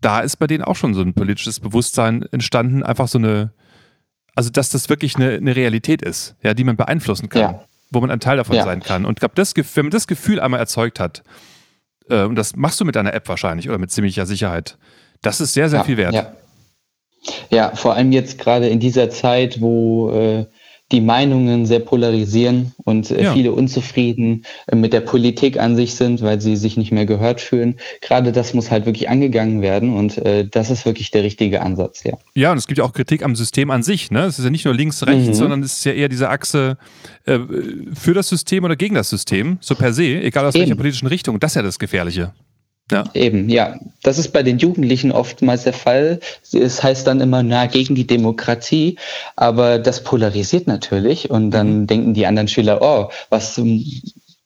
da 0.00 0.20
ist 0.20 0.36
bei 0.36 0.46
denen 0.46 0.62
auch 0.62 0.76
schon 0.76 0.94
so 0.94 1.02
ein 1.02 1.12
politisches 1.12 1.60
Bewusstsein 1.60 2.22
entstanden, 2.30 2.82
einfach 2.82 3.08
so 3.08 3.18
eine, 3.18 3.52
also 4.34 4.48
dass 4.50 4.70
das 4.70 4.88
wirklich 4.88 5.16
eine, 5.16 5.32
eine 5.32 5.56
Realität 5.56 6.02
ist, 6.02 6.36
ja, 6.42 6.54
die 6.54 6.64
man 6.64 6.76
beeinflussen 6.76 7.28
kann, 7.28 7.40
ja. 7.40 7.64
wo 7.90 8.00
man 8.00 8.10
ein 8.10 8.20
Teil 8.20 8.36
davon 8.36 8.56
ja. 8.56 8.64
sein 8.64 8.80
kann. 8.80 9.04
Und 9.04 9.18
ich 9.18 9.20
glaube, 9.20 9.34
wenn 9.74 9.84
man 9.84 9.90
das 9.90 10.06
Gefühl 10.06 10.40
einmal 10.40 10.60
erzeugt 10.60 11.00
hat, 11.00 11.24
äh, 12.08 12.22
und 12.22 12.36
das 12.36 12.54
machst 12.54 12.80
du 12.80 12.84
mit 12.84 12.96
deiner 12.96 13.12
App 13.12 13.28
wahrscheinlich 13.28 13.68
oder 13.68 13.78
mit 13.78 13.90
ziemlicher 13.90 14.24
Sicherheit, 14.24 14.78
das 15.20 15.40
ist 15.40 15.52
sehr, 15.52 15.68
sehr 15.68 15.84
viel 15.84 15.96
wert. 15.96 16.14
Ja. 17.50 17.74
Vor 17.74 17.94
allem 17.94 18.12
jetzt 18.12 18.38
gerade 18.38 18.68
in 18.68 18.80
dieser 18.80 19.10
Zeit, 19.10 19.60
wo 19.60 20.10
äh, 20.10 20.46
die 20.90 21.00
Meinungen 21.02 21.66
sehr 21.66 21.80
polarisieren 21.80 22.72
und 22.84 23.10
äh, 23.10 23.24
ja. 23.24 23.32
viele 23.34 23.52
unzufrieden 23.52 24.44
äh, 24.66 24.76
mit 24.76 24.92
der 24.92 25.00
Politik 25.00 25.58
an 25.58 25.76
sich 25.76 25.94
sind, 25.94 26.22
weil 26.22 26.40
sie 26.40 26.56
sich 26.56 26.76
nicht 26.76 26.92
mehr 26.92 27.04
gehört 27.04 27.40
fühlen. 27.40 27.78
Gerade 28.00 28.32
das 28.32 28.54
muss 28.54 28.70
halt 28.70 28.86
wirklich 28.86 29.08
angegangen 29.10 29.60
werden 29.60 29.94
und 29.94 30.16
äh, 30.18 30.46
das 30.48 30.70
ist 30.70 30.86
wirklich 30.86 31.10
der 31.10 31.24
richtige 31.24 31.60
Ansatz, 31.60 32.04
ja. 32.04 32.16
Ja, 32.34 32.52
und 32.52 32.58
es 32.58 32.66
gibt 32.66 32.78
ja 32.78 32.84
auch 32.84 32.92
Kritik 32.92 33.22
am 33.22 33.36
System 33.36 33.70
an 33.70 33.82
sich. 33.82 34.10
Ne? 34.10 34.24
Es 34.24 34.38
ist 34.38 34.44
ja 34.44 34.50
nicht 34.50 34.64
nur 34.64 34.74
links, 34.74 35.06
rechts, 35.06 35.26
mhm. 35.26 35.34
sondern 35.34 35.62
es 35.62 35.74
ist 35.74 35.84
ja 35.84 35.92
eher 35.92 36.08
diese 36.08 36.30
Achse 36.30 36.78
äh, 37.26 37.38
für 37.92 38.14
das 38.14 38.28
System 38.28 38.64
oder 38.64 38.76
gegen 38.76 38.94
das 38.94 39.10
System, 39.10 39.58
so 39.60 39.74
per 39.74 39.92
se, 39.92 40.04
egal 40.04 40.46
aus 40.46 40.54
Eben. 40.54 40.62
welcher 40.62 40.76
politischen 40.76 41.08
Richtung. 41.08 41.38
Das 41.38 41.52
ist 41.52 41.56
ja 41.56 41.62
das 41.62 41.78
Gefährliche. 41.78 42.32
Ja. 42.90 43.04
Eben, 43.14 43.48
ja. 43.48 43.78
Das 44.02 44.18
ist 44.18 44.32
bei 44.32 44.42
den 44.42 44.58
Jugendlichen 44.58 45.12
oftmals 45.12 45.64
der 45.64 45.72
Fall. 45.72 46.20
Es 46.52 46.82
heißt 46.82 47.06
dann 47.06 47.20
immer, 47.20 47.42
na, 47.42 47.66
gegen 47.66 47.94
die 47.94 48.06
Demokratie. 48.06 48.96
Aber 49.36 49.78
das 49.78 50.04
polarisiert 50.04 50.66
natürlich. 50.66 51.30
Und 51.30 51.50
dann 51.50 51.80
mhm. 51.80 51.86
denken 51.86 52.14
die 52.14 52.26
anderen 52.26 52.48
Schüler, 52.48 52.80
oh, 52.80 53.10
was, 53.28 53.60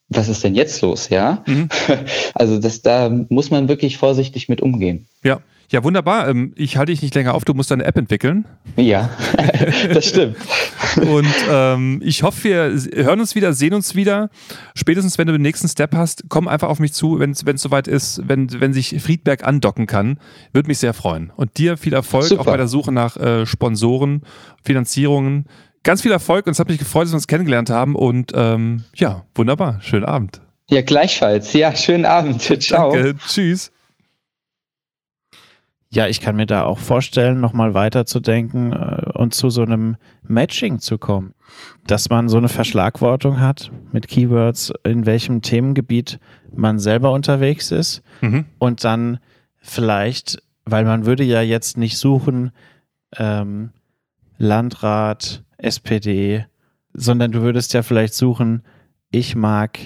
was 0.09 0.29
ist 0.29 0.43
denn 0.43 0.55
jetzt 0.55 0.81
los, 0.81 1.09
ja? 1.09 1.43
Mhm. 1.45 1.69
Also 2.35 2.59
das, 2.59 2.81
da 2.81 3.09
muss 3.29 3.51
man 3.51 3.67
wirklich 3.67 3.97
vorsichtig 3.97 4.49
mit 4.49 4.61
umgehen. 4.61 5.07
Ja. 5.23 5.39
Ja, 5.73 5.83
wunderbar. 5.83 6.29
Ähm, 6.29 6.53
ich 6.55 6.77
halte 6.77 6.91
dich 6.91 7.01
nicht 7.01 7.15
länger 7.15 7.33
auf, 7.33 7.45
du 7.45 7.55
musst 7.55 7.71
deine 7.71 7.83
App 7.85 7.97
entwickeln. 7.97 8.45
Ja, 8.75 9.09
das 9.93 10.05
stimmt. 10.05 10.37
Und 10.97 11.33
ähm, 11.49 11.99
ich 12.03 12.21
hoffe, 12.21 12.43
wir 12.43 13.03
hören 13.03 13.19
uns 13.19 13.33
wieder, 13.33 13.53
sehen 13.53 13.73
uns 13.73 13.95
wieder. 13.95 14.29
Spätestens, 14.75 15.17
wenn 15.17 15.25
du 15.25 15.33
den 15.33 15.41
nächsten 15.41 15.67
Step 15.67 15.95
hast, 15.95 16.25
komm 16.29 16.47
einfach 16.47 16.69
auf 16.69 16.79
mich 16.79 16.93
zu, 16.93 17.17
wenn 17.17 17.31
es 17.31 17.61
soweit 17.61 17.87
ist, 17.87 18.21
wenn, 18.27 18.49
wenn 18.61 18.71
sich 18.71 19.01
Friedberg 19.01 19.47
andocken 19.47 19.87
kann. 19.87 20.19
Würde 20.51 20.67
mich 20.67 20.77
sehr 20.77 20.93
freuen. 20.93 21.31
Und 21.35 21.57
dir 21.57 21.75
viel 21.75 21.93
Erfolg 21.93 22.25
Super. 22.25 22.41
auch 22.41 22.45
bei 22.45 22.57
der 22.57 22.67
Suche 22.67 22.91
nach 22.91 23.17
äh, 23.17 23.47
Sponsoren, 23.47 24.21
Finanzierungen. 24.63 25.45
Ganz 25.83 26.01
viel 26.01 26.11
Erfolg 26.11 26.47
und 26.47 26.51
es 26.51 26.59
hat 26.59 26.69
mich 26.69 26.79
gefreut, 26.79 27.03
dass 27.03 27.11
wir 27.11 27.15
uns 27.15 27.27
kennengelernt 27.27 27.69
haben. 27.69 27.95
Und 27.95 28.31
ähm, 28.33 28.85
ja, 28.95 29.25
wunderbar. 29.35 29.81
Schönen 29.81 30.05
Abend. 30.05 30.41
Ja, 30.69 30.81
gleichfalls. 30.81 31.51
Ja, 31.53 31.75
schönen 31.75 32.05
Abend. 32.05 32.41
Ciao. 32.61 32.93
Danke. 32.93 33.15
Tschüss. 33.27 33.71
Ja, 35.91 36.07
ich 36.07 36.21
kann 36.21 36.35
mir 36.35 36.47
da 36.47 36.63
auch 36.63 36.79
vorstellen, 36.79 37.39
nochmal 37.39 37.75
weiterzudenken 37.75 38.73
äh, 38.73 39.11
und 39.13 39.35
zu 39.35 39.51
so 39.51 39.61
einem 39.61 39.97
Matching 40.23 40.79
zu 40.79 40.97
kommen. 40.97 41.35
Dass 41.85 42.09
man 42.09 42.29
so 42.29 42.37
eine 42.37 42.49
Verschlagwortung 42.49 43.39
hat 43.39 43.69
mit 43.91 44.07
Keywords, 44.07 44.73
in 44.83 45.05
welchem 45.05 45.43
Themengebiet 45.43 46.19
man 46.51 46.79
selber 46.79 47.11
unterwegs 47.11 47.71
ist 47.71 48.01
mhm. 48.21 48.45
und 48.57 48.83
dann 48.83 49.19
vielleicht, 49.59 50.41
weil 50.65 50.83
man 50.85 51.05
würde 51.05 51.23
ja 51.23 51.41
jetzt 51.41 51.77
nicht 51.77 51.97
suchen, 51.97 52.51
ähm, 53.17 53.69
Landrat, 54.39 55.43
SPD, 55.63 56.45
sondern 56.93 57.31
du 57.31 57.41
würdest 57.41 57.73
ja 57.73 57.83
vielleicht 57.83 58.13
suchen, 58.13 58.63
ich 59.09 59.35
mag 59.35 59.79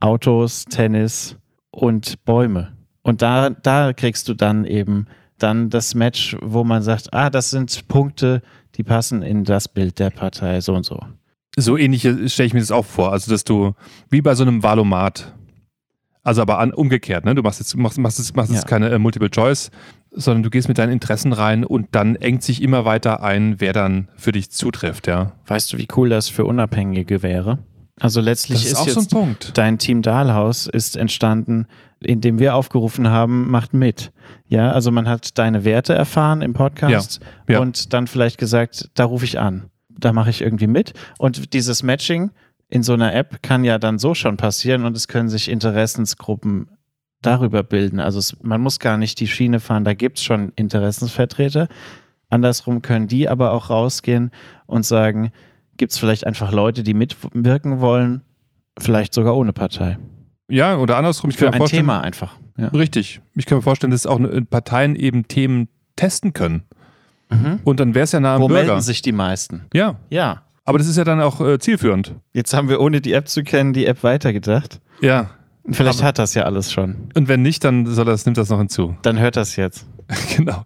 Autos, 0.00 0.64
Tennis 0.66 1.36
und 1.70 2.24
Bäume. 2.24 2.76
Und 3.02 3.22
da, 3.22 3.50
da 3.50 3.92
kriegst 3.92 4.28
du 4.28 4.34
dann 4.34 4.64
eben 4.64 5.06
dann 5.38 5.70
das 5.70 5.94
Match, 5.94 6.36
wo 6.42 6.64
man 6.64 6.82
sagt, 6.82 7.12
ah, 7.12 7.30
das 7.30 7.50
sind 7.50 7.88
Punkte, 7.88 8.42
die 8.76 8.82
passen 8.82 9.22
in 9.22 9.44
das 9.44 9.68
Bild 9.68 9.98
der 9.98 10.10
Partei 10.10 10.60
so 10.60 10.74
und 10.74 10.84
so. 10.84 10.98
So 11.56 11.76
ähnlich 11.76 12.02
stelle 12.02 12.46
ich 12.46 12.54
mir 12.54 12.60
das 12.60 12.70
auch 12.70 12.84
vor. 12.84 13.12
Also, 13.12 13.30
dass 13.30 13.44
du, 13.44 13.72
wie 14.10 14.20
bei 14.22 14.34
so 14.34 14.42
einem 14.44 14.62
Valomat, 14.62 15.32
Also 16.22 16.42
aber 16.42 16.58
an, 16.58 16.72
umgekehrt, 16.72 17.24
ne? 17.24 17.34
Du 17.34 17.42
machst 17.42 17.60
jetzt, 17.60 17.76
machst, 17.76 17.98
machst 17.98 18.18
jetzt, 18.18 18.34
machst 18.34 18.50
jetzt 18.50 18.62
Ja. 18.64 18.68
keine 18.68 18.90
äh, 18.90 18.98
Multiple 18.98 19.30
Choice, 19.30 19.70
sondern 20.16 20.42
du 20.42 20.50
gehst 20.50 20.66
mit 20.68 20.78
deinen 20.78 20.92
Interessen 20.92 21.32
rein 21.32 21.64
und 21.64 21.88
dann 21.92 22.16
engt 22.16 22.42
sich 22.42 22.62
immer 22.62 22.84
weiter 22.84 23.22
ein, 23.22 23.60
wer 23.60 23.72
dann 23.72 24.08
für 24.16 24.32
dich 24.32 24.50
zutrifft, 24.50 25.06
ja. 25.06 25.32
Weißt 25.46 25.72
du, 25.72 25.78
wie 25.78 25.86
cool 25.96 26.08
das 26.08 26.28
für 26.28 26.44
Unabhängige 26.44 27.22
wäre? 27.22 27.58
Also 28.00 28.20
letztlich 28.20 28.62
Das 28.64 28.72
ist 28.72 28.72
ist, 28.72 28.78
auch 28.78 28.88
so 28.88 28.92
ein 29.00 29.02
jetzt 29.04 29.10
Punkt. 29.10 29.58
dein 29.58 29.78
Team 29.78 30.02
Dahlhaus 30.02 30.66
ist 30.66 30.96
entstanden, 30.96 31.66
indem 32.00 32.38
wir 32.38 32.54
aufgerufen 32.54 33.08
haben, 33.08 33.50
macht 33.50 33.72
mit. 33.72 34.12
Ja, 34.48 34.72
also 34.72 34.90
man 34.90 35.08
hat 35.08 35.38
deine 35.38 35.64
Werte 35.64 35.94
erfahren 35.94 36.42
im 36.42 36.52
Podcast 36.52 37.20
Ja, 37.48 37.54
ja. 37.54 37.60
und 37.60 37.94
dann 37.94 38.06
vielleicht 38.06 38.36
gesagt, 38.38 38.90
da 38.94 39.04
rufe 39.04 39.24
ich 39.24 39.38
an. 39.38 39.70
Da 39.88 40.12
mache 40.12 40.28
ich 40.28 40.42
irgendwie 40.42 40.66
mit. 40.66 40.92
Und 41.18 41.54
dieses 41.54 41.82
Matching 41.82 42.32
in 42.68 42.82
so 42.82 42.92
einer 42.92 43.14
App 43.14 43.42
kann 43.42 43.64
ja 43.64 43.78
dann 43.78 43.98
so 43.98 44.12
schon 44.14 44.36
passieren 44.36 44.84
und 44.84 44.94
es 44.96 45.08
können 45.08 45.28
sich 45.30 45.48
Interessensgruppen 45.48 46.68
darüber 47.26 47.62
bilden. 47.62 48.00
Also 48.00 48.18
es, 48.18 48.36
man 48.42 48.60
muss 48.60 48.78
gar 48.78 48.96
nicht 48.96 49.20
die 49.20 49.26
Schiene 49.26 49.60
fahren, 49.60 49.84
da 49.84 49.94
gibt 49.94 50.18
es 50.18 50.24
schon 50.24 50.52
Interessensvertreter. 50.56 51.68
Andersrum 52.30 52.82
können 52.82 53.06
die 53.08 53.28
aber 53.28 53.52
auch 53.52 53.70
rausgehen 53.70 54.30
und 54.66 54.84
sagen, 54.84 55.30
gibt 55.76 55.92
es 55.92 55.98
vielleicht 55.98 56.26
einfach 56.26 56.52
Leute, 56.52 56.82
die 56.82 56.94
mitwirken 56.94 57.80
wollen, 57.80 58.22
vielleicht 58.78 59.14
sogar 59.14 59.36
ohne 59.36 59.52
Partei. 59.52 59.98
Ja, 60.48 60.76
oder 60.76 60.96
andersrum, 60.96 61.30
ich 61.30 61.36
Für 61.36 61.46
kann 61.46 61.50
mir 61.50 61.54
ein 61.56 61.58
vorstellen, 61.58 61.82
Thema 61.82 62.00
einfach. 62.00 62.36
Ja. 62.56 62.68
Richtig. 62.68 63.20
Ich 63.34 63.46
kann 63.46 63.58
mir 63.58 63.62
vorstellen, 63.62 63.90
dass 63.90 64.06
auch 64.06 64.20
äh, 64.20 64.40
Parteien 64.42 64.94
eben 64.96 65.28
Themen 65.28 65.68
testen 65.96 66.32
können. 66.32 66.62
Mhm. 67.30 67.60
Und 67.64 67.80
dann 67.80 67.94
wäre 67.94 68.04
es 68.04 68.12
ja 68.12 68.20
nah 68.20 68.36
am 68.36 68.42
Wo 68.42 68.48
Bürger. 68.48 68.64
melden 68.64 68.80
sich 68.80 69.02
die 69.02 69.12
meisten? 69.12 69.64
Ja, 69.74 69.96
Ja. 70.10 70.42
aber 70.64 70.78
das 70.78 70.86
ist 70.86 70.96
ja 70.96 71.04
dann 71.04 71.20
auch 71.20 71.40
äh, 71.40 71.58
zielführend. 71.58 72.14
Jetzt 72.32 72.54
haben 72.54 72.68
wir, 72.68 72.80
ohne 72.80 73.00
die 73.00 73.12
App 73.12 73.28
zu 73.28 73.42
kennen, 73.42 73.72
die 73.72 73.86
App 73.86 74.02
weitergedacht. 74.04 74.80
Ja. 75.00 75.30
Vielleicht 75.70 75.98
Aber- 75.98 76.08
hat 76.08 76.18
das 76.18 76.34
ja 76.34 76.44
alles 76.44 76.72
schon. 76.72 77.08
Und 77.14 77.28
wenn 77.28 77.42
nicht, 77.42 77.64
dann 77.64 77.86
soll 77.86 78.04
das, 78.04 78.24
nimmt 78.24 78.38
das 78.38 78.50
noch 78.50 78.58
hinzu. 78.58 78.96
Dann 79.02 79.18
hört 79.18 79.36
das 79.36 79.56
jetzt. 79.56 79.86
genau. 80.36 80.64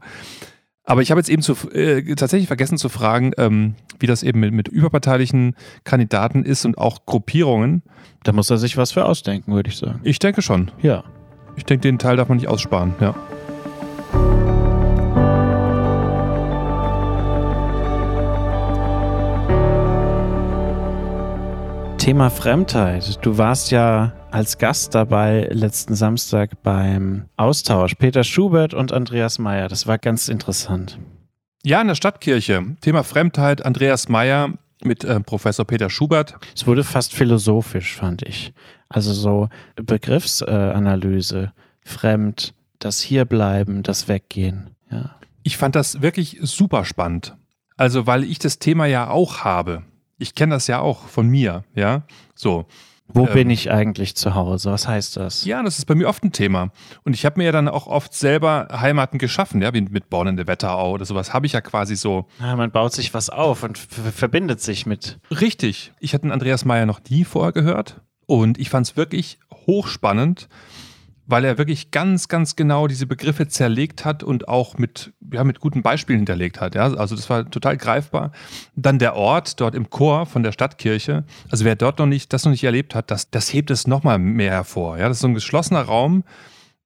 Aber 0.84 1.02
ich 1.02 1.10
habe 1.10 1.20
jetzt 1.20 1.30
eben 1.30 1.42
zu, 1.42 1.54
äh, 1.72 2.02
tatsächlich 2.16 2.48
vergessen 2.48 2.76
zu 2.76 2.88
fragen, 2.88 3.32
ähm, 3.38 3.74
wie 3.98 4.06
das 4.06 4.22
eben 4.22 4.40
mit, 4.40 4.52
mit 4.52 4.68
überparteilichen 4.68 5.54
Kandidaten 5.84 6.42
ist 6.44 6.64
und 6.64 6.78
auch 6.78 7.06
Gruppierungen. 7.06 7.82
Da 8.24 8.32
muss 8.32 8.50
er 8.50 8.58
sich 8.58 8.76
was 8.76 8.92
für 8.92 9.04
ausdenken, 9.04 9.52
würde 9.54 9.70
ich 9.70 9.76
sagen. 9.76 10.00
Ich 10.02 10.18
denke 10.18 10.42
schon. 10.42 10.70
Ja. 10.82 11.04
Ich 11.56 11.64
denke, 11.64 11.82
den 11.82 11.98
Teil 11.98 12.16
darf 12.16 12.28
man 12.28 12.38
nicht 12.38 12.48
aussparen. 12.48 12.94
Ja. 13.00 13.14
Thema 21.98 22.30
Fremdheit. 22.30 23.24
Du 23.24 23.36
warst 23.38 23.70
ja 23.70 24.12
als 24.30 24.58
Gast 24.58 24.94
dabei 24.94 25.48
letzten 25.50 25.94
Samstag 25.94 26.62
beim 26.62 27.26
Austausch. 27.36 27.94
Peter 27.94 28.24
Schubert 28.24 28.74
und 28.74 28.92
Andreas 28.92 29.38
Meyer. 29.38 29.68
Das 29.68 29.86
war 29.86 29.98
ganz 29.98 30.28
interessant. 30.28 30.98
ja, 31.64 31.80
in 31.80 31.88
der 31.88 31.94
Stadtkirche. 31.94 32.76
Thema 32.80 33.02
Fremdheit. 33.02 33.64
Andreas 33.64 34.08
Meyer 34.08 34.54
mit 34.82 35.04
äh, 35.04 35.20
Professor 35.20 35.66
Peter 35.66 35.90
Schubert. 35.90 36.36
Es 36.54 36.66
wurde 36.66 36.84
fast 36.84 37.12
philosophisch, 37.14 37.94
fand 37.94 38.22
ich. 38.22 38.52
Also 38.88 39.12
so 39.12 39.48
Begriffsanalyse, 39.76 41.52
fremd, 41.84 42.54
das 42.78 43.00
Hierbleiben, 43.00 43.82
das 43.82 44.08
Weggehen. 44.08 44.70
Ja. 44.90 45.16
Ich 45.42 45.56
fand 45.56 45.76
das 45.76 46.02
wirklich 46.02 46.38
super 46.42 46.84
spannend. 46.84 47.36
Also, 47.76 48.06
weil 48.06 48.24
ich 48.24 48.38
das 48.38 48.58
Thema 48.58 48.86
ja 48.86 49.08
auch 49.08 49.38
habe. 49.38 49.82
Ich 50.18 50.34
kenne 50.34 50.54
das 50.54 50.66
ja 50.66 50.80
auch 50.80 51.08
von 51.08 51.28
mir, 51.28 51.64
ja. 51.74 52.02
So. 52.34 52.66
Wo 53.14 53.26
Ähm, 53.26 53.32
bin 53.32 53.50
ich 53.50 53.70
eigentlich 53.70 54.14
zu 54.16 54.34
Hause? 54.34 54.70
Was 54.72 54.86
heißt 54.88 55.16
das? 55.16 55.44
Ja, 55.44 55.62
das 55.62 55.78
ist 55.78 55.84
bei 55.86 55.94
mir 55.94 56.08
oft 56.08 56.22
ein 56.24 56.32
Thema. 56.32 56.70
Und 57.04 57.14
ich 57.14 57.24
habe 57.24 57.38
mir 57.38 57.44
ja 57.46 57.52
dann 57.52 57.68
auch 57.68 57.86
oft 57.86 58.14
selber 58.14 58.68
Heimaten 58.72 59.18
geschaffen, 59.18 59.62
ja, 59.62 59.72
wie 59.74 59.80
mit 59.82 60.10
Born 60.10 60.28
in 60.28 60.36
der 60.36 60.46
Wetterau 60.46 60.92
oder 60.92 61.04
sowas. 61.04 61.32
Habe 61.34 61.46
ich 61.46 61.52
ja 61.52 61.60
quasi 61.60 61.96
so 61.96 62.26
Ja, 62.40 62.56
man 62.56 62.70
baut 62.70 62.92
sich 62.92 63.12
was 63.14 63.30
auf 63.30 63.62
und 63.62 63.78
verbindet 63.78 64.60
sich 64.60 64.86
mit. 64.86 65.18
Richtig. 65.30 65.92
Ich 66.00 66.14
hatte 66.14 66.22
den 66.22 66.32
Andreas 66.32 66.64
Meyer 66.64 66.86
noch 66.86 67.00
nie 67.08 67.24
vorher 67.24 67.52
gehört 67.52 68.00
und 68.26 68.58
ich 68.58 68.70
fand 68.70 68.86
es 68.86 68.96
wirklich 68.96 69.38
hochspannend, 69.66 70.48
weil 71.30 71.44
er 71.44 71.58
wirklich 71.58 71.90
ganz, 71.90 72.28
ganz 72.28 72.56
genau 72.56 72.86
diese 72.86 73.06
Begriffe 73.06 73.46
zerlegt 73.48 74.04
hat 74.04 74.22
und 74.22 74.48
auch 74.48 74.78
mit, 74.78 75.12
ja, 75.32 75.44
mit 75.44 75.60
guten 75.60 75.82
Beispielen 75.82 76.18
hinterlegt 76.18 76.60
hat. 76.60 76.74
Ja? 76.74 76.92
Also 76.94 77.14
das 77.14 77.30
war 77.30 77.48
total 77.48 77.76
greifbar. 77.76 78.32
Dann 78.74 78.98
der 78.98 79.14
Ort 79.14 79.60
dort 79.60 79.74
im 79.74 79.90
Chor 79.90 80.26
von 80.26 80.42
der 80.42 80.52
Stadtkirche. 80.52 81.24
Also 81.50 81.64
wer 81.64 81.76
dort 81.76 81.98
noch 81.98 82.06
nicht, 82.06 82.32
das 82.32 82.44
noch 82.44 82.50
nicht 82.50 82.64
erlebt 82.64 82.94
hat, 82.94 83.10
das, 83.10 83.30
das 83.30 83.52
hebt 83.52 83.70
es 83.70 83.86
nochmal 83.86 84.18
mehr 84.18 84.50
hervor. 84.50 84.98
Ja? 84.98 85.08
Das 85.08 85.18
ist 85.18 85.22
so 85.22 85.28
ein 85.28 85.34
geschlossener 85.34 85.82
Raum. 85.82 86.24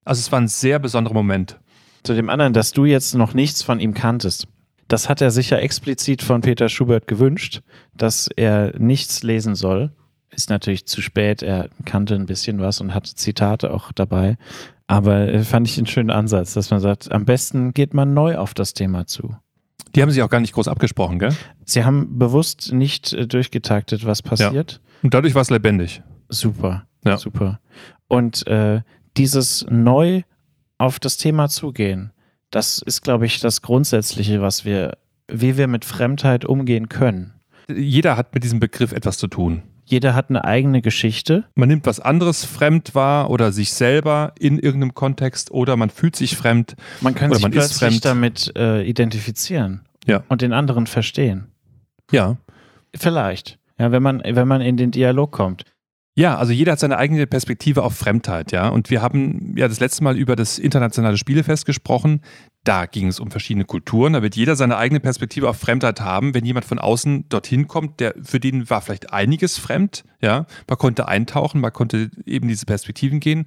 Also 0.04 0.20
es 0.20 0.30
war 0.30 0.40
ein 0.40 0.48
sehr 0.48 0.78
besonderer 0.78 1.14
Moment. 1.14 1.59
Zu 2.02 2.14
dem 2.14 2.28
anderen, 2.28 2.52
dass 2.52 2.72
du 2.72 2.85
jetzt 2.85 3.14
noch 3.14 3.33
nichts 3.33 3.62
von 3.62 3.80
ihm 3.80 3.94
kanntest. 3.94 4.46
Das 4.88 5.09
hat 5.09 5.22
er 5.22 5.30
sicher 5.30 5.62
explizit 5.62 6.22
von 6.22 6.42
Peter 6.42 6.68
Schubert 6.68 7.07
gewünscht, 7.07 7.62
dass 7.94 8.28
er 8.28 8.78
nichts 8.78 9.22
lesen 9.22 9.54
soll. 9.54 9.92
Ist 10.35 10.51
natürlich 10.51 10.87
zu 10.87 11.01
spät, 11.01 11.42
er 11.42 11.68
kannte 11.85 12.14
ein 12.14 12.27
bisschen 12.27 12.59
was 12.61 12.81
und 12.81 12.94
hatte 12.94 13.14
Zitate 13.14 13.73
auch 13.73 13.92
dabei. 13.92 14.37
Aber 14.87 15.29
äh, 15.29 15.42
fand 15.44 15.68
ich 15.68 15.79
einen 15.79 15.87
schönen 15.87 16.11
Ansatz, 16.11 16.55
dass 16.55 16.70
man 16.70 16.81
sagt, 16.81 17.11
am 17.12 17.25
besten 17.25 17.73
geht 17.73 17.94
man 17.94 18.12
neu 18.14 18.37
auf 18.37 18.53
das 18.55 18.75
Thema 18.75 19.07
zu. 19.07 19.35
Die 19.94 20.03
haben 20.03 20.11
sich 20.11 20.23
auch 20.23 20.29
gar 20.29 20.40
nicht 20.40 20.53
groß 20.53 20.68
abgesprochen, 20.68 21.18
gell? 21.18 21.35
Sie 21.64 21.85
haben 21.85 22.18
bewusst 22.18 22.73
nicht 22.73 23.12
äh, 23.12 23.27
durchgetaktet, 23.27 24.05
was 24.05 24.23
passiert. 24.23 24.81
Und 25.03 25.14
dadurch 25.14 25.35
war 25.35 25.42
es 25.42 25.51
lebendig. 25.51 26.03
Super, 26.29 26.87
Ja. 27.05 27.16
super. 27.16 27.61
Und 28.09 28.47
äh, 28.47 28.83
dieses 29.16 29.64
neu 29.70 30.23
auf 30.79 30.99
das 30.99 31.16
Thema 31.16 31.49
zugehen, 31.49 32.12
das 32.51 32.79
ist, 32.79 33.03
glaube 33.03 33.27
ich, 33.27 33.40
das 33.40 33.62
Grundsätzliche, 33.62 34.40
was 34.42 34.64
wir, 34.64 34.99
wie 35.29 35.57
wir 35.57 35.66
mit 35.68 35.85
Fremdheit 35.85 36.44
umgehen 36.44 36.88
können. 36.88 37.35
Jeder 37.68 38.16
hat 38.16 38.35
mit 38.35 38.44
diesem 38.44 38.61
Begriff 38.61 38.92
etwas 38.92 39.16
zu 39.16 39.29
tun. 39.29 39.62
Jeder 39.87 40.14
hat 40.14 40.31
eine 40.31 40.44
eigene 40.44 40.81
Geschichte. 40.81 41.44
Man 41.55 41.68
nimmt 41.68 41.85
was 41.87 42.01
anderes 42.01 42.44
fremd 42.44 42.94
wahr 42.94 43.29
oder 43.31 43.53
sich 43.53 43.73
selber 43.73 44.33
in 44.38 44.59
irgendeinem 44.59 44.94
Kontext 44.94 45.51
oder 45.51 45.77
man 45.77 45.90
fühlt 45.90 46.16
sich 46.16 46.37
fremd. 46.37 46.75
Man 47.03 47.14
kann 47.14 47.29
Oder 47.31 47.37
sich 47.37 47.42
man 47.42 47.53
ist 47.53 47.59
plötzlich 47.79 47.79
fremd. 48.01 48.05
damit 48.05 48.53
äh, 48.57 48.83
identifizieren 48.83 49.83
Ja. 50.07 50.23
und 50.29 50.40
den 50.42 50.53
anderen 50.55 50.87
verstehen. 50.87 51.49
Ja. 52.11 52.37
Vielleicht. 52.97 53.59
Ja, 53.79 53.90
wenn 53.92 54.03
man, 54.03 54.23
wenn 54.25 54.49
man 54.49 54.61
in 54.61 54.77
den 54.77 54.90
Dialog 54.90 55.33
kommt. 55.33 55.64
Ja, 56.16 56.37
also 56.37 56.53
jeder 56.53 56.72
hat 56.72 56.79
seine 56.79 56.96
eigene 56.96 57.27
Perspektive 57.27 57.83
auf 57.83 57.96
Fremdheit, 57.96 58.53
ja. 58.53 58.68
Und 58.68 58.88
wir 58.88 59.03
haben 59.03 59.55
ja 59.57 59.66
das 59.66 59.81
letzte 59.81 60.05
Mal 60.05 60.16
über 60.16 60.37
das 60.37 60.61
internationale 60.61 61.16
Spielefest 61.16 61.66
gesprochen. 61.66 62.20
Da 62.62 62.87
ging 62.87 63.09
es 63.09 63.18
um 63.18 63.33
verschiedene 63.33 63.64
Kulturen. 63.64 64.12
Da 64.12 64.22
wird 64.22 64.37
jeder 64.37 64.55
seine 64.55 64.77
eigene 64.77 65.00
Perspektive 65.00 65.48
auf 65.48 65.57
Fremdheit 65.57 66.00
haben. 66.00 66.33
Wenn 66.33 66.44
jemand 66.44 66.66
von 66.66 66.79
außen 66.79 67.29
dorthin 67.29 67.66
kommt, 67.66 67.98
der, 67.98 68.14
für 68.22 68.38
den 68.38 68.70
war 68.70 68.81
vielleicht 68.81 69.12
einiges 69.12 69.59
fremd, 69.59 70.05
ja. 70.20 70.46
Man 70.68 70.79
konnte 70.79 71.09
eintauchen, 71.09 71.61
man 71.61 71.72
konnte 71.72 72.11
eben 72.27 72.46
diese 72.46 72.64
Perspektiven 72.64 73.18
gehen. 73.18 73.46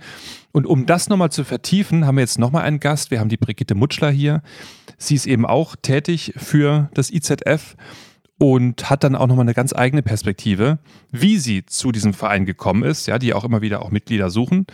Und 0.51 0.67
um 0.67 0.86
das 0.86 1.08
nochmal 1.08 1.32
zu 1.32 1.45
vertiefen, 1.45 2.06
haben 2.06 2.17
wir 2.17 2.21
jetzt 2.21 2.38
nochmal 2.38 2.63
einen 2.63 2.82
Gast. 2.82 3.12
Wir 3.12 3.21
haben 3.21 3.30
die 3.30 3.38
Brigitte 3.38 3.75
Mutschler 3.75 4.12
hier. 4.12 4.41
Sie 4.97 5.15
ist 5.15 5.25
eben 5.25 5.45
auch 5.45 5.77
tätig 5.82 6.34
für 6.36 6.89
das 6.93 7.12
IZF 7.12 7.77
und 8.39 8.89
hat 8.89 9.04
dann 9.04 9.15
auch 9.15 9.28
nochmal 9.28 9.45
eine 9.45 9.54
ganz 9.54 9.73
eigene 9.73 10.04
Perspektive, 10.04 10.80
wie 11.12 11.38
sie 11.38 11.65
zu 11.65 11.91
diesem 11.91 12.13
Verein 12.13 12.45
gekommen 12.45 12.84
ist, 12.84 13.08
ja, 13.08 13.17
die 13.17 13.34
auch 13.34 13.43
immer 13.43 13.62
wieder 13.62 13.82
auch 13.82 13.91
Mitglieder 13.91 14.30
suchen 14.30 14.67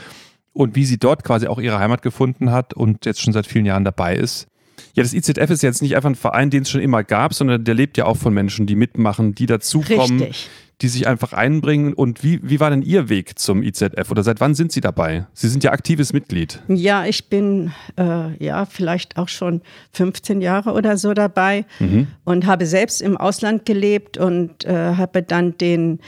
und 0.52 0.76
wie 0.76 0.86
sie 0.86 0.98
dort 0.98 1.24
quasi 1.24 1.48
auch 1.48 1.60
ihre 1.60 1.80
Heimat 1.80 2.02
gefunden 2.02 2.52
hat 2.52 2.74
und 2.74 3.06
jetzt 3.06 3.22
schon 3.22 3.34
seit 3.34 3.48
vielen 3.48 3.66
Jahren 3.66 3.86
dabei 3.86 4.16
ist. 4.16 4.48
Ja, 4.94 5.04
das 5.04 5.14
IZF 5.14 5.50
ist 5.50 5.64
jetzt 5.64 5.82
nicht 5.82 5.96
einfach 5.96 6.10
ein 6.10 6.16
Verein, 6.16 6.50
den 6.50 6.64
es 6.64 6.70
schon 6.70 6.82
immer 6.82 7.04
gab, 7.04 7.34
sondern 7.34 7.64
der 7.64 7.74
lebt 7.74 7.98
ja 7.98 8.06
auch 8.06 8.18
von 8.18 8.34
Menschen, 8.34 8.66
die 8.68 8.76
mitmachen, 8.76 9.34
die 9.34 9.46
dazukommen, 9.46 10.20
Richtig. 10.20 10.50
die 10.82 10.88
sich 10.88 11.08
einfach 11.08 11.34
einbringen. 11.34 11.94
Und 11.94 12.24
wie, 12.24 12.40
wie 12.44 12.60
war 12.60 12.70
denn 12.70 12.84
Ihr 12.84 13.10
Weg 13.10 13.40
zum 13.40 13.64
IZF 13.64 14.12
oder 14.12 14.24
seit 14.24 14.40
wann 14.40 14.54
sind 14.54 14.72
Sie 14.72 14.82
dabei? 14.82 15.26
Sie 15.34 15.48
sind 15.48 15.64
ja 15.64 15.72
aktives 15.72 16.14
Mitglied. 16.14 16.62
Ja, 16.68 17.06
ich 17.06 17.30
bin 17.30 17.72
äh, 17.98 18.44
ja 18.44 18.66
vielleicht 18.66 19.18
auch 19.18 19.30
schon 19.30 19.62
15 19.94 20.42
Jahre 20.42 20.74
oder 20.74 20.98
so 20.98 21.14
dabei 21.14 21.66
und 22.24 22.46
habe 22.46 22.66
selbst 22.66 23.02
im 23.02 23.18
Ausland 23.18 23.66
gelebt 23.66 24.18
und 24.18 24.66
äh, 24.66 24.96
habe 24.96 25.24
dann 25.24 25.58
den 25.58 26.00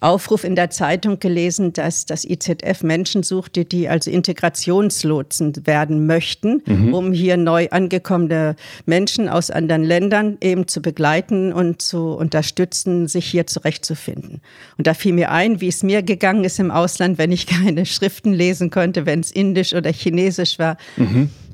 Aufruf 0.00 0.44
in 0.44 0.56
der 0.56 0.70
Zeitung 0.70 1.20
gelesen, 1.20 1.72
dass 1.72 2.06
das 2.06 2.24
IZF 2.24 2.82
Menschen 2.82 3.22
suchte, 3.22 3.64
die 3.64 3.88
also 3.88 4.10
Integrationslotsen 4.10 5.66
werden 5.66 6.06
möchten, 6.06 6.62
um 6.92 7.12
hier 7.12 7.36
neu 7.36 7.68
angekommene 7.70 8.56
Menschen 8.86 9.28
aus 9.28 9.50
anderen 9.50 9.84
Ländern 9.84 10.38
eben 10.40 10.66
zu 10.68 10.80
begleiten 10.80 11.52
und 11.52 11.82
zu 11.82 12.12
unterstützen, 12.12 13.08
sich 13.08 13.26
hier 13.26 13.46
zurechtzufinden. 13.46 14.40
Und 14.78 14.86
da 14.86 14.94
fiel 14.94 15.12
mir 15.12 15.30
ein, 15.30 15.60
wie 15.60 15.68
es 15.68 15.82
mir 15.82 16.02
gegangen 16.02 16.44
ist 16.44 16.58
im 16.58 16.70
Ausland, 16.70 17.18
wenn 17.18 17.32
ich 17.32 17.46
keine 17.46 17.84
Schriften 17.86 18.32
lesen 18.32 18.70
konnte, 18.70 19.06
wenn 19.06 19.20
es 19.20 19.30
Indisch 19.30 19.74
oder 19.74 19.92
Chinesisch 19.92 20.58
war. 20.58 20.76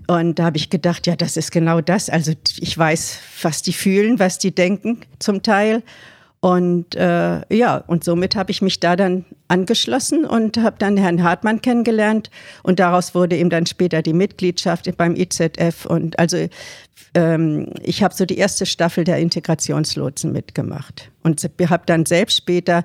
Und 0.07 0.39
da 0.39 0.45
habe 0.45 0.57
ich 0.57 0.71
gedacht, 0.71 1.07
ja, 1.07 1.17
das 1.17 1.37
ist 1.37 1.51
genau 1.51 1.81
das. 1.81 2.09
Also 2.11 2.33
ich 2.59 2.79
weiß, 2.79 3.19
was 3.43 3.63
die 3.63 3.73
fühlen, 3.73 4.19
was 4.19 4.39
die 4.39 4.55
denken 4.55 5.01
zum 5.19 5.43
Teil. 5.43 5.83
Und 6.47 6.95
äh, 6.95 7.41
ja, 7.53 7.79
und 7.89 8.05
somit 8.05 8.37
habe 8.37 8.53
ich 8.53 8.63
mich 8.63 8.79
da 8.79 8.95
dann 8.95 9.25
angeschlossen 9.49 10.25
und 10.25 10.59
habe 10.59 10.77
dann 10.79 10.97
Herrn 10.97 11.23
Hartmann 11.23 11.63
kennengelernt 11.63 12.31
und 12.63 12.79
daraus 12.79 13.15
wurde 13.15 13.37
eben 13.37 13.51
dann 13.51 13.67
später 13.67 14.03
die 14.03 14.13
Mitgliedschaft 14.13 14.95
beim 14.97 15.17
IZF 15.17 15.87
und 15.87 16.19
also 16.19 16.49
ähm, 17.15 17.69
ich 17.83 18.03
habe 18.03 18.15
so 18.15 18.27
die 18.27 18.37
erste 18.37 18.67
Staffel 18.67 19.05
der 19.05 19.19
Integrationslotsen 19.19 20.33
mitgemacht 20.33 21.11
und 21.23 21.43
habe 21.69 21.83
dann 21.87 22.07
selbst 22.07 22.37
später 22.37 22.85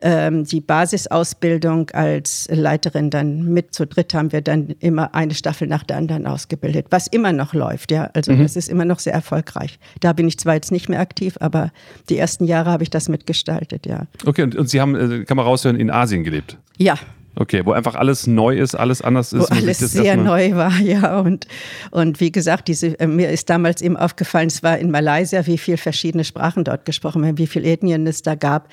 ähm, 0.00 0.44
die 0.44 0.60
Basisausbildung 0.60 1.90
als 1.90 2.48
Leiterin 2.50 3.10
dann 3.10 3.52
mit 3.52 3.74
zu 3.74 3.86
dritt 3.86 4.14
haben 4.14 4.32
wir 4.32 4.40
dann 4.40 4.74
immer 4.80 5.14
eine 5.14 5.34
Staffel 5.34 5.68
nach 5.68 5.82
der 5.82 5.98
anderen 5.98 6.26
ausgebildet, 6.26 6.86
was 6.90 7.06
immer 7.06 7.32
noch 7.32 7.54
läuft, 7.54 7.90
ja, 7.90 8.10
also 8.14 8.32
mhm. 8.32 8.42
das 8.42 8.56
ist 8.56 8.68
immer 8.68 8.84
noch 8.84 8.98
sehr 8.98 9.12
erfolgreich. 9.12 9.78
Da 10.00 10.12
bin 10.12 10.26
ich 10.26 10.38
zwar 10.38 10.54
jetzt 10.54 10.72
nicht 10.72 10.88
mehr 10.88 11.00
aktiv, 11.00 11.36
aber 11.40 11.70
die 12.08 12.18
ersten 12.18 12.44
Jahre 12.44 12.70
habe 12.70 12.82
ich 12.82 12.90
das 12.90 13.08
mitgestaltet, 13.08 13.86
ja. 13.86 14.06
Okay, 14.24 14.42
und, 14.42 14.56
und 14.56 14.70
Sie 14.70 14.80
haben, 14.80 14.94
äh, 14.94 15.24
kann 15.24 15.36
man 15.36 15.44
raushören, 15.44 15.76
in 15.76 15.90
Asien 16.02 16.24
gelebt? 16.24 16.58
Ja, 16.78 16.98
Okay, 17.34 17.62
wo 17.64 17.72
einfach 17.72 17.94
alles 17.94 18.26
neu 18.26 18.58
ist, 18.58 18.74
alles 18.74 19.00
anders 19.00 19.32
ist. 19.32 19.50
Wo 19.50 19.54
alles 19.54 19.78
sehr 19.78 20.16
neu 20.16 20.54
war, 20.54 20.78
ja. 20.80 21.18
Und, 21.20 21.46
und 21.90 22.20
wie 22.20 22.30
gesagt, 22.30 22.68
diese, 22.68 22.98
äh, 23.00 23.06
mir 23.06 23.30
ist 23.30 23.48
damals 23.48 23.80
eben 23.80 23.96
aufgefallen, 23.96 24.48
es 24.48 24.62
war 24.62 24.78
in 24.78 24.90
Malaysia, 24.90 25.46
wie 25.46 25.56
viele 25.56 25.78
verschiedene 25.78 26.24
Sprachen 26.24 26.64
dort 26.64 26.84
gesprochen 26.84 27.22
werden, 27.22 27.38
wie 27.38 27.46
viele 27.46 27.70
Ethnien 27.70 28.06
es 28.06 28.22
da 28.22 28.34
gab. 28.34 28.68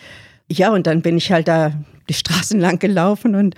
Ja, 0.52 0.74
und 0.74 0.88
dann 0.88 1.02
bin 1.02 1.16
ich 1.16 1.32
halt 1.32 1.48
da 1.48 1.72
die 2.10 2.14
Straßen 2.14 2.60
lang 2.66 2.80
gelaufen 2.80 3.36
und 3.36 3.56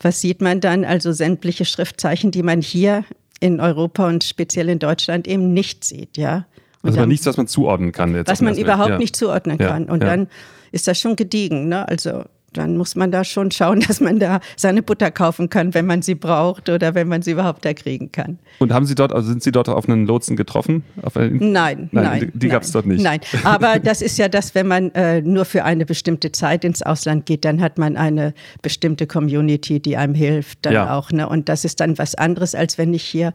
was 0.00 0.20
sieht 0.20 0.42
man 0.42 0.60
dann? 0.60 0.84
Also 0.84 1.12
sämtliche 1.12 1.64
Schriftzeichen, 1.64 2.30
die 2.30 2.42
man 2.42 2.60
hier 2.60 3.04
in 3.40 3.60
Europa 3.60 4.06
und 4.06 4.22
speziell 4.22 4.68
in 4.68 4.78
Deutschland 4.78 5.26
eben 5.26 5.54
nicht 5.54 5.84
sieht, 5.84 6.18
ja. 6.18 6.46
Und 6.82 6.90
also 6.90 7.00
dann, 7.00 7.08
nichts, 7.08 7.24
was 7.24 7.38
man 7.38 7.46
zuordnen 7.46 7.92
kann. 7.92 8.14
Jetzt 8.14 8.28
was 8.28 8.42
man 8.42 8.56
überhaupt 8.56 8.90
ja. 8.90 8.98
nicht 8.98 9.16
zuordnen 9.16 9.56
kann. 9.56 9.86
Und 9.86 10.02
ja. 10.02 10.10
dann 10.10 10.28
ist 10.72 10.86
das 10.86 11.00
schon 11.00 11.16
gediegen. 11.16 11.68
Ne? 11.68 11.88
Also 11.88 12.24
dann 12.56 12.76
muss 12.76 12.96
man 12.96 13.10
da 13.10 13.24
schon 13.24 13.50
schauen, 13.50 13.80
dass 13.86 14.00
man 14.00 14.18
da 14.18 14.40
seine 14.56 14.82
Butter 14.82 15.10
kaufen 15.10 15.48
kann, 15.48 15.74
wenn 15.74 15.86
man 15.86 16.02
sie 16.02 16.14
braucht 16.14 16.68
oder 16.68 16.94
wenn 16.94 17.08
man 17.08 17.22
sie 17.22 17.32
überhaupt 17.32 17.64
da 17.64 17.74
kriegen 17.74 18.12
kann. 18.12 18.38
Und 18.58 18.72
haben 18.72 18.86
Sie 18.86 18.94
dort, 18.94 19.12
also 19.12 19.28
sind 19.28 19.42
Sie 19.42 19.52
dort 19.52 19.68
auf 19.68 19.88
einen 19.88 20.06
Lotsen 20.06 20.36
getroffen? 20.36 20.84
Einen, 21.14 21.52
nein, 21.52 21.88
nein, 21.92 22.04
nein. 22.04 22.30
Die, 22.32 22.38
die 22.38 22.48
gab 22.48 22.62
es 22.62 22.72
dort 22.72 22.86
nicht. 22.86 23.02
Nein, 23.02 23.20
aber 23.44 23.78
das 23.78 24.02
ist 24.02 24.18
ja 24.18 24.28
das, 24.28 24.54
wenn 24.54 24.66
man 24.66 24.90
äh, 24.92 25.20
nur 25.20 25.44
für 25.44 25.64
eine 25.64 25.86
bestimmte 25.86 26.32
Zeit 26.32 26.64
ins 26.64 26.82
Ausland 26.82 27.26
geht, 27.26 27.44
dann 27.44 27.60
hat 27.60 27.78
man 27.78 27.96
eine 27.96 28.34
bestimmte 28.62 29.06
Community, 29.06 29.80
die 29.80 29.96
einem 29.96 30.14
hilft 30.14 30.58
dann 30.62 30.72
ja. 30.72 30.96
auch. 30.96 31.12
Ne? 31.12 31.28
Und 31.28 31.48
das 31.48 31.64
ist 31.64 31.80
dann 31.80 31.98
was 31.98 32.14
anderes, 32.14 32.54
als 32.54 32.78
wenn 32.78 32.94
ich 32.94 33.04
hier 33.04 33.32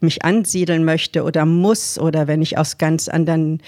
mich 0.00 0.24
ansiedeln 0.24 0.84
möchte 0.84 1.24
oder 1.24 1.46
muss 1.46 1.98
oder 1.98 2.26
wenn 2.26 2.42
ich 2.42 2.58
aus 2.58 2.78
ganz 2.78 3.08
anderen 3.08 3.60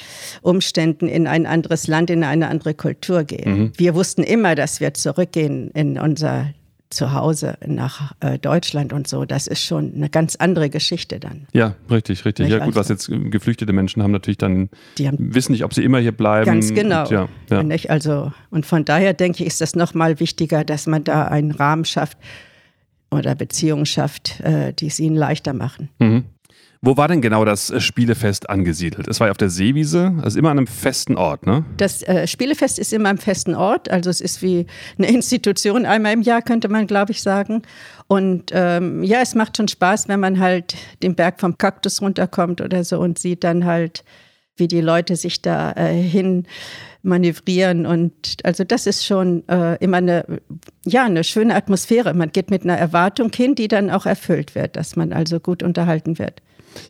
Umständen 0.43 1.09
in 1.09 1.27
ein 1.27 1.47
anderes 1.47 1.87
Land, 1.87 2.11
in 2.11 2.25
eine 2.25 2.49
andere 2.49 2.75
Kultur 2.75 3.25
gehe. 3.25 3.49
Mhm. 3.49 3.73
Wir 3.77 3.95
wussten 3.95 4.23
immer, 4.23 4.55
dass 4.55 4.81
wir 4.81 4.95
zurückgehen 4.95 5.71
in 5.73 5.99
unser 5.99 6.49
Zuhause 6.91 7.59
nach 7.67 8.13
äh, 8.21 8.39
Deutschland 8.39 8.93
und 8.93 9.07
so, 9.07 9.25
das 9.25 9.47
ist 9.47 9.63
schon 9.63 9.93
eine 9.95 10.09
ganz 10.09 10.37
andere 10.37 10.71
Geschichte 10.71 11.21
dann. 11.21 11.47
Ja, 11.53 11.75
richtig, 11.91 12.25
richtig. 12.25 12.47
Nicht? 12.47 12.59
Ja, 12.59 12.65
gut, 12.65 12.77
was 12.77 12.91
also 12.91 13.13
jetzt 13.13 13.31
geflüchtete 13.31 13.73
Menschen 13.73 14.03
haben 14.03 14.11
natürlich 14.11 14.39
dann, 14.39 14.71
die 14.97 15.07
haben, 15.07 15.35
wissen 15.35 15.53
nicht, 15.53 15.65
ob 15.65 15.75
sie 15.75 15.85
immer 15.85 15.99
hier 15.99 16.13
bleiben. 16.13 16.47
Ganz 16.47 16.73
genau. 16.73 17.03
Und, 17.03 17.11
ja, 17.11 17.29
ja. 17.51 17.63
Nicht? 17.63 17.91
Also, 17.91 18.33
und 18.51 18.65
von 18.65 18.85
daher 18.85 19.13
denke 19.13 19.43
ich, 19.43 19.49
ist 19.49 19.61
das 19.61 19.77
nochmal 19.77 20.19
wichtiger, 20.19 20.65
dass 20.65 20.87
man 20.87 21.05
da 21.05 21.25
einen 21.25 21.51
Rahmen 21.51 21.85
schafft, 21.85 22.17
oder 23.11 23.35
Beziehungen 23.35 23.87
schafft, 23.87 24.41
äh, 24.41 24.73
die 24.73 24.87
es 24.87 25.01
ihnen 25.01 25.17
leichter 25.17 25.53
machen. 25.53 25.89
Mhm. 25.99 26.25
Wo 26.81 26.97
war 26.97 27.09
denn 27.09 27.21
genau 27.21 27.45
das 27.45 27.71
äh, 27.71 27.81
Spielefest 27.81 28.49
angesiedelt? 28.49 29.09
Es 29.09 29.19
war 29.19 29.27
ja 29.27 29.31
auf 29.33 29.37
der 29.37 29.51
Seewiese, 29.51 30.15
also 30.23 30.39
immer 30.39 30.51
an 30.51 30.59
einem 30.59 30.69
festen 30.69 31.17
Ort, 31.17 31.45
ne? 31.45 31.65
Das 31.77 32.03
äh, 32.05 32.29
Spielefest 32.29 32.79
ist 32.79 32.93
immer 32.93 33.09
am 33.09 33.19
festen 33.19 33.57
Ort, 33.57 33.91
also 33.91 34.11
es 34.11 34.21
ist 34.21 34.43
wie 34.43 34.67
eine 34.97 35.09
Institution, 35.09 35.87
einmal 35.87 36.13
im 36.13 36.23
Jahr 36.23 36.41
könnte 36.41 36.69
man, 36.69 36.87
glaube 36.87 37.11
ich, 37.11 37.21
sagen. 37.21 37.63
Und 38.07 38.53
ähm, 38.53 39.03
ja, 39.03 39.19
es 39.21 39.35
macht 39.35 39.57
schon 39.57 39.67
Spaß, 39.67 40.07
wenn 40.07 40.21
man 40.21 40.39
halt 40.39 40.77
den 41.03 41.17
Berg 41.17 41.41
vom 41.41 41.59
Kaktus 41.59 42.01
runterkommt 42.01 42.61
oder 42.61 42.85
so 42.85 43.01
und 43.01 43.19
sieht 43.19 43.43
dann 43.43 43.65
halt, 43.65 44.05
wie 44.59 44.69
die 44.69 44.81
Leute 44.81 45.17
sich 45.17 45.43
da 45.43 45.73
äh, 45.73 45.95
hin 45.95 46.47
manövrieren. 47.03 47.87
Und 47.87 48.37
also 48.45 48.65
das 48.65 48.87
ist 48.87 49.05
schon 49.05 49.49
äh, 49.49 49.77
immer 49.83 49.99
eine, 49.99 50.25
ja, 50.85 51.05
eine 51.05 51.25
schöne 51.25 51.55
Atmosphäre. 51.55 52.15
Man 52.15 52.31
geht 52.31 52.51
mit 52.51 52.63
einer 52.63 52.77
Erwartung 52.77 53.31
hin, 53.35 53.55
die 53.55 53.69
dann 53.69 53.91
auch 53.91 54.07
erfüllt 54.07 54.55
wird, 54.55 54.77
dass 54.77 54.97
man 54.97 55.13
also 55.13 55.41
gut 55.41 55.63
unterhalten 55.63 56.19
wird. 56.19 56.43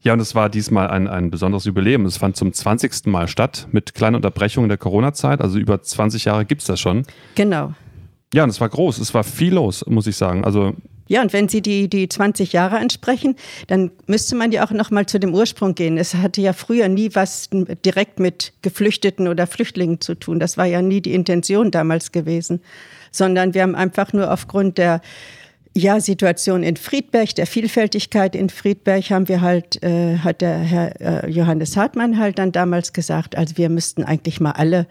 Ja, 0.02 0.12
und 0.12 0.20
es 0.20 0.34
war 0.34 0.48
diesmal 0.48 0.88
ein, 0.88 1.08
ein 1.08 1.30
besonderes 1.30 1.64
Jubiläum. 1.64 2.04
Es 2.04 2.16
fand 2.16 2.36
zum 2.36 2.52
20. 2.52 3.06
Mal 3.06 3.28
statt 3.28 3.68
mit 3.70 3.94
kleinen 3.94 4.16
Unterbrechungen 4.16 4.68
der 4.68 4.78
Corona-Zeit. 4.78 5.40
Also 5.40 5.58
über 5.58 5.82
20 5.82 6.24
Jahre 6.24 6.44
gibt 6.44 6.62
es 6.62 6.66
das 6.66 6.80
schon. 6.80 7.04
Genau. 7.34 7.74
Ja, 8.34 8.44
und 8.44 8.50
es 8.50 8.60
war 8.60 8.68
groß. 8.68 8.98
Es 8.98 9.14
war 9.14 9.24
viel 9.24 9.54
los, 9.54 9.84
muss 9.86 10.06
ich 10.06 10.16
sagen. 10.16 10.44
Also 10.44 10.74
ja, 11.08 11.22
und 11.22 11.32
wenn 11.32 11.48
Sie 11.48 11.62
die, 11.62 11.88
die 11.88 12.08
20 12.08 12.52
Jahre 12.52 12.76
ansprechen, 12.76 13.34
dann 13.66 13.90
müsste 14.06 14.36
man 14.36 14.52
ja 14.52 14.64
auch 14.64 14.70
noch 14.70 14.90
mal 14.90 15.06
zu 15.06 15.18
dem 15.18 15.34
Ursprung 15.34 15.74
gehen. 15.74 15.98
Es 15.98 16.14
hatte 16.14 16.40
ja 16.40 16.52
früher 16.52 16.88
nie 16.88 17.10
was 17.14 17.48
direkt 17.84 18.20
mit 18.20 18.52
Geflüchteten 18.62 19.26
oder 19.26 19.46
Flüchtlingen 19.46 20.00
zu 20.00 20.14
tun. 20.14 20.38
Das 20.38 20.56
war 20.58 20.66
ja 20.66 20.82
nie 20.82 21.00
die 21.00 21.14
Intention 21.14 21.70
damals 21.70 22.12
gewesen, 22.12 22.60
sondern 23.10 23.54
wir 23.54 23.62
haben 23.62 23.74
einfach 23.74 24.12
nur 24.12 24.30
aufgrund 24.32 24.78
der 24.78 25.00
ja, 25.74 26.00
Situation 26.00 26.62
in 26.62 26.76
Friedberg, 26.76 27.34
der 27.36 27.46
Vielfältigkeit 27.46 28.34
in 28.34 28.50
Friedberg 28.50 29.10
haben 29.10 29.28
wir 29.28 29.40
halt, 29.40 29.82
äh, 29.82 30.18
hat 30.18 30.40
der 30.40 30.58
Herr 30.58 31.24
äh, 31.24 31.30
Johannes 31.30 31.76
Hartmann 31.76 32.18
halt 32.18 32.38
dann 32.38 32.52
damals 32.52 32.92
gesagt, 32.92 33.36
also 33.36 33.56
wir 33.56 33.68
müssten 33.68 34.02
eigentlich 34.02 34.40
mal 34.40 34.52
alle 34.52 34.86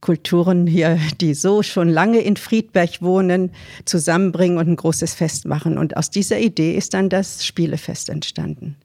Kulturen 0.00 0.66
hier, 0.66 0.98
die 1.20 1.34
so 1.34 1.62
schon 1.62 1.88
lange 1.88 2.20
in 2.20 2.36
Friedberg 2.36 3.02
wohnen, 3.02 3.50
zusammenbringen 3.84 4.58
und 4.58 4.68
ein 4.68 4.76
großes 4.76 5.14
Fest 5.14 5.46
machen. 5.46 5.78
Und 5.78 5.96
aus 5.96 6.10
dieser 6.10 6.38
Idee 6.38 6.74
ist 6.74 6.94
dann 6.94 7.08
das 7.08 7.44
Spielefest 7.44 8.08
entstanden. 8.08 8.76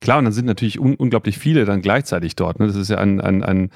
Klar, 0.00 0.18
und 0.18 0.24
dann 0.24 0.32
sind 0.32 0.46
natürlich 0.46 0.80
un 0.80 0.96
unglaublich 0.96 1.38
viele 1.38 1.64
dann 1.64 1.80
gleichzeitig 1.80 2.34
dort. 2.34 2.58
Ne? 2.58 2.66
Das 2.66 2.74
ist 2.74 2.90
ja 2.90 2.98
ein, 2.98 3.20
ein, 3.20 3.44
ein 3.44 3.70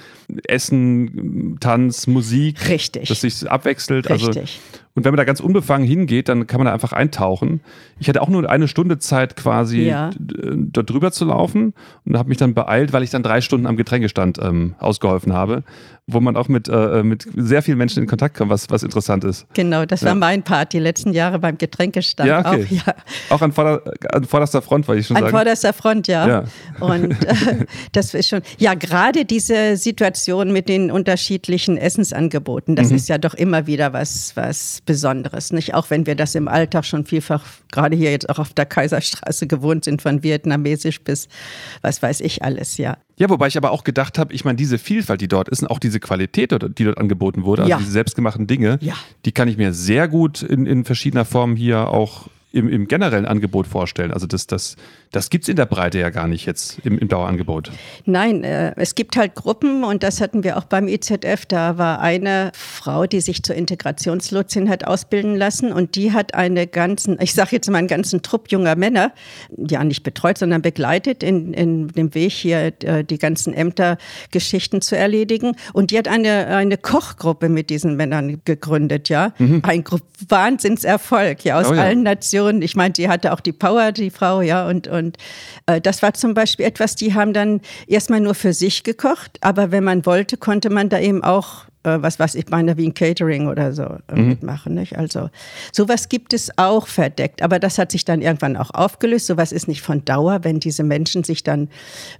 Essen, 0.48 1.58
Tanz, 1.60 2.08
Musik, 2.08 2.68
Richtig. 2.68 3.08
das 3.08 3.20
sich 3.20 3.48
abwechselt. 3.48 4.10
Also 4.10 4.26
Richtig. 4.26 4.60
Also 4.60 4.85
und 4.96 5.04
wenn 5.04 5.12
man 5.12 5.18
da 5.18 5.24
ganz 5.24 5.40
unbefangen 5.40 5.86
hingeht, 5.86 6.30
dann 6.30 6.46
kann 6.46 6.58
man 6.58 6.64
da 6.64 6.72
einfach 6.72 6.94
eintauchen. 6.94 7.60
Ich 7.98 8.08
hatte 8.08 8.22
auch 8.22 8.30
nur 8.30 8.48
eine 8.48 8.66
Stunde 8.66 8.98
Zeit, 8.98 9.36
quasi 9.36 9.82
ja. 9.82 10.10
dort 10.18 10.88
drüber 10.88 11.12
zu 11.12 11.26
laufen 11.26 11.74
und 12.06 12.16
habe 12.16 12.30
mich 12.30 12.38
dann 12.38 12.54
beeilt, 12.54 12.94
weil 12.94 13.02
ich 13.02 13.10
dann 13.10 13.22
drei 13.22 13.42
Stunden 13.42 13.66
am 13.66 13.76
Getränkestand 13.76 14.38
ähm, 14.42 14.74
ausgeholfen 14.78 15.34
habe, 15.34 15.64
wo 16.06 16.20
man 16.20 16.34
auch 16.34 16.48
mit, 16.48 16.68
äh, 16.68 17.02
mit 17.02 17.26
sehr 17.36 17.62
vielen 17.62 17.76
Menschen 17.76 18.04
in 18.04 18.08
Kontakt 18.08 18.38
kommt, 18.38 18.50
was, 18.50 18.70
was 18.70 18.82
interessant 18.82 19.24
ist. 19.24 19.46
Genau, 19.52 19.84
das 19.84 20.02
war 20.02 20.14
mein 20.14 20.42
Part 20.42 20.72
die 20.72 20.78
letzten 20.78 21.12
Jahre 21.12 21.40
beim 21.40 21.58
Getränkestand. 21.58 22.28
Ja, 22.28 22.38
okay. 22.40 22.64
Auch, 22.64 22.86
ja. 22.86 22.94
auch 23.30 23.42
an, 23.42 23.52
vorder, 23.52 23.82
an 24.12 24.24
vorderster 24.24 24.62
Front, 24.62 24.88
wollte 24.88 25.00
ich 25.00 25.06
schon 25.08 25.16
an 25.16 25.24
sagen. 25.24 25.34
An 25.34 25.40
vorderster 25.40 25.72
Front, 25.74 26.08
ja. 26.08 26.26
ja. 26.26 26.44
Und 26.80 27.10
äh, 27.22 27.66
das 27.92 28.14
ist 28.14 28.28
schon, 28.28 28.40
ja, 28.56 28.72
gerade 28.72 29.26
diese 29.26 29.76
Situation 29.76 30.52
mit 30.52 30.70
den 30.70 30.90
unterschiedlichen 30.90 31.76
Essensangeboten, 31.76 32.76
das 32.76 32.88
mhm. 32.88 32.96
ist 32.96 33.08
ja 33.10 33.18
doch 33.18 33.34
immer 33.34 33.66
wieder 33.66 33.92
was, 33.92 34.34
was 34.36 34.80
Besonderes, 34.86 35.52
nicht? 35.52 35.74
Auch 35.74 35.90
wenn 35.90 36.06
wir 36.06 36.14
das 36.14 36.34
im 36.34 36.48
Alltag 36.48 36.84
schon 36.84 37.04
vielfach, 37.04 37.44
gerade 37.70 37.96
hier 37.96 38.10
jetzt 38.10 38.28
auch 38.30 38.38
auf 38.38 38.54
der 38.54 38.64
Kaiserstraße 38.64 39.46
gewohnt 39.46 39.84
sind, 39.84 40.00
von 40.00 40.22
vietnamesisch 40.22 41.02
bis 41.02 41.28
was 41.82 42.00
weiß 42.00 42.20
ich 42.20 42.42
alles, 42.42 42.78
ja. 42.78 42.96
Ja, 43.18 43.28
wobei 43.30 43.48
ich 43.48 43.56
aber 43.56 43.70
auch 43.70 43.84
gedacht 43.84 44.18
habe, 44.18 44.32
ich 44.34 44.44
meine, 44.44 44.56
diese 44.56 44.78
Vielfalt, 44.78 45.20
die 45.20 45.28
dort 45.28 45.48
ist 45.48 45.62
und 45.62 45.68
auch 45.68 45.78
diese 45.78 46.00
Qualität, 46.00 46.52
die 46.52 46.84
dort 46.84 46.98
angeboten 46.98 47.44
wurde, 47.44 47.64
also 47.64 47.78
diese 47.78 47.90
selbstgemachten 47.90 48.46
Dinge, 48.46 48.78
ja. 48.80 48.94
die 49.24 49.32
kann 49.32 49.48
ich 49.48 49.56
mir 49.56 49.72
sehr 49.72 50.06
gut 50.06 50.42
in, 50.42 50.66
in 50.66 50.84
verschiedener 50.84 51.24
Form 51.24 51.56
hier 51.56 51.88
auch 51.88 52.28
im, 52.56 52.68
im 52.70 52.88
generellen 52.88 53.26
Angebot 53.26 53.66
vorstellen. 53.66 54.12
Also 54.12 54.26
das, 54.26 54.46
das, 54.46 54.76
das 55.12 55.28
gibt 55.28 55.44
es 55.44 55.48
in 55.48 55.56
der 55.56 55.66
Breite 55.66 55.98
ja 55.98 56.08
gar 56.08 56.26
nicht 56.26 56.46
jetzt 56.46 56.78
im, 56.84 56.98
im 56.98 57.06
Dauerangebot. 57.08 57.70
Nein, 58.06 58.44
äh, 58.44 58.72
es 58.76 58.94
gibt 58.94 59.16
halt 59.16 59.34
Gruppen 59.34 59.84
und 59.84 60.02
das 60.02 60.22
hatten 60.22 60.42
wir 60.42 60.56
auch 60.56 60.64
beim 60.64 60.88
IZF. 60.88 61.44
Da 61.46 61.76
war 61.76 62.00
eine 62.00 62.50
Frau, 62.54 63.06
die 63.06 63.20
sich 63.20 63.42
zur 63.42 63.56
Integrationslotsin 63.56 64.70
hat 64.70 64.86
ausbilden 64.86 65.36
lassen 65.36 65.70
und 65.70 65.96
die 65.96 66.12
hat 66.12 66.34
eine 66.34 66.66
ganzen, 66.66 67.18
ich 67.20 67.34
sage 67.34 67.50
jetzt 67.52 67.68
mal 67.70 67.78
einen 67.78 67.88
ganzen 67.88 68.22
Trupp 68.22 68.50
junger 68.50 68.74
Männer, 68.74 69.12
ja 69.56 69.84
nicht 69.84 70.02
betreut, 70.02 70.38
sondern 70.38 70.62
begleitet 70.62 71.22
in, 71.22 71.52
in 71.52 71.88
dem 71.88 72.14
Weg 72.14 72.32
hier 72.32 72.72
äh, 72.82 73.04
die 73.04 73.18
ganzen 73.18 73.52
Ämtergeschichten 73.52 74.80
zu 74.80 74.96
erledigen. 74.96 75.56
Und 75.74 75.90
die 75.90 75.98
hat 75.98 76.08
eine, 76.08 76.46
eine 76.46 76.78
Kochgruppe 76.78 77.50
mit 77.50 77.68
diesen 77.68 77.96
Männern 77.96 78.40
gegründet, 78.46 79.10
ja. 79.10 79.34
Mhm. 79.36 79.60
Ein 79.62 79.84
Wahnsinnserfolg, 80.28 81.44
ja, 81.44 81.60
aus 81.60 81.68
oh 81.68 81.74
ja. 81.74 81.82
allen 81.82 82.02
Nationen 82.02 82.45
und 82.46 82.62
ich 82.62 82.76
meine, 82.76 82.94
sie 82.96 83.08
hatte 83.08 83.32
auch 83.32 83.40
die 83.40 83.52
Power, 83.52 83.92
die 83.92 84.10
Frau, 84.10 84.40
ja, 84.40 84.66
und, 84.68 84.88
und 84.88 85.16
äh, 85.66 85.80
das 85.80 86.02
war 86.02 86.14
zum 86.14 86.34
Beispiel 86.34 86.66
etwas, 86.66 86.96
die 86.96 87.14
haben 87.14 87.32
dann 87.32 87.60
erstmal 87.86 88.20
nur 88.20 88.34
für 88.34 88.52
sich 88.52 88.82
gekocht, 88.82 89.38
aber 89.40 89.70
wenn 89.70 89.84
man 89.84 90.06
wollte, 90.06 90.36
konnte 90.36 90.70
man 90.70 90.88
da 90.88 90.98
eben 90.98 91.22
auch 91.22 91.66
äh, 91.86 92.02
was 92.02 92.18
weiß 92.18 92.34
ich, 92.34 92.48
meine 92.50 92.76
wie 92.76 92.86
ein 92.86 92.94
Catering 92.94 93.46
oder 93.46 93.72
so 93.72 93.84
äh, 93.84 94.16
mhm. 94.16 94.28
mitmachen. 94.28 94.74
Nicht? 94.74 94.98
Also 94.98 95.30
sowas 95.72 96.08
gibt 96.08 96.32
es 96.32 96.50
auch 96.58 96.86
verdeckt, 96.88 97.42
aber 97.42 97.58
das 97.58 97.78
hat 97.78 97.92
sich 97.92 98.04
dann 98.04 98.20
irgendwann 98.20 98.56
auch 98.56 98.70
aufgelöst. 98.72 99.26
Sowas 99.26 99.52
ist 99.52 99.68
nicht 99.68 99.82
von 99.82 100.04
Dauer, 100.04 100.40
wenn 100.42 100.60
diese 100.60 100.82
Menschen 100.82 101.24
sich 101.24 101.44
dann, 101.44 101.68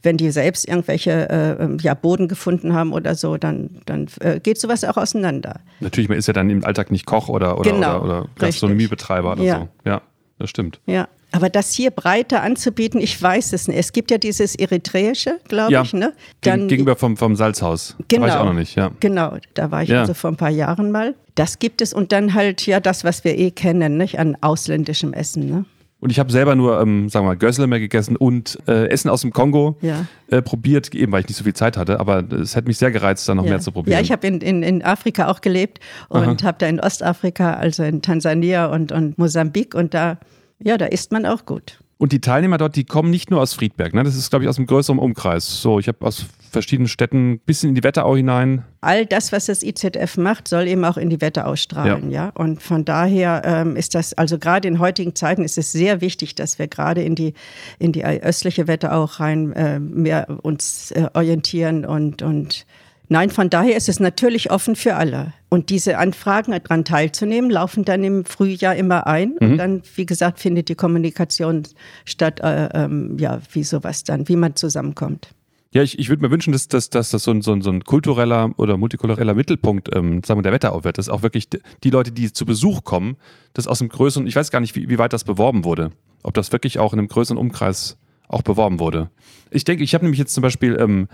wenn 0.03 0.17
die 0.17 0.31
selbst 0.31 0.69
irgendwelche 0.69 1.29
äh, 1.29 1.65
ähm, 1.65 1.79
ja, 1.81 1.95
Boden 1.95 2.29
gefunden 2.29 2.73
haben 2.73 2.93
oder 2.93 3.15
so, 3.15 3.37
dann, 3.37 3.71
dann 3.87 4.07
äh, 4.21 4.41
geht 4.41 4.61
sowas 4.61 4.85
auch 4.85 4.97
auseinander. 4.97 5.61
Natürlich, 5.81 6.09
man 6.09 6.19
ist 6.19 6.29
ja 6.29 6.33
dann 6.33 6.49
im 6.49 6.65
Alltag 6.65 6.91
nicht 6.91 7.07
Koch 7.07 7.29
oder, 7.29 7.59
oder, 7.59 7.73
genau, 7.73 8.03
oder, 8.03 8.23
oder 8.23 8.29
Gastronomiebetreiber 8.39 9.33
oder 9.33 9.43
ja. 9.43 9.59
so. 9.59 9.69
Ja, 9.85 10.03
das 10.39 10.51
stimmt. 10.51 10.81
Ja. 10.87 11.09
Aber 11.33 11.51
das 11.51 11.73
hier 11.73 11.91
breiter 11.91 12.43
anzubieten, 12.43 13.01
ich 13.01 13.21
weiß 13.21 13.53
es 13.53 13.69
nicht. 13.69 13.77
Es 13.77 13.93
gibt 13.93 14.11
ja 14.11 14.19
dieses 14.19 14.55
Eritreische, 14.55 15.39
glaube 15.49 15.73
ja, 15.73 15.83
ich. 15.83 15.93
Ne? 15.93 16.15
Dann, 16.41 16.69
gegenüber 16.69 16.97
vom, 16.97 17.17
vom 17.17 17.37
Salzhaus. 17.37 17.97
Genau. 18.09 18.27
Da 18.27 18.33
war 18.33 18.37
ich 18.37 18.41
auch 18.41 18.47
noch 18.47 18.59
nicht, 18.59 18.75
ja. 18.77 18.91
Genau, 19.01 19.37
da 19.55 19.71
war 19.71 19.83
ich 19.83 19.91
ja. 19.91 20.01
also 20.01 20.15
vor 20.15 20.31
ein 20.31 20.37
paar 20.37 20.51
Jahren 20.51 20.91
mal. 20.91 21.15
Das 21.35 21.59
gibt 21.59 21.83
es 21.83 21.93
und 21.93 22.13
dann 22.13 22.33
halt 22.33 22.65
ja 22.67 22.81
das, 22.81 23.05
was 23.05 23.25
wir 23.25 23.37
eh 23.37 23.51
kennen, 23.51 23.99
nicht? 23.99 24.19
an 24.19 24.37
ausländischem 24.41 25.13
Essen. 25.13 25.51
Ne? 25.51 25.65
Und 26.07 26.11
ich 26.11 26.21
habe 26.21 26.31
selber 26.31 26.55
nur, 26.55 26.81
ähm, 26.81 27.09
sagen 27.09 27.25
wir 27.27 27.31
mal, 27.31 27.37
Gösselme 27.37 27.81
gegessen 27.81 28.15
und 28.15 28.61
äh, 28.69 28.87
Essen 28.91 29.11
aus 29.11 29.23
dem 29.23 29.33
Kongo 29.33 29.77
ja. 29.81 30.07
äh, 30.29 30.41
probiert, 30.41 30.95
eben 30.95 31.11
weil 31.11 31.23
ich 31.23 31.27
nicht 31.27 31.37
so 31.37 31.43
viel 31.43 31.53
Zeit 31.53 31.77
hatte. 31.77 31.99
Aber 31.99 32.23
es 32.31 32.55
hat 32.55 32.69
mich 32.69 32.79
sehr 32.79 32.93
gereizt, 32.93 33.29
da 33.29 33.35
noch 33.35 33.43
ja. 33.43 33.51
mehr 33.51 33.59
zu 33.59 33.73
probieren. 33.73 33.99
Ja, 33.99 34.01
ich 34.01 34.13
habe 34.13 34.25
in, 34.25 34.41
in, 34.41 34.63
in 34.63 34.85
Afrika 34.85 35.27
auch 35.27 35.41
gelebt 35.41 35.81
und 36.09 36.45
habe 36.45 36.59
da 36.61 36.69
in 36.69 36.79
Ostafrika, 36.79 37.55
also 37.55 37.83
in 37.83 38.03
Tansania 38.03 38.67
und, 38.67 38.93
und 38.93 39.19
Mosambik 39.19 39.75
und 39.75 39.95
da, 39.95 40.21
ja, 40.61 40.79
da 40.79 40.87
isst 40.87 41.11
man 41.11 41.27
auch 41.27 41.45
gut. 41.45 41.81
Und 41.99 42.13
die 42.13 42.21
Teilnehmer 42.21 42.59
dort, 42.59 42.77
die 42.77 42.85
kommen 42.85 43.11
nicht 43.11 43.31
nur 43.31 43.41
aus 43.41 43.55
Friedberg, 43.55 43.95
ne? 43.95 44.05
Das 44.05 44.17
ist, 44.17 44.29
glaube 44.29 44.45
ich, 44.45 44.49
aus 44.51 44.59
einem 44.59 44.67
größeren 44.67 44.99
Umkreis. 44.99 45.63
So, 45.63 45.79
ich 45.79 45.89
habe 45.89 46.05
aus 46.05 46.27
verschiedenen 46.51 46.89
Städten 46.89 47.33
ein 47.33 47.39
bisschen 47.39 47.71
in 47.71 47.75
die 47.75 47.83
Wetterau 47.85 48.15
hinein. 48.17 48.65
All 48.83 49.07
das, 49.07 49.33
was 49.33 49.47
das 49.47 49.63
IZF 49.63 50.19
macht, 50.19 50.47
soll 50.47 50.69
eben 50.69 50.85
auch 50.85 50.99
in 50.99 51.09
die 51.09 51.23
Wetterau 51.23 51.57
strahlen, 51.57 52.11
ja. 52.11 52.27
ja? 52.27 52.33
Und 52.35 52.63
von 52.63 52.85
daher 52.85 53.43
ähm, 53.47 53.77
ist 53.77 53.95
das, 53.95 54.13
also 54.13 54.39
gerade 54.39 54.69
in 54.69 54.79
heutigen 54.79 55.15
Zeiten 55.15 55.43
ist 55.43 55.57
es 55.57 55.73
sehr 55.73 56.03
wichtig, 56.03 56.35
dass 56.35 56.59
wir 56.59 56.69
gerade 56.69 57.03
in 57.03 57.15
die, 57.15 57.33
in 57.79 57.93
die 57.93 58.05
östliche 58.05 58.69
Wetterau 58.69 59.05
rein 59.05 59.53
äh, 59.53 59.81
mehr 59.81 60.27
uns 60.43 60.91
äh, 60.91 61.09
orientieren 61.15 61.87
und, 61.87 62.21
und 62.21 62.67
Nein, 63.09 63.31
von 63.31 63.51
daher 63.51 63.77
ist 63.77 63.89
es 63.89 64.01
natürlich 64.01 64.51
offen 64.51 64.75
für 64.75 64.97
alle. 64.97 65.33
Und 65.49 65.71
diese 65.71 65.99
Anfragen, 65.99 66.53
daran 66.53 66.85
teilzunehmen, 66.85 67.51
laufen 67.51 67.85
dann 67.85 68.03
im 68.03 68.25
Frühjahr 68.25 68.75
immer 68.75 69.07
ein. 69.07 69.37
Mhm. 69.41 69.51
Und 69.51 69.59
dann, 69.59 69.83
wie 69.95 70.07
gesagt, 70.07 70.41
findet 70.41 70.69
die 70.69 70.75
Kommunikation 70.75 71.63
statt, 72.05 72.41
äh, 72.41 72.69
ähm, 72.75 73.17
ja, 73.19 73.41
wie 73.53 73.63
sowas 73.63 74.03
dann, 74.03 74.29
wie 74.29 74.37
man 74.37 74.57
zusammenkommt. 74.57 75.29
Ja, 75.73 75.83
ich, 75.83 75.99
ich 75.99 76.09
würde 76.09 76.23
mir 76.23 76.31
wünschen, 76.31 76.53
dass, 76.53 76.69
dass, 76.69 76.91
dass 76.91 77.11
das 77.11 77.23
so 77.23 77.31
ein, 77.31 77.43
so, 77.43 77.53
ein, 77.53 77.61
so 77.63 77.71
ein 77.71 77.85
kultureller 77.85 78.51
oder 78.57 78.77
multikultureller 78.77 79.35
Mittelpunkt 79.35 79.95
ähm, 79.95 80.23
sagen 80.25 80.39
wir, 80.39 80.43
der 80.43 80.53
Wetterau 80.53 80.85
wird. 80.85 80.99
Dass 80.99 81.09
auch 81.09 81.23
wirklich 81.23 81.49
die 81.85 81.91
Leute, 81.91 82.13
die 82.13 82.33
zu 82.33 82.47
Besuch 82.47 82.83
kommen, 82.83 83.17
das 83.53 83.67
aus 83.67 83.81
einem 83.81 83.91
größeren, 83.91 84.27
ich 84.27 84.35
weiß 84.35 84.51
gar 84.51 84.61
nicht, 84.61 84.75
wie, 84.75 84.89
wie 84.89 84.99
weit 84.99 85.13
das 85.13 85.25
beworben 85.25 85.65
wurde. 85.65 85.91
Ob 86.23 86.35
das 86.35 86.51
wirklich 86.51 86.79
auch 86.79 86.93
in 86.93 86.99
einem 86.99 87.09
größeren 87.09 87.37
Umkreis 87.37 87.99
auch 88.29 88.43
beworben 88.43 88.81
wurde. 88.81 89.11
Ich 89.51 89.65
denke, 89.65 89.85
ich 89.85 89.95
habe 89.95 90.05
nämlich 90.05 90.19
jetzt 90.19 90.35
zum 90.35 90.43
Beispiel 90.43 90.77
ähm, 90.81 91.09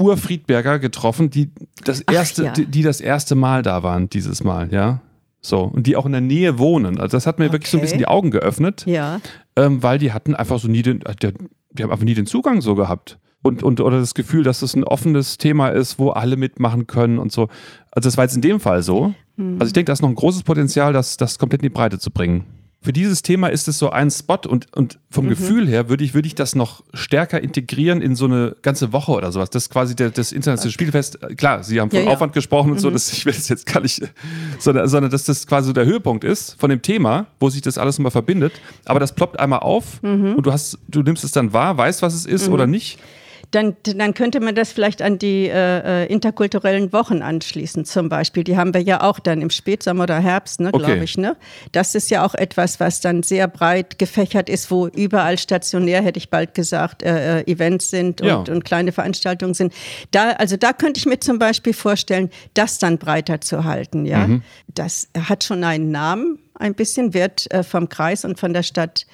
Urfriedberger 0.00 0.78
getroffen, 0.78 1.30
die 1.30 1.50
das 1.84 2.00
erste, 2.00 2.44
ja. 2.44 2.52
die, 2.52 2.66
die, 2.66 2.82
das 2.82 3.00
erste 3.00 3.34
Mal 3.34 3.62
da 3.62 3.82
waren 3.82 4.08
dieses 4.08 4.42
Mal, 4.42 4.72
ja. 4.72 5.00
So, 5.42 5.62
und 5.62 5.86
die 5.86 5.96
auch 5.96 6.04
in 6.04 6.12
der 6.12 6.20
Nähe 6.20 6.58
wohnen. 6.58 6.98
Also 6.98 7.16
das 7.16 7.26
hat 7.26 7.38
mir 7.38 7.46
okay. 7.46 7.54
wirklich 7.54 7.70
so 7.70 7.78
ein 7.78 7.80
bisschen 7.80 7.98
die 7.98 8.08
Augen 8.08 8.30
geöffnet. 8.30 8.84
Ja. 8.86 9.20
Ähm, 9.56 9.82
weil 9.82 9.98
die 9.98 10.12
hatten 10.12 10.34
einfach 10.34 10.58
so 10.58 10.68
nie 10.68 10.82
den, 10.82 11.00
äh, 11.02 11.14
die, 11.14 11.82
haben 11.82 11.90
einfach 11.90 12.04
nie 12.04 12.14
den 12.14 12.26
Zugang 12.26 12.60
so 12.60 12.74
gehabt. 12.74 13.18
Und, 13.42 13.62
und 13.62 13.80
oder 13.80 14.00
das 14.00 14.12
Gefühl, 14.12 14.42
dass 14.42 14.60
das 14.60 14.74
ein 14.74 14.84
offenes 14.84 15.38
Thema 15.38 15.68
ist, 15.68 15.98
wo 15.98 16.10
alle 16.10 16.36
mitmachen 16.36 16.86
können 16.86 17.18
und 17.18 17.32
so. 17.32 17.48
Also 17.90 18.06
das 18.06 18.18
war 18.18 18.24
jetzt 18.24 18.36
in 18.36 18.42
dem 18.42 18.60
Fall 18.60 18.82
so. 18.82 19.14
Hm. 19.38 19.54
Also 19.58 19.68
ich 19.68 19.72
denke, 19.72 19.86
da 19.86 19.94
ist 19.94 20.02
noch 20.02 20.10
ein 20.10 20.14
großes 20.14 20.42
Potenzial, 20.42 20.92
das, 20.92 21.16
das 21.16 21.38
komplett 21.38 21.62
in 21.62 21.68
die 21.68 21.74
Breite 21.74 21.98
zu 21.98 22.10
bringen 22.10 22.44
für 22.82 22.94
dieses 22.94 23.20
Thema 23.22 23.48
ist 23.48 23.68
es 23.68 23.78
so 23.78 23.90
ein 23.90 24.10
Spot 24.10 24.38
und, 24.48 24.74
und 24.74 24.98
vom 25.10 25.26
mhm. 25.26 25.30
Gefühl 25.30 25.68
her 25.68 25.90
würde 25.90 26.02
ich, 26.02 26.14
würde 26.14 26.26
ich 26.26 26.34
das 26.34 26.54
noch 26.54 26.82
stärker 26.94 27.42
integrieren 27.42 28.00
in 28.00 28.16
so 28.16 28.24
eine 28.24 28.56
ganze 28.62 28.94
Woche 28.94 29.12
oder 29.12 29.32
sowas. 29.32 29.50
Das 29.50 29.64
ist 29.64 29.70
quasi 29.70 29.94
der, 29.94 30.08
das 30.08 30.32
internationale 30.32 30.72
Spielfest. 30.72 31.18
Klar, 31.36 31.62
Sie 31.62 31.78
haben 31.78 31.90
von 31.90 32.04
ja, 32.04 32.10
Aufwand 32.10 32.32
gesprochen 32.32 32.70
und 32.70 32.76
mhm. 32.76 32.80
so, 32.80 32.90
dass 32.90 33.12
ich 33.12 33.26
will 33.26 33.34
das 33.34 33.50
jetzt 33.50 33.66
gar 33.66 33.80
nicht, 33.80 34.02
sondern, 34.58 34.88
sondern 34.88 35.10
dass 35.10 35.24
das 35.24 35.46
quasi 35.46 35.74
der 35.74 35.84
Höhepunkt 35.84 36.24
ist 36.24 36.58
von 36.58 36.70
dem 36.70 36.80
Thema, 36.80 37.26
wo 37.38 37.50
sich 37.50 37.60
das 37.60 37.76
alles 37.76 37.98
mal 37.98 38.10
verbindet. 38.10 38.54
Aber 38.86 38.98
das 38.98 39.14
ploppt 39.14 39.38
einmal 39.38 39.58
auf 39.58 40.02
mhm. 40.02 40.36
und 40.36 40.46
du 40.46 40.52
hast, 40.52 40.78
du 40.88 41.02
nimmst 41.02 41.22
es 41.22 41.32
dann 41.32 41.52
wahr, 41.52 41.76
weißt, 41.76 42.00
was 42.00 42.14
es 42.14 42.24
ist 42.24 42.48
mhm. 42.48 42.54
oder 42.54 42.66
nicht 42.66 42.98
dann, 43.50 43.76
dann 43.82 44.14
könnte 44.14 44.40
man 44.40 44.54
das 44.54 44.70
vielleicht 44.70 45.02
an 45.02 45.18
die 45.18 45.48
äh, 45.48 46.04
äh, 46.04 46.06
interkulturellen 46.06 46.92
Wochen 46.92 47.22
anschließen, 47.22 47.84
zum 47.84 48.08
Beispiel. 48.08 48.44
Die 48.44 48.56
haben 48.56 48.74
wir 48.74 48.80
ja 48.80 49.02
auch 49.02 49.18
dann 49.18 49.42
im 49.42 49.50
Spätsommer 49.50 50.04
oder 50.04 50.20
Herbst, 50.20 50.60
ne, 50.60 50.68
okay. 50.72 50.84
glaube 50.84 51.04
ich. 51.04 51.18
Ne? 51.18 51.36
Das 51.72 51.94
ist 51.94 52.10
ja 52.10 52.24
auch 52.24 52.34
etwas, 52.34 52.78
was 52.78 53.00
dann 53.00 53.22
sehr 53.22 53.48
breit 53.48 53.98
gefächert 53.98 54.48
ist, 54.48 54.70
wo 54.70 54.86
überall 54.86 55.36
stationär, 55.36 56.02
hätte 56.02 56.18
ich 56.18 56.30
bald 56.30 56.54
gesagt, 56.54 57.02
äh, 57.02 57.40
äh 57.40 57.50
Events 57.50 57.90
sind 57.90 58.20
und, 58.20 58.26
ja. 58.26 58.36
und 58.36 58.64
kleine 58.64 58.92
Veranstaltungen 58.92 59.54
sind. 59.54 59.72
Da, 60.12 60.30
also 60.32 60.56
da 60.56 60.72
könnte 60.72 60.98
ich 60.98 61.06
mir 61.06 61.18
zum 61.18 61.38
Beispiel 61.38 61.74
vorstellen, 61.74 62.30
das 62.54 62.78
dann 62.78 62.98
breiter 62.98 63.40
zu 63.40 63.64
halten. 63.64 64.06
Ja? 64.06 64.28
Mhm. 64.28 64.42
Das 64.68 65.08
hat 65.28 65.42
schon 65.42 65.64
einen 65.64 65.90
Namen, 65.90 66.38
ein 66.54 66.74
bisschen, 66.74 67.14
wird 67.14 67.50
äh, 67.52 67.64
vom 67.64 67.88
Kreis 67.88 68.24
und 68.24 68.38
von 68.38 68.52
der 68.52 68.62
Stadt 68.62 69.06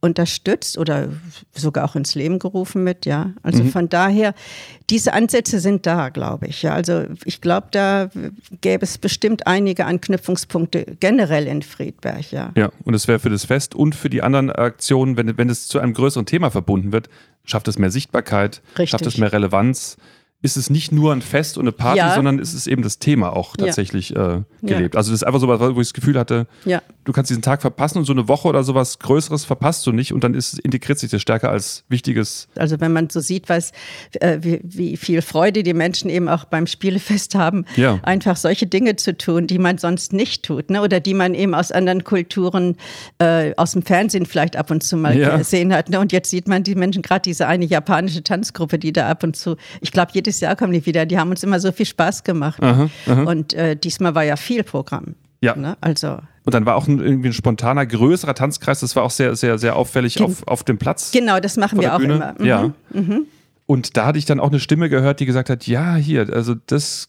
unterstützt 0.00 0.78
oder 0.78 1.08
sogar 1.52 1.84
auch 1.84 1.96
ins 1.96 2.14
Leben 2.14 2.38
gerufen 2.38 2.84
mit, 2.84 3.04
ja. 3.04 3.32
Also 3.42 3.64
mhm. 3.64 3.70
von 3.70 3.88
daher, 3.88 4.34
diese 4.90 5.12
Ansätze 5.12 5.58
sind 5.58 5.86
da, 5.86 6.10
glaube 6.10 6.46
ich. 6.46 6.62
Ja. 6.62 6.74
Also 6.74 7.04
ich 7.24 7.40
glaube, 7.40 7.68
da 7.72 8.08
gäbe 8.60 8.84
es 8.84 8.98
bestimmt 8.98 9.46
einige 9.46 9.86
Anknüpfungspunkte 9.86 10.96
generell 11.00 11.46
in 11.46 11.62
Friedberg, 11.62 12.30
ja. 12.30 12.52
Ja, 12.56 12.70
und 12.84 12.94
es 12.94 13.08
wäre 13.08 13.18
für 13.18 13.30
das 13.30 13.44
Fest 13.44 13.74
und 13.74 13.94
für 13.94 14.08
die 14.08 14.22
anderen 14.22 14.52
Aktionen, 14.52 15.16
wenn, 15.16 15.36
wenn 15.36 15.50
es 15.50 15.66
zu 15.66 15.80
einem 15.80 15.94
größeren 15.94 16.26
Thema 16.26 16.50
verbunden 16.50 16.92
wird, 16.92 17.08
schafft 17.44 17.66
es 17.66 17.78
mehr 17.78 17.90
Sichtbarkeit, 17.90 18.62
Richtig. 18.70 18.90
schafft 18.90 19.06
es 19.06 19.18
mehr 19.18 19.32
Relevanz 19.32 19.96
ist 20.40 20.56
es 20.56 20.70
nicht 20.70 20.92
nur 20.92 21.12
ein 21.12 21.20
Fest 21.20 21.58
und 21.58 21.64
eine 21.64 21.72
Party, 21.72 21.98
ja. 21.98 22.14
sondern 22.14 22.38
ist 22.38 22.54
es 22.54 22.68
eben 22.68 22.82
das 22.82 23.00
Thema 23.00 23.34
auch 23.34 23.56
tatsächlich 23.56 24.10
ja. 24.10 24.36
äh, 24.36 24.42
gelebt. 24.62 24.94
Ja. 24.94 24.98
Also 24.98 25.10
das 25.10 25.22
ist 25.22 25.26
einfach 25.26 25.40
so 25.40 25.48
was, 25.48 25.60
wo 25.60 25.80
ich 25.80 25.88
das 25.88 25.94
Gefühl 25.94 26.16
hatte, 26.16 26.46
du 27.04 27.12
kannst 27.12 27.30
diesen 27.30 27.42
Tag 27.42 27.60
verpassen 27.60 27.98
und 27.98 28.04
so 28.04 28.12
eine 28.12 28.28
Woche 28.28 28.46
oder 28.46 28.62
sowas 28.62 29.00
Größeres 29.00 29.44
verpasst 29.44 29.84
du 29.86 29.92
nicht 29.92 30.12
und 30.12 30.22
dann 30.22 30.34
ist, 30.34 30.60
integriert 30.60 31.00
sich 31.00 31.10
das 31.10 31.22
stärker 31.22 31.50
als 31.50 31.84
wichtiges. 31.88 32.48
Also 32.56 32.78
wenn 32.80 32.92
man 32.92 33.10
so 33.10 33.18
sieht, 33.18 33.48
was, 33.48 33.72
äh, 34.20 34.38
wie, 34.40 34.60
wie, 34.62 34.96
viel 34.96 35.22
Freude 35.22 35.64
die 35.64 35.74
Menschen 35.74 36.08
eben 36.08 36.28
auch 36.28 36.44
beim 36.44 36.68
Spielefest 36.68 37.34
haben, 37.34 37.64
einfach 38.02 38.36
solche 38.36 38.66
Dinge 38.68 38.94
zu 38.94 39.16
tun, 39.16 39.48
die 39.48 39.58
man 39.58 39.78
sonst 39.78 40.12
nicht 40.12 40.44
tut 40.44 40.70
ne? 40.70 40.82
oder 40.82 41.00
die 41.00 41.14
man 41.14 41.34
eben 41.34 41.54
aus 41.54 41.72
anderen 41.72 42.04
Kulturen, 42.04 42.76
äh, 43.18 43.54
aus 43.56 43.72
dem 43.72 43.82
Fernsehen 43.82 44.24
vielleicht 44.24 44.54
ab 44.54 44.70
und 44.70 44.84
zu 44.84 44.96
mal 44.96 45.16
gesehen 45.38 45.72
hat. 45.74 45.90
Ne? 45.90 45.98
Und 45.98 46.12
jetzt 46.12 46.30
sieht 46.30 46.46
man 46.46 46.62
die 46.62 46.76
Menschen, 46.76 47.02
gerade 47.02 47.22
diese 47.22 47.48
eine 47.48 47.64
japanische 47.64 48.22
Tanzgruppe, 48.22 48.78
die 48.78 48.92
da 48.92 49.08
ab 49.08 49.24
und 49.24 49.34
zu, 49.34 49.56
ich 49.80 49.90
glaube, 49.90 50.12
jede 50.14 50.27
jedes 50.28 50.40
Jahr 50.40 50.56
kommen 50.56 50.72
die 50.72 50.84
wieder. 50.84 51.06
Die 51.06 51.18
haben 51.18 51.30
uns 51.30 51.42
immer 51.42 51.58
so 51.58 51.72
viel 51.72 51.86
Spaß 51.86 52.22
gemacht. 52.22 52.62
Aha, 52.62 52.90
aha. 53.06 53.22
Und 53.22 53.54
äh, 53.54 53.76
diesmal 53.76 54.14
war 54.14 54.24
ja 54.24 54.36
viel 54.36 54.62
Programm. 54.62 55.14
Ja. 55.40 55.56
Ne? 55.56 55.76
Also. 55.80 56.18
Und 56.44 56.54
dann 56.54 56.66
war 56.66 56.76
auch 56.76 56.86
ein, 56.86 57.00
irgendwie 57.00 57.28
ein 57.28 57.32
spontaner, 57.32 57.86
größerer 57.86 58.34
Tanzkreis. 58.34 58.80
Das 58.80 58.94
war 58.96 59.04
auch 59.04 59.10
sehr, 59.10 59.36
sehr, 59.36 59.58
sehr 59.58 59.76
auffällig 59.76 60.20
auf, 60.20 60.46
auf 60.46 60.64
dem 60.64 60.78
Platz. 60.78 61.10
Genau, 61.12 61.40
das 61.40 61.56
machen 61.56 61.80
wir 61.80 61.94
auch 61.94 61.98
Bühne. 61.98 62.14
immer. 62.14 62.34
Mhm. 62.38 62.44
Ja. 62.46 62.70
Mhm. 62.92 63.26
Und 63.66 63.96
da 63.96 64.06
hatte 64.06 64.18
ich 64.18 64.24
dann 64.24 64.40
auch 64.40 64.48
eine 64.48 64.60
Stimme 64.60 64.88
gehört, 64.88 65.20
die 65.20 65.26
gesagt 65.26 65.50
hat: 65.50 65.66
Ja, 65.66 65.94
hier, 65.94 66.28
also 66.32 66.54
das 66.66 67.08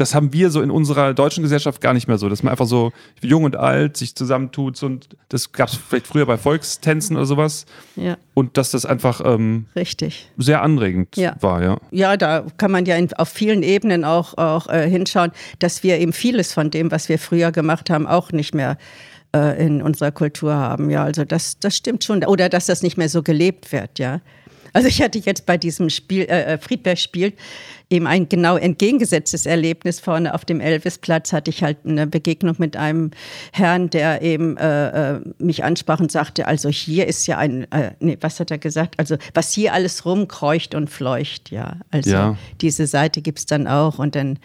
das 0.00 0.14
haben 0.14 0.32
wir 0.32 0.50
so 0.50 0.62
in 0.62 0.70
unserer 0.70 1.12
deutschen 1.12 1.42
Gesellschaft 1.42 1.80
gar 1.80 1.92
nicht 1.92 2.06
mehr 2.06 2.18
so, 2.18 2.28
dass 2.28 2.42
man 2.42 2.52
einfach 2.52 2.66
so 2.66 2.92
jung 3.20 3.44
und 3.44 3.56
alt 3.56 3.96
sich 3.96 4.14
zusammentut 4.14 4.82
und 4.82 5.08
das 5.28 5.52
gab 5.52 5.68
es 5.68 5.76
vielleicht 5.76 6.06
früher 6.06 6.24
bei 6.24 6.38
Volkstänzen 6.38 7.16
oder 7.16 7.26
sowas. 7.26 7.66
Ja. 7.96 8.16
Und 8.34 8.56
dass 8.56 8.70
das 8.70 8.86
einfach 8.86 9.20
ähm, 9.24 9.66
Richtig. 9.74 10.30
sehr 10.36 10.62
anregend 10.62 11.16
ja. 11.16 11.34
war, 11.40 11.62
ja. 11.62 11.78
Ja, 11.90 12.16
da 12.16 12.46
kann 12.56 12.70
man 12.70 12.86
ja 12.86 12.96
in, 12.96 13.12
auf 13.14 13.28
vielen 13.28 13.62
Ebenen 13.62 14.04
auch, 14.04 14.38
auch 14.38 14.68
äh, 14.68 14.88
hinschauen, 14.88 15.32
dass 15.58 15.82
wir 15.82 15.98
eben 15.98 16.12
vieles 16.12 16.52
von 16.52 16.70
dem, 16.70 16.92
was 16.92 17.08
wir 17.08 17.18
früher 17.18 17.50
gemacht 17.50 17.90
haben, 17.90 18.06
auch 18.06 18.30
nicht 18.30 18.54
mehr 18.54 18.78
äh, 19.34 19.64
in 19.64 19.82
unserer 19.82 20.12
Kultur 20.12 20.54
haben. 20.54 20.90
Ja, 20.90 21.02
also 21.02 21.24
das, 21.24 21.58
das 21.58 21.76
stimmt 21.76 22.04
schon. 22.04 22.24
Oder 22.24 22.48
dass 22.48 22.66
das 22.66 22.82
nicht 22.82 22.96
mehr 22.96 23.08
so 23.08 23.22
gelebt 23.22 23.72
wird, 23.72 23.98
ja. 23.98 24.20
Also 24.78 24.86
ich 24.90 25.02
hatte 25.02 25.18
jetzt 25.18 25.44
bei 25.44 25.56
diesem 25.56 25.90
Spiel, 25.90 26.22
äh, 26.30 26.54
äh, 26.54 26.58
Friedberg 26.58 27.00
spielt, 27.00 27.34
eben 27.90 28.06
ein 28.06 28.28
genau 28.28 28.56
entgegengesetztes 28.56 29.44
Erlebnis. 29.44 29.98
Vorne 29.98 30.32
auf 30.34 30.44
dem 30.44 30.60
Elvisplatz 30.60 31.32
hatte 31.32 31.50
ich 31.50 31.64
halt 31.64 31.78
eine 31.84 32.06
Begegnung 32.06 32.54
mit 32.58 32.76
einem 32.76 33.10
Herrn, 33.52 33.90
der 33.90 34.22
eben 34.22 34.56
äh, 34.56 35.16
äh, 35.16 35.20
mich 35.40 35.64
ansprach 35.64 35.98
und 35.98 36.12
sagte, 36.12 36.46
also 36.46 36.68
hier 36.68 37.08
ist 37.08 37.26
ja 37.26 37.38
ein, 37.38 37.64
äh, 37.72 37.90
nee, 37.98 38.16
was 38.20 38.38
hat 38.38 38.52
er 38.52 38.58
gesagt? 38.58 39.00
Also 39.00 39.16
was 39.34 39.52
hier 39.52 39.72
alles 39.72 40.04
rumkreucht 40.04 40.76
und 40.76 40.88
fleucht, 40.88 41.50
ja. 41.50 41.78
Also 41.90 42.10
ja. 42.10 42.38
diese 42.60 42.86
Seite 42.86 43.20
gibt's 43.20 43.46
dann 43.46 43.66
auch 43.66 43.98
und 43.98 44.14
dann 44.14 44.38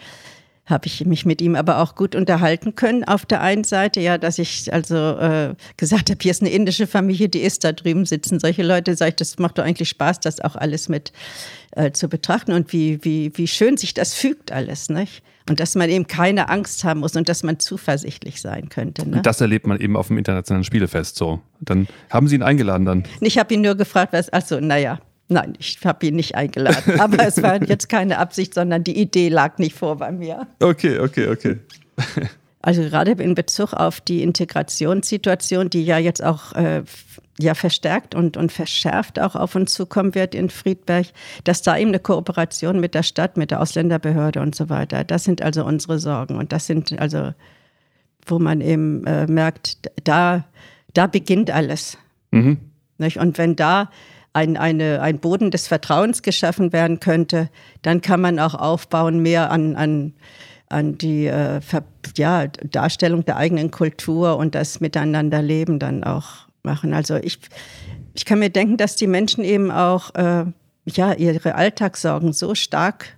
habe 0.66 0.86
ich 0.86 1.04
mich 1.04 1.26
mit 1.26 1.42
ihm 1.42 1.56
aber 1.56 1.78
auch 1.78 1.94
gut 1.94 2.14
unterhalten 2.14 2.74
können. 2.74 3.04
Auf 3.04 3.26
der 3.26 3.42
einen 3.42 3.64
Seite, 3.64 4.00
ja, 4.00 4.16
dass 4.16 4.38
ich 4.38 4.72
also 4.72 4.94
äh, 4.94 5.54
gesagt 5.76 6.10
habe, 6.10 6.18
hier 6.22 6.30
ist 6.30 6.40
eine 6.40 6.50
indische 6.50 6.86
Familie, 6.86 7.28
die 7.28 7.40
ist 7.40 7.64
da 7.64 7.72
drüben 7.72 8.06
sitzen. 8.06 8.40
Solche 8.40 8.62
Leute, 8.62 8.96
sage 8.96 9.10
ich, 9.10 9.16
das 9.16 9.38
macht 9.38 9.58
doch 9.58 9.64
eigentlich 9.64 9.90
Spaß, 9.90 10.20
das 10.20 10.40
auch 10.40 10.56
alles 10.56 10.88
mit 10.88 11.12
äh, 11.72 11.92
zu 11.92 12.08
betrachten 12.08 12.52
und 12.52 12.72
wie, 12.72 13.04
wie, 13.04 13.32
wie 13.34 13.46
schön 13.46 13.76
sich 13.76 13.92
das 13.92 14.14
fügt 14.14 14.52
alles, 14.52 14.88
nicht? 14.88 15.22
Und 15.46 15.60
dass 15.60 15.74
man 15.74 15.90
eben 15.90 16.06
keine 16.06 16.48
Angst 16.48 16.84
haben 16.84 17.00
muss 17.00 17.14
und 17.16 17.28
dass 17.28 17.42
man 17.42 17.58
zuversichtlich 17.58 18.40
sein 18.40 18.70
könnte. 18.70 19.06
Ne? 19.06 19.18
Und 19.18 19.26
das 19.26 19.42
erlebt 19.42 19.66
man 19.66 19.78
eben 19.78 19.94
auf 19.94 20.08
dem 20.08 20.16
Internationalen 20.16 20.64
Spielefest 20.64 21.16
so. 21.16 21.40
Dann 21.60 21.86
haben 22.08 22.28
Sie 22.28 22.36
ihn 22.36 22.42
eingeladen 22.42 22.86
dann? 22.86 23.04
Ich 23.20 23.36
habe 23.36 23.52
ihn 23.52 23.60
nur 23.60 23.74
gefragt, 23.74 24.14
was, 24.14 24.30
also 24.30 24.58
naja, 24.60 25.00
Nein, 25.34 25.54
ich 25.58 25.78
habe 25.84 26.06
ihn 26.06 26.14
nicht 26.14 26.36
eingeladen. 26.36 27.00
Aber 27.00 27.26
es 27.26 27.42
war 27.42 27.60
jetzt 27.60 27.88
keine 27.88 28.18
Absicht, 28.18 28.54
sondern 28.54 28.84
die 28.84 28.96
Idee 28.96 29.28
lag 29.28 29.58
nicht 29.58 29.74
vor 29.74 29.96
bei 29.96 30.12
mir. 30.12 30.46
Okay, 30.60 31.00
okay, 31.00 31.28
okay. 31.28 31.58
Also 32.62 32.82
gerade 32.82 33.10
in 33.10 33.34
Bezug 33.34 33.72
auf 33.72 34.00
die 34.00 34.22
Integrationssituation, 34.22 35.70
die 35.70 35.84
ja 35.84 35.98
jetzt 35.98 36.22
auch 36.22 36.52
äh, 36.52 36.84
ja 37.40 37.54
verstärkt 37.54 38.14
und, 38.14 38.36
und 38.36 38.52
verschärft 38.52 39.18
auch 39.18 39.34
auf 39.34 39.56
uns 39.56 39.74
zukommen 39.74 40.14
wird 40.14 40.36
in 40.36 40.50
Friedberg, 40.50 41.06
dass 41.42 41.62
da 41.62 41.76
eben 41.76 41.90
eine 41.90 41.98
Kooperation 41.98 42.78
mit 42.78 42.94
der 42.94 43.02
Stadt, 43.02 43.36
mit 43.36 43.50
der 43.50 43.60
Ausländerbehörde 43.60 44.40
und 44.40 44.54
so 44.54 44.68
weiter, 44.68 45.02
das 45.02 45.24
sind 45.24 45.42
also 45.42 45.64
unsere 45.64 45.98
Sorgen. 45.98 46.36
Und 46.36 46.52
das 46.52 46.68
sind 46.68 46.96
also, 47.00 47.34
wo 48.24 48.38
man 48.38 48.60
eben 48.60 49.04
äh, 49.04 49.26
merkt, 49.26 49.90
da, 50.04 50.44
da 50.92 51.08
beginnt 51.08 51.50
alles. 51.50 51.98
Mhm. 52.30 52.58
Und 52.98 53.38
wenn 53.38 53.56
da 53.56 53.90
ein, 54.34 54.56
eine, 54.56 55.00
ein 55.00 55.20
Boden 55.20 55.50
des 55.50 55.68
Vertrauens 55.68 56.22
geschaffen 56.22 56.72
werden 56.72 57.00
könnte, 57.00 57.48
dann 57.82 58.00
kann 58.00 58.20
man 58.20 58.38
auch 58.38 58.54
aufbauen 58.54 59.20
mehr 59.20 59.50
an, 59.50 59.76
an, 59.76 60.12
an 60.68 60.98
die 60.98 61.26
äh, 61.26 61.60
ja, 62.16 62.48
Darstellung 62.48 63.24
der 63.24 63.36
eigenen 63.36 63.70
Kultur 63.70 64.36
und 64.36 64.54
das 64.54 64.80
Miteinanderleben 64.80 65.78
dann 65.78 66.02
auch 66.02 66.48
machen. 66.64 66.94
Also 66.94 67.16
ich, 67.16 67.38
ich 68.12 68.24
kann 68.24 68.40
mir 68.40 68.50
denken, 68.50 68.76
dass 68.76 68.96
die 68.96 69.06
Menschen 69.06 69.44
eben 69.44 69.70
auch 69.70 70.12
äh, 70.16 70.44
ja, 70.86 71.12
ihre 71.14 71.54
Alltagssorgen 71.54 72.32
so 72.32 72.56
stark, 72.56 73.16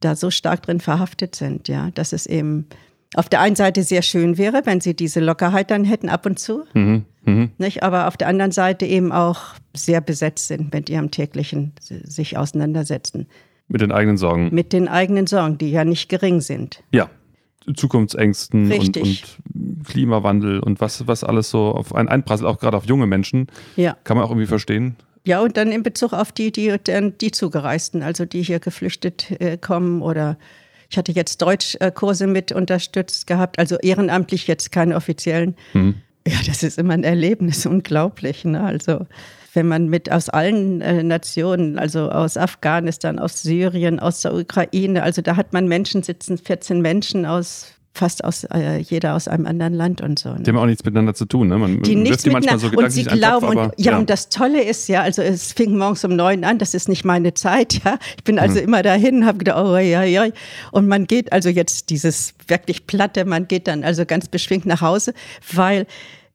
da 0.00 0.14
so 0.14 0.30
stark 0.30 0.62
drin 0.62 0.80
verhaftet 0.80 1.34
sind, 1.34 1.68
ja, 1.68 1.90
dass 1.94 2.12
es 2.12 2.26
eben 2.26 2.68
auf 3.14 3.28
der 3.28 3.40
einen 3.40 3.56
Seite 3.56 3.82
sehr 3.82 4.02
schön 4.02 4.38
wäre, 4.38 4.62
wenn 4.64 4.80
sie 4.80 4.94
diese 4.94 5.20
Lockerheit 5.20 5.70
dann 5.70 5.84
hätten 5.84 6.08
ab 6.08 6.26
und 6.26 6.38
zu. 6.38 6.64
Mhm. 6.74 7.04
Mhm. 7.24 7.50
Nicht? 7.58 7.82
Aber 7.82 8.08
auf 8.08 8.16
der 8.16 8.28
anderen 8.28 8.52
Seite 8.52 8.86
eben 8.86 9.12
auch 9.12 9.40
sehr 9.74 10.00
besetzt 10.00 10.48
sind 10.48 10.72
mit 10.72 10.88
ihrem 10.88 11.10
täglichen 11.10 11.72
sich 11.80 12.38
auseinandersetzen. 12.38 13.26
Mit 13.68 13.80
den 13.80 13.92
eigenen 13.92 14.16
Sorgen. 14.16 14.50
Mit 14.52 14.72
den 14.72 14.88
eigenen 14.88 15.26
Sorgen, 15.26 15.58
die 15.58 15.70
ja 15.70 15.84
nicht 15.84 16.08
gering 16.08 16.40
sind. 16.40 16.82
Ja. 16.92 17.10
Zukunftsängsten 17.74 18.72
und, 18.72 18.96
und, 18.96 19.38
Klimawandel 19.84 20.60
und 20.60 20.80
was, 20.80 21.06
was 21.06 21.22
alles 21.22 21.50
so 21.50 21.66
auf 21.72 21.94
einen 21.94 22.08
einprasselt, 22.08 22.48
auch 22.48 22.58
gerade 22.58 22.76
auf 22.76 22.86
junge 22.86 23.06
Menschen. 23.06 23.48
Ja. 23.76 23.96
Kann 24.02 24.16
man 24.16 24.24
auch 24.24 24.30
irgendwie 24.30 24.46
verstehen. 24.46 24.96
Ja, 25.24 25.40
und 25.40 25.56
dann 25.56 25.70
in 25.70 25.82
Bezug 25.82 26.14
auf 26.14 26.32
die, 26.32 26.50
die, 26.50 26.74
die 27.20 27.30
Zugereisten, 27.30 28.02
also 28.02 28.24
die 28.24 28.42
hier 28.42 28.58
geflüchtet 28.58 29.30
äh, 29.40 29.58
kommen 29.58 30.00
oder 30.00 30.38
ich 30.90 30.98
hatte 30.98 31.12
jetzt 31.12 31.40
Deutschkurse 31.40 32.26
mit 32.26 32.50
unterstützt 32.50 33.26
gehabt, 33.28 33.58
also 33.58 33.76
ehrenamtlich 33.78 34.48
jetzt 34.48 34.72
keine 34.72 34.96
offiziellen. 34.96 35.54
Mhm. 35.72 35.94
Ja, 36.26 36.34
das 36.46 36.62
ist 36.62 36.78
immer 36.78 36.94
ein 36.94 37.04
Erlebnis, 37.04 37.64
unglaublich. 37.66 38.44
Ne? 38.44 38.60
Also 38.62 39.06
wenn 39.54 39.68
man 39.68 39.88
mit 39.88 40.10
aus 40.10 40.28
allen 40.28 40.80
äh, 40.80 41.02
Nationen, 41.02 41.78
also 41.78 42.10
aus 42.10 42.36
Afghanistan, 42.36 43.18
aus 43.18 43.42
Syrien, 43.42 44.00
aus 44.00 44.22
der 44.22 44.34
Ukraine, 44.34 45.02
also 45.02 45.22
da 45.22 45.36
hat 45.36 45.52
man 45.52 45.68
Menschen 45.68 46.02
sitzen, 46.02 46.38
14 46.38 46.80
Menschen 46.80 47.24
aus 47.24 47.72
fast 47.92 48.24
aus 48.24 48.44
äh, 48.44 48.78
jeder 48.78 49.14
aus 49.14 49.26
einem 49.28 49.46
anderen 49.46 49.74
Land 49.74 50.00
und 50.00 50.18
so. 50.18 50.30
Ne? 50.30 50.42
Die 50.42 50.50
haben 50.50 50.58
auch 50.58 50.66
nichts 50.66 50.84
miteinander 50.84 51.12
zu 51.14 51.24
tun, 51.24 51.48
ne? 51.48 51.58
Man 51.58 51.82
die 51.82 51.96
nichts 51.96 52.22
die 52.22 52.30
manchmal 52.30 52.58
so 52.58 52.68
und 52.68 52.90
sie 52.90 53.04
glauben 53.04 53.46
Kopf, 53.46 53.56
und 53.56 53.72
ja, 53.78 53.92
ja, 53.92 53.98
und 53.98 54.08
das 54.08 54.28
Tolle 54.28 54.62
ist 54.62 54.88
ja, 54.88 55.02
also 55.02 55.22
es 55.22 55.52
fing 55.52 55.76
morgens 55.76 56.04
um 56.04 56.14
neun 56.14 56.44
an, 56.44 56.58
das 56.58 56.74
ist 56.74 56.88
nicht 56.88 57.04
meine 57.04 57.34
Zeit, 57.34 57.84
ja. 57.84 57.98
Ich 58.16 58.24
bin 58.24 58.38
also 58.38 58.58
mhm. 58.58 58.64
immer 58.64 58.82
dahin, 58.82 59.26
habe 59.26 59.38
gedacht, 59.38 59.58
oh 59.64 59.76
ja 59.76 60.04
ja 60.04 60.26
und 60.70 60.86
man 60.86 61.06
geht 61.06 61.32
also 61.32 61.48
jetzt 61.48 61.90
dieses 61.90 62.34
wirklich 62.46 62.86
platte, 62.86 63.24
man 63.24 63.48
geht 63.48 63.66
dann 63.66 63.82
also 63.82 64.06
ganz 64.06 64.28
beschwingt 64.28 64.66
nach 64.66 64.80
Hause, 64.80 65.12
weil 65.52 65.86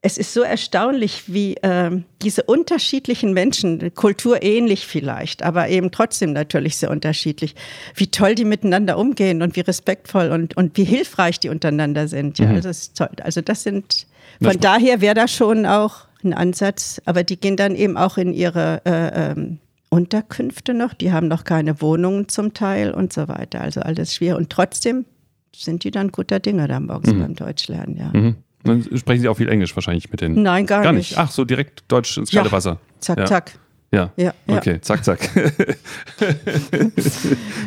es 0.06 0.20
ist 0.20 0.36
so 0.36 0.42
erstaunlich, 0.42 1.34
wie 1.34 1.56
äh, 1.64 1.90
diese 2.22 2.44
unterschiedlichen 2.44 3.34
Menschen, 3.34 3.92
kulturähnlich 3.96 4.86
vielleicht, 4.86 5.42
aber 5.42 5.68
eben 5.68 5.90
trotzdem 5.90 6.32
natürlich 6.32 6.78
sehr 6.78 6.92
unterschiedlich, 6.92 7.56
wie 7.96 8.12
toll 8.12 8.36
die 8.36 8.46
miteinander 8.46 9.00
umgehen 9.00 9.42
und 9.42 9.56
wie 9.56 9.62
respektvoll 9.62 10.30
und, 10.30 10.56
und 10.56 10.78
wie 10.78 10.84
hilfreich 10.84 11.40
die 11.40 11.50
untereinander 11.50 12.08
sind. 12.08 12.38
Ja, 12.38 12.46
mhm. 12.46 12.56
also 12.58 12.68
das 12.70 12.82
ist 12.82 12.98
toll. 12.98 13.10
Also 13.24 13.42
das 13.42 13.64
sind, 13.64 14.06
von 14.40 14.52
das 14.52 14.60
daher 14.60 15.02
wäre 15.02 15.16
da 15.16 15.28
schon 15.28 15.66
auch 15.66 16.06
ein 16.24 16.36
Ansatz, 16.36 17.02
aber 17.06 17.24
die 17.24 17.38
gehen 17.38 17.58
dann 17.58 17.76
eben 17.76 17.98
auch 17.98 18.20
in 18.20 18.32
ihre 18.32 18.84
äh, 18.86 19.32
ähm, 19.32 19.58
Unterkünfte 19.90 20.76
noch, 20.76 20.94
die 20.94 21.14
haben 21.14 21.28
noch 21.28 21.46
keine 21.46 21.82
Wohnungen 21.82 22.30
zum 22.30 22.54
Teil 22.54 22.92
und 22.92 23.12
so 23.12 23.28
weiter. 23.28 23.62
Also 23.62 23.82
alles 23.82 24.14
schwer. 24.14 24.38
Und 24.38 24.52
trotzdem 24.52 25.06
sind 25.56 25.84
die 25.84 25.90
dann 25.90 26.12
guter 26.12 26.40
Dinge 26.40 26.68
da 26.68 26.80
morgens 26.80 27.12
mhm. 27.12 27.22
beim 27.22 27.36
Deutschlernen, 27.36 27.98
ja. 27.98 28.12
Mhm. 28.14 28.36
Dann 28.66 28.98
sprechen 28.98 29.22
Sie 29.22 29.30
auch 29.30 29.38
viel 29.38 29.50
Englisch 29.50 29.76
wahrscheinlich 29.76 30.10
mit 30.12 30.22
denen. 30.22 30.42
Nein, 30.42 30.66
gar, 30.66 30.84
gar 30.84 30.92
nicht. 30.92 31.12
nicht. 31.12 31.20
Ach, 31.20 31.32
so 31.32 31.46
direkt 31.46 31.84
Deutsch 31.88 32.18
ins 32.18 32.32
kalte 32.32 32.50
ja. 32.50 32.52
Wasser. 32.52 32.80
Zack, 33.00 33.20
ja. 33.20 33.26
zack. 33.26 33.60
Ja. 33.92 34.12
ja. 34.18 34.34
Okay, 34.48 34.82
zack, 34.82 35.06
zack. 35.06 35.30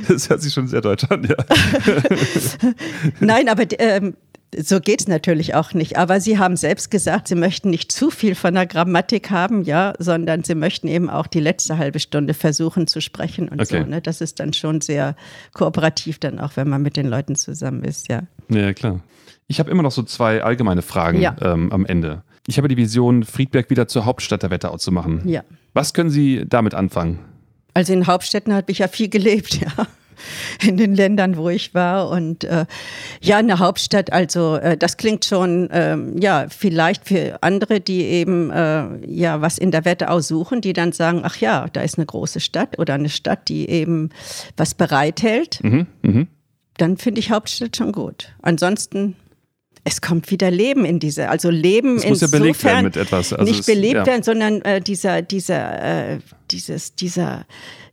das 0.09 0.29
hört 0.29 0.43
sich 0.43 0.53
schon 0.53 0.69
sehr 0.69 0.83
deutsch 0.83 1.05
an, 1.05 1.25
ja. 1.25 1.37
Nein, 3.21 3.49
aber 3.49 3.65
ähm, 3.79 4.15
so 4.57 4.81
geht 4.81 5.01
es 5.01 5.09
natürlich 5.09 5.55
auch 5.55 5.75
nicht. 5.75 5.97
Aber 5.97 6.21
Sie 6.21 6.39
haben 6.39 6.57
selbst 6.57 6.91
gesagt, 6.91 7.29
Sie 7.29 7.35
möchten 7.35 7.71
nicht 7.71 7.93
zu 7.93 8.11
viel 8.11 8.35
von 8.35 8.55
der 8.55 8.67
Grammatik 8.67 9.31
haben, 9.31 9.63
ja, 9.63 9.95
sondern 9.99 10.45
Sie 10.45 10.55
möchten 10.55 10.89
eben 10.89 11.11
auch 11.11 11.27
die 11.27 11.41
letzte 11.41 11.79
halbe 11.79 12.01
Stunde 12.01 12.35
versuchen 12.35 12.87
zu 12.87 13.01
sprechen 13.01 13.49
und 13.49 13.61
okay. 13.61 13.83
so. 13.83 13.89
Ne? 13.89 14.01
Das 14.01 14.21
ist 14.21 14.41
dann 14.41 14.53
schon 14.53 14.81
sehr 14.81 15.17
kooperativ 15.53 16.19
dann 16.19 16.39
auch, 16.39 16.57
wenn 16.57 16.69
man 16.69 16.83
mit 16.83 16.97
den 16.97 17.09
Leuten 17.09 17.37
zusammen 17.37 17.85
ist, 17.85 18.09
ja. 18.09 18.23
Ja, 18.49 18.73
klar. 18.73 19.01
Ich 19.49 19.59
habe 19.59 19.71
immer 19.71 19.83
noch 19.83 19.91
so 19.91 20.03
zwei 20.03 20.43
allgemeine 20.43 20.83
Fragen 20.83 21.21
ja. 21.21 21.35
ähm, 21.41 21.73
am 21.73 21.87
Ende. 21.87 22.23
Ich 22.47 22.59
habe 22.59 22.69
die 22.69 22.77
Vision, 22.77 23.25
Friedberg 23.25 23.71
wieder 23.71 23.89
zur 23.89 24.05
Hauptstadt 24.05 24.43
der 24.43 24.51
Wetterau 24.51 24.77
zu 24.77 24.93
machen. 24.93 25.23
Ja. 25.27 25.43
Was 25.73 25.95
können 25.95 26.11
Sie 26.11 26.45
damit 26.47 26.75
anfangen? 26.75 27.19
Also 27.73 27.95
in 27.95 28.07
Hauptstädten 28.07 28.53
habe 28.53 28.71
ich 28.71 28.79
ja 28.79 28.89
viel 28.89 29.09
gelebt, 29.09 29.55
ja. 29.61 29.87
In 30.67 30.77
den 30.77 30.97
Ländern, 30.97 31.37
wo 31.37 31.49
ich 31.49 31.75
war. 31.75 32.11
Und 32.11 32.43
äh, 32.45 32.67
ja, 33.21 33.39
eine 33.39 33.61
Hauptstadt, 33.61 34.13
also 34.13 34.57
äh, 34.57 34.77
das 34.77 34.97
klingt 34.97 35.25
schon, 35.25 35.71
äh, 35.71 35.97
ja, 36.19 36.47
vielleicht 36.49 37.07
für 37.07 37.39
andere, 37.41 37.81
die 37.81 38.03
eben 38.03 38.51
äh, 38.51 39.07
ja 39.07 39.41
was 39.41 39.59
in 39.59 39.71
der 39.71 39.85
Wetterau 39.85 40.21
suchen, 40.21 40.61
die 40.61 40.73
dann 40.73 40.91
sagen, 40.93 41.21
ach 41.23 41.37
ja, 41.37 41.69
da 41.73 41.83
ist 41.83 41.99
eine 41.99 42.07
große 42.07 42.41
Stadt 42.41 42.81
oder 42.81 42.95
eine 42.95 43.11
Stadt, 43.11 43.49
die 43.49 43.71
eben 43.71 44.11
was 44.57 44.75
bereithält. 44.75 45.61
Mhm, 45.63 45.87
mh. 46.03 46.27
Dann 46.79 46.97
finde 46.97 47.21
ich 47.21 47.31
Hauptstadt 47.31 47.77
schon 47.77 47.93
gut. 47.93 48.35
Ansonsten 48.43 49.15
es 49.89 50.03
kommt 50.03 50.31
wieder 50.31 50.51
Leben 50.51 50.85
in 50.85 50.99
diese, 50.99 51.31
also 51.31 51.49
Leben 51.49 51.97
es 51.97 52.07
muss 52.07 52.21
ja 52.21 52.27
belegt 52.29 52.63
werden 52.63 52.85
mit 52.85 52.97
etwas. 52.97 53.33
Also 53.33 53.51
nicht 53.51 53.65
belegt 53.65 53.95
ja. 53.95 54.07
werden, 54.07 54.23
sondern 54.23 54.61
äh, 54.63 54.81
dieser, 54.81 55.23
dieser, 55.23 56.13
äh, 56.13 56.19
dieses, 56.51 56.95
dieser 56.95 57.47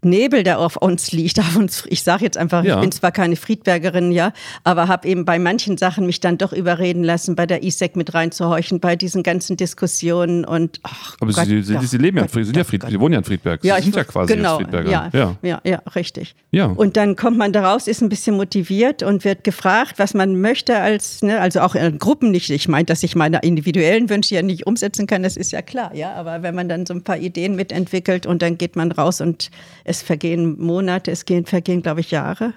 Nebel, 0.06 0.44
der 0.44 0.60
auf 0.60 0.78
uns 0.78 1.12
liegt, 1.12 1.40
auf 1.40 1.56
uns, 1.56 1.84
ich 1.88 2.04
sage 2.04 2.24
jetzt 2.24 2.38
einfach, 2.38 2.64
ja. 2.64 2.76
ich 2.76 2.82
bin 2.82 2.92
zwar 2.92 3.12
keine 3.12 3.36
Friedbergerin, 3.36 4.12
ja, 4.12 4.32
aber 4.64 4.88
habe 4.88 5.08
eben 5.08 5.26
bei 5.26 5.40
manchen 5.40 5.78
Sachen 5.78 6.06
mich 6.06 6.20
dann 6.20 6.38
doch 6.38 6.54
überreden 6.54 7.04
lassen, 7.04 7.36
bei 7.36 7.46
der 7.46 7.64
ISEC 7.64 7.96
mit 7.96 8.14
reinzuhorchen, 8.14 8.80
bei 8.80 8.96
diesen 8.96 9.24
ganzen 9.24 9.58
Diskussionen 9.58 10.46
und 10.46 10.80
ach, 10.84 11.18
Aber 11.20 11.32
Gott, 11.34 11.46
Sie, 11.46 11.62
Sie, 11.62 11.78
Sie, 11.86 11.98
leben 11.98 12.18
ja, 12.18 12.24
Gott, 12.24 12.34
sind 12.34 12.56
ja 12.56 12.64
Fried, 12.64 12.86
Sie 12.88 13.00
wohnen 13.00 13.14
ja 13.14 13.20
in 13.20 13.26
Friedberg. 13.26 13.62
Sie 13.62 13.68
ja, 13.68 13.82
sind 13.82 13.96
ja 13.96 14.04
quasi 14.04 14.34
genau, 14.34 14.58
Friedberger. 14.58 14.92
Ja, 14.92 15.10
ja, 15.14 15.36
ja, 15.42 15.62
ja, 15.64 15.82
richtig. 15.96 16.36
Ja. 16.52 16.68
Und 16.68 16.98
dann 16.98 17.16
kommt 17.16 17.38
man 17.38 17.52
daraus, 17.52 17.88
ist 17.88 18.02
ein 18.02 18.10
bisschen 18.10 18.36
motiviert 18.38 19.04
und 19.04 19.26
wird 19.26 19.44
gefragt, 19.44 19.96
was 19.98 20.14
man 20.14 20.40
möchte 20.40 20.78
als, 20.78 21.22
ne, 21.22 21.40
also 21.42 21.62
auch 21.62 21.76
in 21.76 21.98
Gruppen 21.98 22.32
nicht. 22.32 22.50
Ich 22.50 22.68
meine, 22.68 22.86
dass 22.86 23.04
ich 23.04 23.16
meine 23.16 23.40
individuellen 23.40 24.10
Wünsche 24.10 24.36
ja 24.36 24.42
nicht 24.42 24.68
umsetzen 24.68 25.08
kann, 25.08 25.24
das 25.24 25.38
ist 25.38 25.52
ja 25.52 25.62
klar, 25.62 25.94
ja. 25.96 26.14
Aber 26.14 26.44
wenn 26.44 26.56
man 26.56 26.70
dann 26.70 26.86
so 26.86 26.94
ein 26.94 27.04
paar 27.04 27.18
Ideen 27.18 27.56
mitentwickelt 27.56 28.26
und 28.26 28.42
dann 28.46 28.58
geht 28.58 28.76
man 28.76 28.92
raus 28.92 29.22
und 29.22 29.52
es 29.84 30.02
vergehen 30.02 30.60
Monate, 30.60 31.12
es 31.12 31.26
gehen, 31.26 31.46
vergehen, 31.46 31.82
glaube 31.82 32.00
ich, 32.00 32.12
Jahre. 32.12 32.54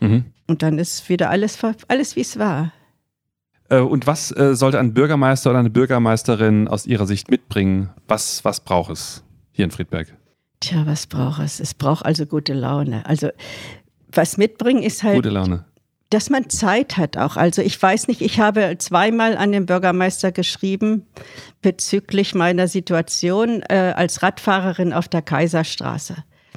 Mhm. 0.00 0.26
Und 0.46 0.62
dann 0.62 0.78
ist 0.78 1.08
wieder 1.08 1.30
alles, 1.30 1.58
alles 1.88 2.16
wie 2.16 2.20
es 2.20 2.38
war. 2.38 2.72
Äh, 3.68 3.80
und 3.80 4.06
was 4.06 4.30
äh, 4.36 4.54
sollte 4.54 4.78
ein 4.78 4.94
Bürgermeister 4.94 5.50
oder 5.50 5.58
eine 5.58 5.70
Bürgermeisterin 5.70 6.68
aus 6.68 6.86
Ihrer 6.86 7.06
Sicht 7.06 7.30
mitbringen? 7.30 7.90
Was, 8.06 8.44
was 8.44 8.60
braucht 8.60 8.90
es 8.90 9.22
hier 9.52 9.64
in 9.64 9.70
Friedberg? 9.70 10.14
Tja, 10.60 10.86
was 10.86 11.06
braucht 11.06 11.40
es? 11.40 11.60
Es 11.60 11.74
braucht 11.74 12.04
also 12.04 12.26
gute 12.26 12.52
Laune. 12.52 13.06
Also 13.06 13.28
was 14.10 14.36
mitbringen 14.36 14.82
ist 14.82 15.02
halt. 15.02 15.16
Gute 15.16 15.30
Laune 15.30 15.64
dass 16.10 16.30
man 16.30 16.48
Zeit 16.48 16.96
hat 16.96 17.16
auch. 17.16 17.36
Also 17.36 17.60
ich 17.62 17.80
weiß 17.80 18.08
nicht, 18.08 18.20
ich 18.22 18.40
habe 18.40 18.76
zweimal 18.78 19.36
an 19.36 19.52
den 19.52 19.66
Bürgermeister 19.66 20.32
geschrieben 20.32 21.06
bezüglich 21.60 22.34
meiner 22.34 22.68
Situation 22.68 23.62
äh, 23.68 23.92
als 23.94 24.22
Radfahrerin 24.22 24.92
auf 24.92 25.08
der 25.08 25.22
Kaiserstraße. 25.22 26.16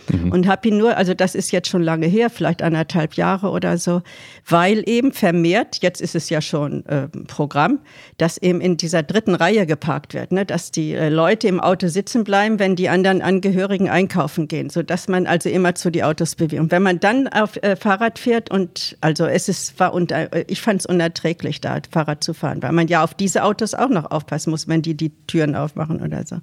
Mhm. 0.09 0.31
Und 0.31 0.47
habe 0.47 0.67
ihn 0.67 0.77
nur, 0.77 0.97
also 0.97 1.13
das 1.13 1.35
ist 1.35 1.51
jetzt 1.51 1.69
schon 1.69 1.81
lange 1.81 2.07
her, 2.07 2.29
vielleicht 2.29 2.61
anderthalb 2.61 3.15
Jahre 3.15 3.49
oder 3.49 3.77
so, 3.77 4.01
weil 4.47 4.83
eben 4.87 5.11
vermehrt, 5.11 5.79
jetzt 5.81 6.01
ist 6.01 6.15
es 6.15 6.29
ja 6.29 6.41
schon 6.41 6.85
äh, 6.85 7.07
Programm, 7.27 7.79
dass 8.17 8.37
eben 8.37 8.61
in 8.61 8.77
dieser 8.77 9.03
dritten 9.03 9.35
Reihe 9.35 9.65
geparkt 9.65 10.13
wird, 10.13 10.31
ne? 10.31 10.45
dass 10.45 10.71
die 10.71 10.93
äh, 10.93 11.09
Leute 11.09 11.47
im 11.47 11.59
Auto 11.59 11.87
sitzen 11.87 12.23
bleiben, 12.23 12.59
wenn 12.59 12.75
die 12.75 12.89
anderen 12.89 13.21
Angehörigen 13.21 13.89
einkaufen 13.89 14.47
gehen, 14.47 14.69
sodass 14.69 15.07
man 15.07 15.27
also 15.27 15.49
immer 15.49 15.75
zu 15.75 15.89
die 15.89 16.03
Autos 16.03 16.35
bewegt. 16.35 16.61
Und 16.61 16.71
wenn 16.71 16.83
man 16.83 16.99
dann 16.99 17.27
auf 17.27 17.57
äh, 17.63 17.75
Fahrrad 17.75 18.19
fährt 18.19 18.51
und 18.51 18.97
also 19.01 19.25
es 19.25 19.49
ist, 19.49 19.79
war 19.79 19.93
unter, 19.93 20.33
äh, 20.33 20.45
ich 20.47 20.61
fand 20.61 20.81
es 20.81 20.85
unerträglich, 20.85 21.61
da 21.61 21.79
Fahrrad 21.89 22.23
zu 22.23 22.33
fahren, 22.33 22.61
weil 22.61 22.71
man 22.71 22.87
ja 22.87 23.03
auf 23.03 23.13
diese 23.13 23.43
Autos 23.43 23.73
auch 23.73 23.89
noch 23.89 24.11
aufpassen 24.11 24.51
muss, 24.51 24.67
wenn 24.67 24.81
die 24.81 24.95
die 24.95 25.11
Türen 25.27 25.55
aufmachen 25.55 26.01
oder 26.01 26.25
so. 26.25 26.37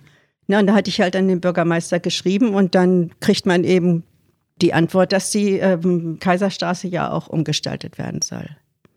Ja, 0.48 0.58
und 0.58 0.66
da 0.66 0.74
hatte 0.74 0.88
ich 0.88 1.00
halt 1.00 1.14
an 1.14 1.28
den 1.28 1.40
Bürgermeister 1.40 2.00
geschrieben 2.00 2.54
und 2.54 2.74
dann 2.74 3.10
kriegt 3.20 3.46
man 3.46 3.64
eben 3.64 4.02
die 4.60 4.72
Antwort, 4.72 5.12
dass 5.12 5.30
die 5.30 5.58
ähm, 5.58 6.18
Kaiserstraße 6.18 6.88
ja 6.88 7.10
auch 7.10 7.28
umgestaltet 7.28 7.98
werden 7.98 8.22
soll. 8.22 8.48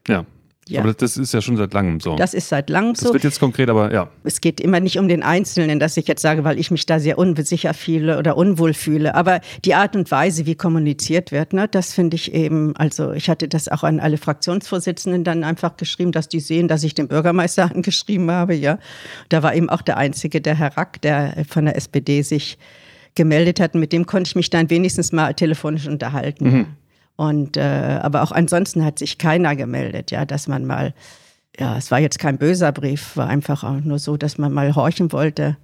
Ja, 0.08 0.26
ja. 0.70 0.82
Aber 0.82 0.94
das 0.94 1.18
ist 1.18 1.34
ja 1.34 1.42
schon 1.42 1.58
seit 1.58 1.74
langem 1.74 2.00
so. 2.00 2.16
Das 2.16 2.34
ist 2.34 2.50
seit 2.50 2.70
langem 2.70 2.94
so. 2.96 3.06
Das 3.06 3.14
wird 3.14 3.24
jetzt 3.24 3.40
konkret, 3.40 3.70
aber 3.70 3.92
ja. 3.92 4.10
Es 4.24 4.42
geht 4.42 4.62
immer 4.62 4.80
nicht 4.80 5.00
um 5.00 5.08
den 5.08 5.24
Einzelnen, 5.24 5.80
dass 5.80 5.98
ich 5.98 6.08
jetzt 6.08 6.22
sage, 6.22 6.44
weil 6.44 6.60
ich 6.60 6.70
mich 6.70 6.86
da 6.86 7.00
sehr 7.00 7.18
unsicher 7.18 7.74
fühle 7.74 8.20
oder 8.20 8.38
unwohl 8.38 8.74
fühle. 8.74 9.16
Aber 9.16 9.42
die 9.66 9.74
Art 9.74 9.96
und 9.96 10.12
Weise, 10.12 10.46
wie 10.46 10.56
kommuniziert 10.56 11.32
wird, 11.32 11.54
ne, 11.54 11.68
das 11.68 11.94
finde 11.94 12.16
ich 12.16 12.34
eben, 12.34 12.76
also 12.76 13.12
ich 13.12 13.30
hatte 13.30 13.48
das 13.48 13.70
auch 13.70 13.84
an 13.84 14.00
alle 14.00 14.18
Fraktionsvorsitzenden 14.18 15.24
dann 15.24 15.44
einfach 15.44 15.78
geschrieben, 15.78 16.12
dass 16.12 16.30
die 16.30 16.40
sehen, 16.40 16.68
dass 16.68 16.84
ich 16.84 16.94
den 16.94 17.08
Bürgermeister 17.08 17.72
angeschrieben 17.76 18.30
habe, 18.30 18.54
ja. 18.54 18.78
Da 19.30 19.42
war 19.42 19.56
eben 19.56 19.70
auch 19.70 19.82
der 19.82 19.98
Einzige, 19.98 20.42
der 20.42 20.56
Herr 20.56 20.78
Rack, 20.78 21.02
der 21.02 21.44
von 21.50 21.66
der 21.66 21.76
SPD 21.76 22.22
sich 22.22 22.60
gemeldet 23.16 23.60
hat. 23.60 23.76
Mit 23.76 23.92
dem 23.92 24.06
konnte 24.06 24.30
ich 24.30 24.36
mich 24.36 24.50
dann 24.50 24.70
wenigstens 24.70 25.12
mal 25.12 25.34
telefonisch 25.34 25.88
unterhalten. 25.88 26.46
Mhm. 26.46 26.68
Und 27.22 27.56
äh, 27.56 28.00
aber 28.02 28.24
auch 28.24 28.32
ansonsten 28.32 28.84
hat 28.84 28.98
sich 28.98 29.20
keiner 29.20 29.56
gemeldet, 29.56 30.10
ja, 30.10 30.26
dass 30.26 30.48
man 30.48 30.66
mal, 30.66 30.96
ja, 31.60 31.78
es 31.78 31.92
war 31.92 32.00
jetzt 32.00 32.18
kein 32.18 32.40
böser 32.40 32.72
Brief, 32.72 33.16
war 33.16 33.28
einfach 33.28 33.64
auch 33.64 33.80
nur 33.80 34.00
so, 34.00 34.18
dass 34.18 34.40
man 34.40 34.52
mal 34.52 34.74
horchen 34.74 35.12
wollte, 35.12 35.56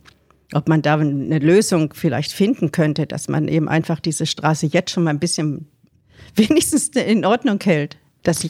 ob 0.53 0.69
man 0.69 0.83
da 0.83 0.99
eine 0.99 1.39
Lösung 1.39 1.95
vielleicht 1.95 2.31
finden 2.31 2.71
könnte, 2.71 3.07
dass 3.07 3.27
man 3.27 3.47
eben 3.47 3.69
einfach 3.69 3.99
diese 3.99 4.27
Straße 4.27 4.67
jetzt 4.67 4.91
schon 4.91 5.05
mal 5.05 5.09
ein 5.09 5.19
bisschen 5.19 5.67
wenigstens 6.35 6.89
in 6.89 7.25
Ordnung 7.25 7.59
hält 7.63 7.97
dass 8.23 8.45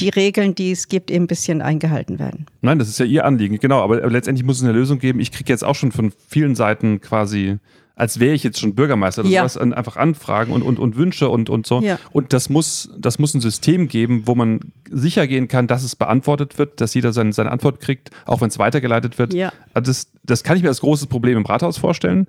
die 0.00 0.08
Regeln, 0.10 0.54
die 0.54 0.72
es 0.72 0.88
gibt, 0.88 1.10
eben 1.10 1.24
ein 1.24 1.28
bisschen 1.28 1.62
eingehalten 1.62 2.18
werden. 2.18 2.44
Nein, 2.60 2.78
das 2.78 2.88
ist 2.88 2.98
ja 2.98 3.06
Ihr 3.06 3.24
Anliegen, 3.24 3.58
genau. 3.58 3.80
Aber 3.80 4.10
letztendlich 4.10 4.44
muss 4.44 4.58
es 4.58 4.64
eine 4.64 4.72
Lösung 4.72 4.98
geben. 4.98 5.18
Ich 5.18 5.32
kriege 5.32 5.50
jetzt 5.50 5.64
auch 5.64 5.76
schon 5.76 5.92
von 5.92 6.12
vielen 6.28 6.54
Seiten 6.54 7.00
quasi 7.00 7.56
als 7.96 8.18
wäre 8.18 8.34
ich 8.34 8.42
jetzt 8.42 8.58
schon 8.58 8.74
Bürgermeister 8.74 9.22
oder 9.22 9.30
ja. 9.30 9.48
sowas, 9.48 9.72
einfach 9.72 9.96
anfragen 9.96 10.52
und, 10.52 10.62
und, 10.62 10.78
und 10.78 10.96
Wünsche 10.96 11.28
und, 11.28 11.48
und 11.48 11.66
so. 11.66 11.80
Ja. 11.80 11.98
Und 12.10 12.32
das 12.32 12.48
muss, 12.48 12.90
das 12.98 13.18
muss 13.20 13.34
ein 13.34 13.40
System 13.40 13.86
geben, 13.86 14.22
wo 14.26 14.34
man 14.34 14.60
sicher 14.90 15.26
gehen 15.28 15.46
kann, 15.46 15.68
dass 15.68 15.84
es 15.84 15.94
beantwortet 15.94 16.58
wird, 16.58 16.80
dass 16.80 16.94
jeder 16.94 17.12
seine, 17.12 17.32
seine 17.32 17.52
Antwort 17.52 17.80
kriegt, 17.80 18.10
auch 18.26 18.40
wenn 18.40 18.48
es 18.48 18.58
weitergeleitet 18.58 19.18
wird. 19.18 19.32
Ja. 19.32 19.52
Also 19.74 19.90
das, 19.90 20.12
das 20.24 20.42
kann 20.42 20.56
ich 20.56 20.62
mir 20.64 20.70
als 20.70 20.80
großes 20.80 21.06
Problem 21.06 21.38
im 21.38 21.46
Rathaus 21.46 21.78
vorstellen, 21.78 22.26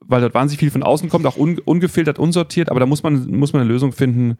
weil 0.00 0.20
dort 0.20 0.34
wahnsinnig 0.34 0.60
viel 0.60 0.70
von 0.70 0.82
außen 0.82 1.08
kommt, 1.08 1.24
auch 1.24 1.38
un, 1.38 1.58
ungefiltert, 1.58 2.18
unsortiert, 2.18 2.70
aber 2.70 2.80
da 2.80 2.86
muss 2.86 3.02
man, 3.02 3.30
muss 3.30 3.54
man 3.54 3.62
eine 3.62 3.70
Lösung 3.70 3.92
finden, 3.92 4.36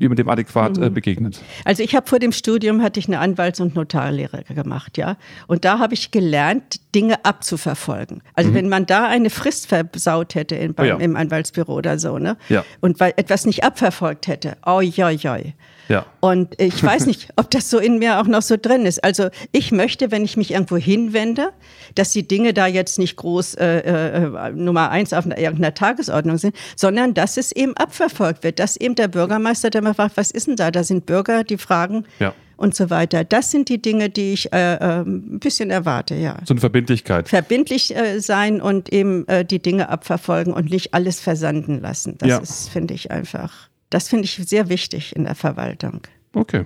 wie 0.00 0.08
man 0.08 0.16
dem 0.16 0.28
adäquat 0.28 0.78
äh, 0.78 0.88
mhm. 0.88 0.94
begegnet? 0.94 1.40
Also 1.64 1.82
ich 1.82 1.94
habe 1.94 2.08
vor 2.08 2.18
dem 2.18 2.32
Studium 2.32 2.82
hatte 2.82 2.98
ich 2.98 3.06
eine 3.06 3.20
Anwalts- 3.20 3.60
und 3.60 3.74
Notarlehre 3.74 4.42
gemacht, 4.44 4.98
ja. 4.98 5.16
Und 5.46 5.64
da 5.64 5.78
habe 5.78 5.94
ich 5.94 6.10
gelernt, 6.10 6.80
Dinge 6.94 7.24
abzuverfolgen. 7.24 8.22
Also 8.34 8.50
mhm. 8.50 8.54
wenn 8.54 8.68
man 8.70 8.86
da 8.86 9.06
eine 9.06 9.30
Frist 9.30 9.68
versaut 9.68 10.34
hätte 10.34 10.56
in, 10.56 10.74
beim, 10.74 10.86
oh 10.86 10.88
ja. 10.88 10.96
im 10.96 11.16
Anwaltsbüro 11.16 11.74
oder 11.74 11.98
so, 11.98 12.18
ne? 12.18 12.36
Ja. 12.48 12.64
Und 12.80 12.98
weil 12.98 13.12
etwas 13.16 13.44
nicht 13.44 13.62
abverfolgt 13.62 14.26
hätte, 14.26 14.56
oi, 14.64 14.90
oi, 14.98 15.18
oi. 15.28 15.54
Ja. 15.90 16.06
Und 16.20 16.60
ich 16.60 16.82
weiß 16.82 17.06
nicht, 17.06 17.30
ob 17.34 17.50
das 17.50 17.68
so 17.68 17.78
in 17.80 17.98
mir 17.98 18.20
auch 18.20 18.28
noch 18.28 18.42
so 18.42 18.56
drin 18.56 18.86
ist. 18.86 19.02
Also 19.02 19.28
ich 19.50 19.72
möchte, 19.72 20.12
wenn 20.12 20.24
ich 20.24 20.36
mich 20.36 20.52
irgendwo 20.52 20.76
hinwende, 20.76 21.50
dass 21.96 22.12
die 22.12 22.26
Dinge 22.26 22.54
da 22.54 22.68
jetzt 22.68 22.98
nicht 23.00 23.16
groß 23.16 23.54
äh, 23.54 23.78
äh, 23.80 24.52
Nummer 24.52 24.90
eins 24.90 25.12
auf 25.12 25.26
irgendeiner 25.26 25.74
Tagesordnung 25.74 26.38
sind, 26.38 26.54
sondern 26.76 27.12
dass 27.12 27.36
es 27.36 27.50
eben 27.50 27.76
abverfolgt 27.76 28.44
wird, 28.44 28.60
dass 28.60 28.76
eben 28.76 28.94
der 28.94 29.08
Bürgermeister, 29.08 29.70
der 29.70 29.82
mal 29.82 29.94
fragt, 29.94 30.16
was 30.16 30.30
ist 30.30 30.46
denn 30.46 30.54
da? 30.54 30.70
Da 30.70 30.84
sind 30.84 31.06
Bürger, 31.06 31.42
die 31.42 31.58
fragen. 31.58 32.04
Ja 32.20 32.32
und 32.60 32.74
so 32.74 32.90
weiter. 32.90 33.24
Das 33.24 33.50
sind 33.50 33.70
die 33.70 33.80
Dinge, 33.80 34.10
die 34.10 34.34
ich 34.34 34.52
äh, 34.52 34.74
äh, 34.74 35.00
ein 35.00 35.40
bisschen 35.40 35.70
erwarte, 35.70 36.14
ja. 36.14 36.36
So 36.44 36.52
eine 36.52 36.60
Verbindlichkeit. 36.60 37.26
Verbindlich 37.26 37.96
äh, 37.96 38.20
sein 38.20 38.60
und 38.60 38.92
eben 38.92 39.26
äh, 39.28 39.46
die 39.46 39.62
Dinge 39.62 39.88
abverfolgen 39.88 40.52
und 40.52 40.70
nicht 40.70 40.92
alles 40.92 41.20
versanden 41.20 41.80
lassen. 41.80 42.18
Das 42.18 42.28
ja. 42.28 42.36
ist, 42.36 42.68
finde 42.68 42.92
ich, 42.92 43.10
einfach 43.10 43.69
das 43.90 44.08
finde 44.08 44.24
ich 44.24 44.34
sehr 44.34 44.68
wichtig 44.68 45.14
in 45.14 45.24
der 45.24 45.34
Verwaltung. 45.34 46.00
Okay, 46.32 46.64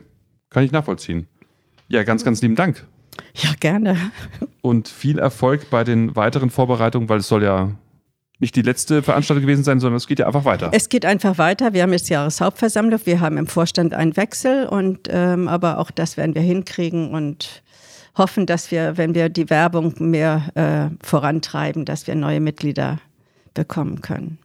kann 0.50 0.62
ich 0.62 0.72
nachvollziehen. 0.72 1.26
Ja, 1.88 2.02
ganz, 2.04 2.24
ganz 2.24 2.40
lieben 2.42 2.54
Dank. 2.54 2.86
Ja, 3.34 3.50
gerne. 3.58 3.96
Und 4.60 4.88
viel 4.88 5.18
Erfolg 5.18 5.70
bei 5.70 5.84
den 5.84 6.14
weiteren 6.16 6.50
Vorbereitungen, 6.50 7.08
weil 7.08 7.18
es 7.18 7.28
soll 7.28 7.42
ja 7.42 7.72
nicht 8.38 8.56
die 8.56 8.62
letzte 8.62 9.02
Veranstaltung 9.02 9.42
gewesen 9.42 9.64
sein, 9.64 9.80
sondern 9.80 9.96
es 9.96 10.06
geht 10.06 10.18
ja 10.18 10.26
einfach 10.26 10.44
weiter. 10.44 10.70
Es 10.72 10.88
geht 10.88 11.06
einfach 11.06 11.38
weiter. 11.38 11.72
Wir 11.72 11.82
haben 11.82 11.92
jetzt 11.92 12.08
Jahreshauptversammlung, 12.08 13.00
wir 13.04 13.20
haben 13.20 13.38
im 13.38 13.46
Vorstand 13.46 13.94
einen 13.94 14.16
Wechsel 14.16 14.66
und 14.66 15.08
ähm, 15.10 15.48
aber 15.48 15.78
auch 15.78 15.90
das 15.90 16.16
werden 16.16 16.34
wir 16.34 16.42
hinkriegen 16.42 17.10
und 17.12 17.62
hoffen, 18.16 18.46
dass 18.46 18.70
wir, 18.70 18.96
wenn 18.96 19.14
wir 19.14 19.28
die 19.28 19.50
Werbung 19.50 19.94
mehr 19.98 20.50
äh, 20.54 21.04
vorantreiben, 21.04 21.84
dass 21.84 22.06
wir 22.06 22.14
neue 22.14 22.40
Mitglieder 22.40 22.98
bekommen 23.54 24.00
können 24.02 24.38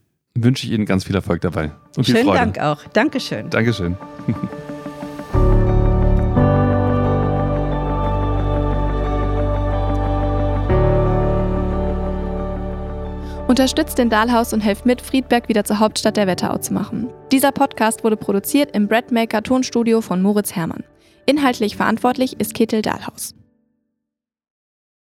wünsche 0.44 0.66
ich 0.66 0.74
Ihnen 0.74 0.86
ganz 0.86 1.06
viel 1.06 1.16
Erfolg 1.16 1.42
dabei. 1.42 1.72
Und 1.96 2.06
viel 2.06 2.16
Schönen 2.16 2.28
Freude. 2.28 2.40
Dank 2.40 2.60
auch. 2.60 2.84
Dankeschön. 2.94 3.50
Dankeschön. 3.50 3.98
Unterstützt 13.50 13.98
den 13.98 14.12
Dahlhaus 14.12 14.54
und 14.54 14.62
helft 14.62 14.86
mit, 14.86 15.02
Friedberg 15.02 15.50
wieder 15.50 15.64
zur 15.64 15.80
Hauptstadt 15.80 16.18
der 16.18 16.28
Wetterau 16.28 16.60
zu 16.60 16.72
machen. 16.72 17.10
Dieser 17.32 17.52
Podcast 17.52 18.04
wurde 18.04 18.16
produziert 18.16 18.76
im 18.76 18.88
Breadmaker 18.88 19.42
Tonstudio 19.42 20.02
von 20.02 20.22
Moritz 20.22 20.56
Herrmann. 20.56 20.84
Inhaltlich 21.26 21.76
verantwortlich 21.76 22.40
ist 22.40 22.54
Ketil 22.54 22.84
Dahlhaus. 22.84 23.34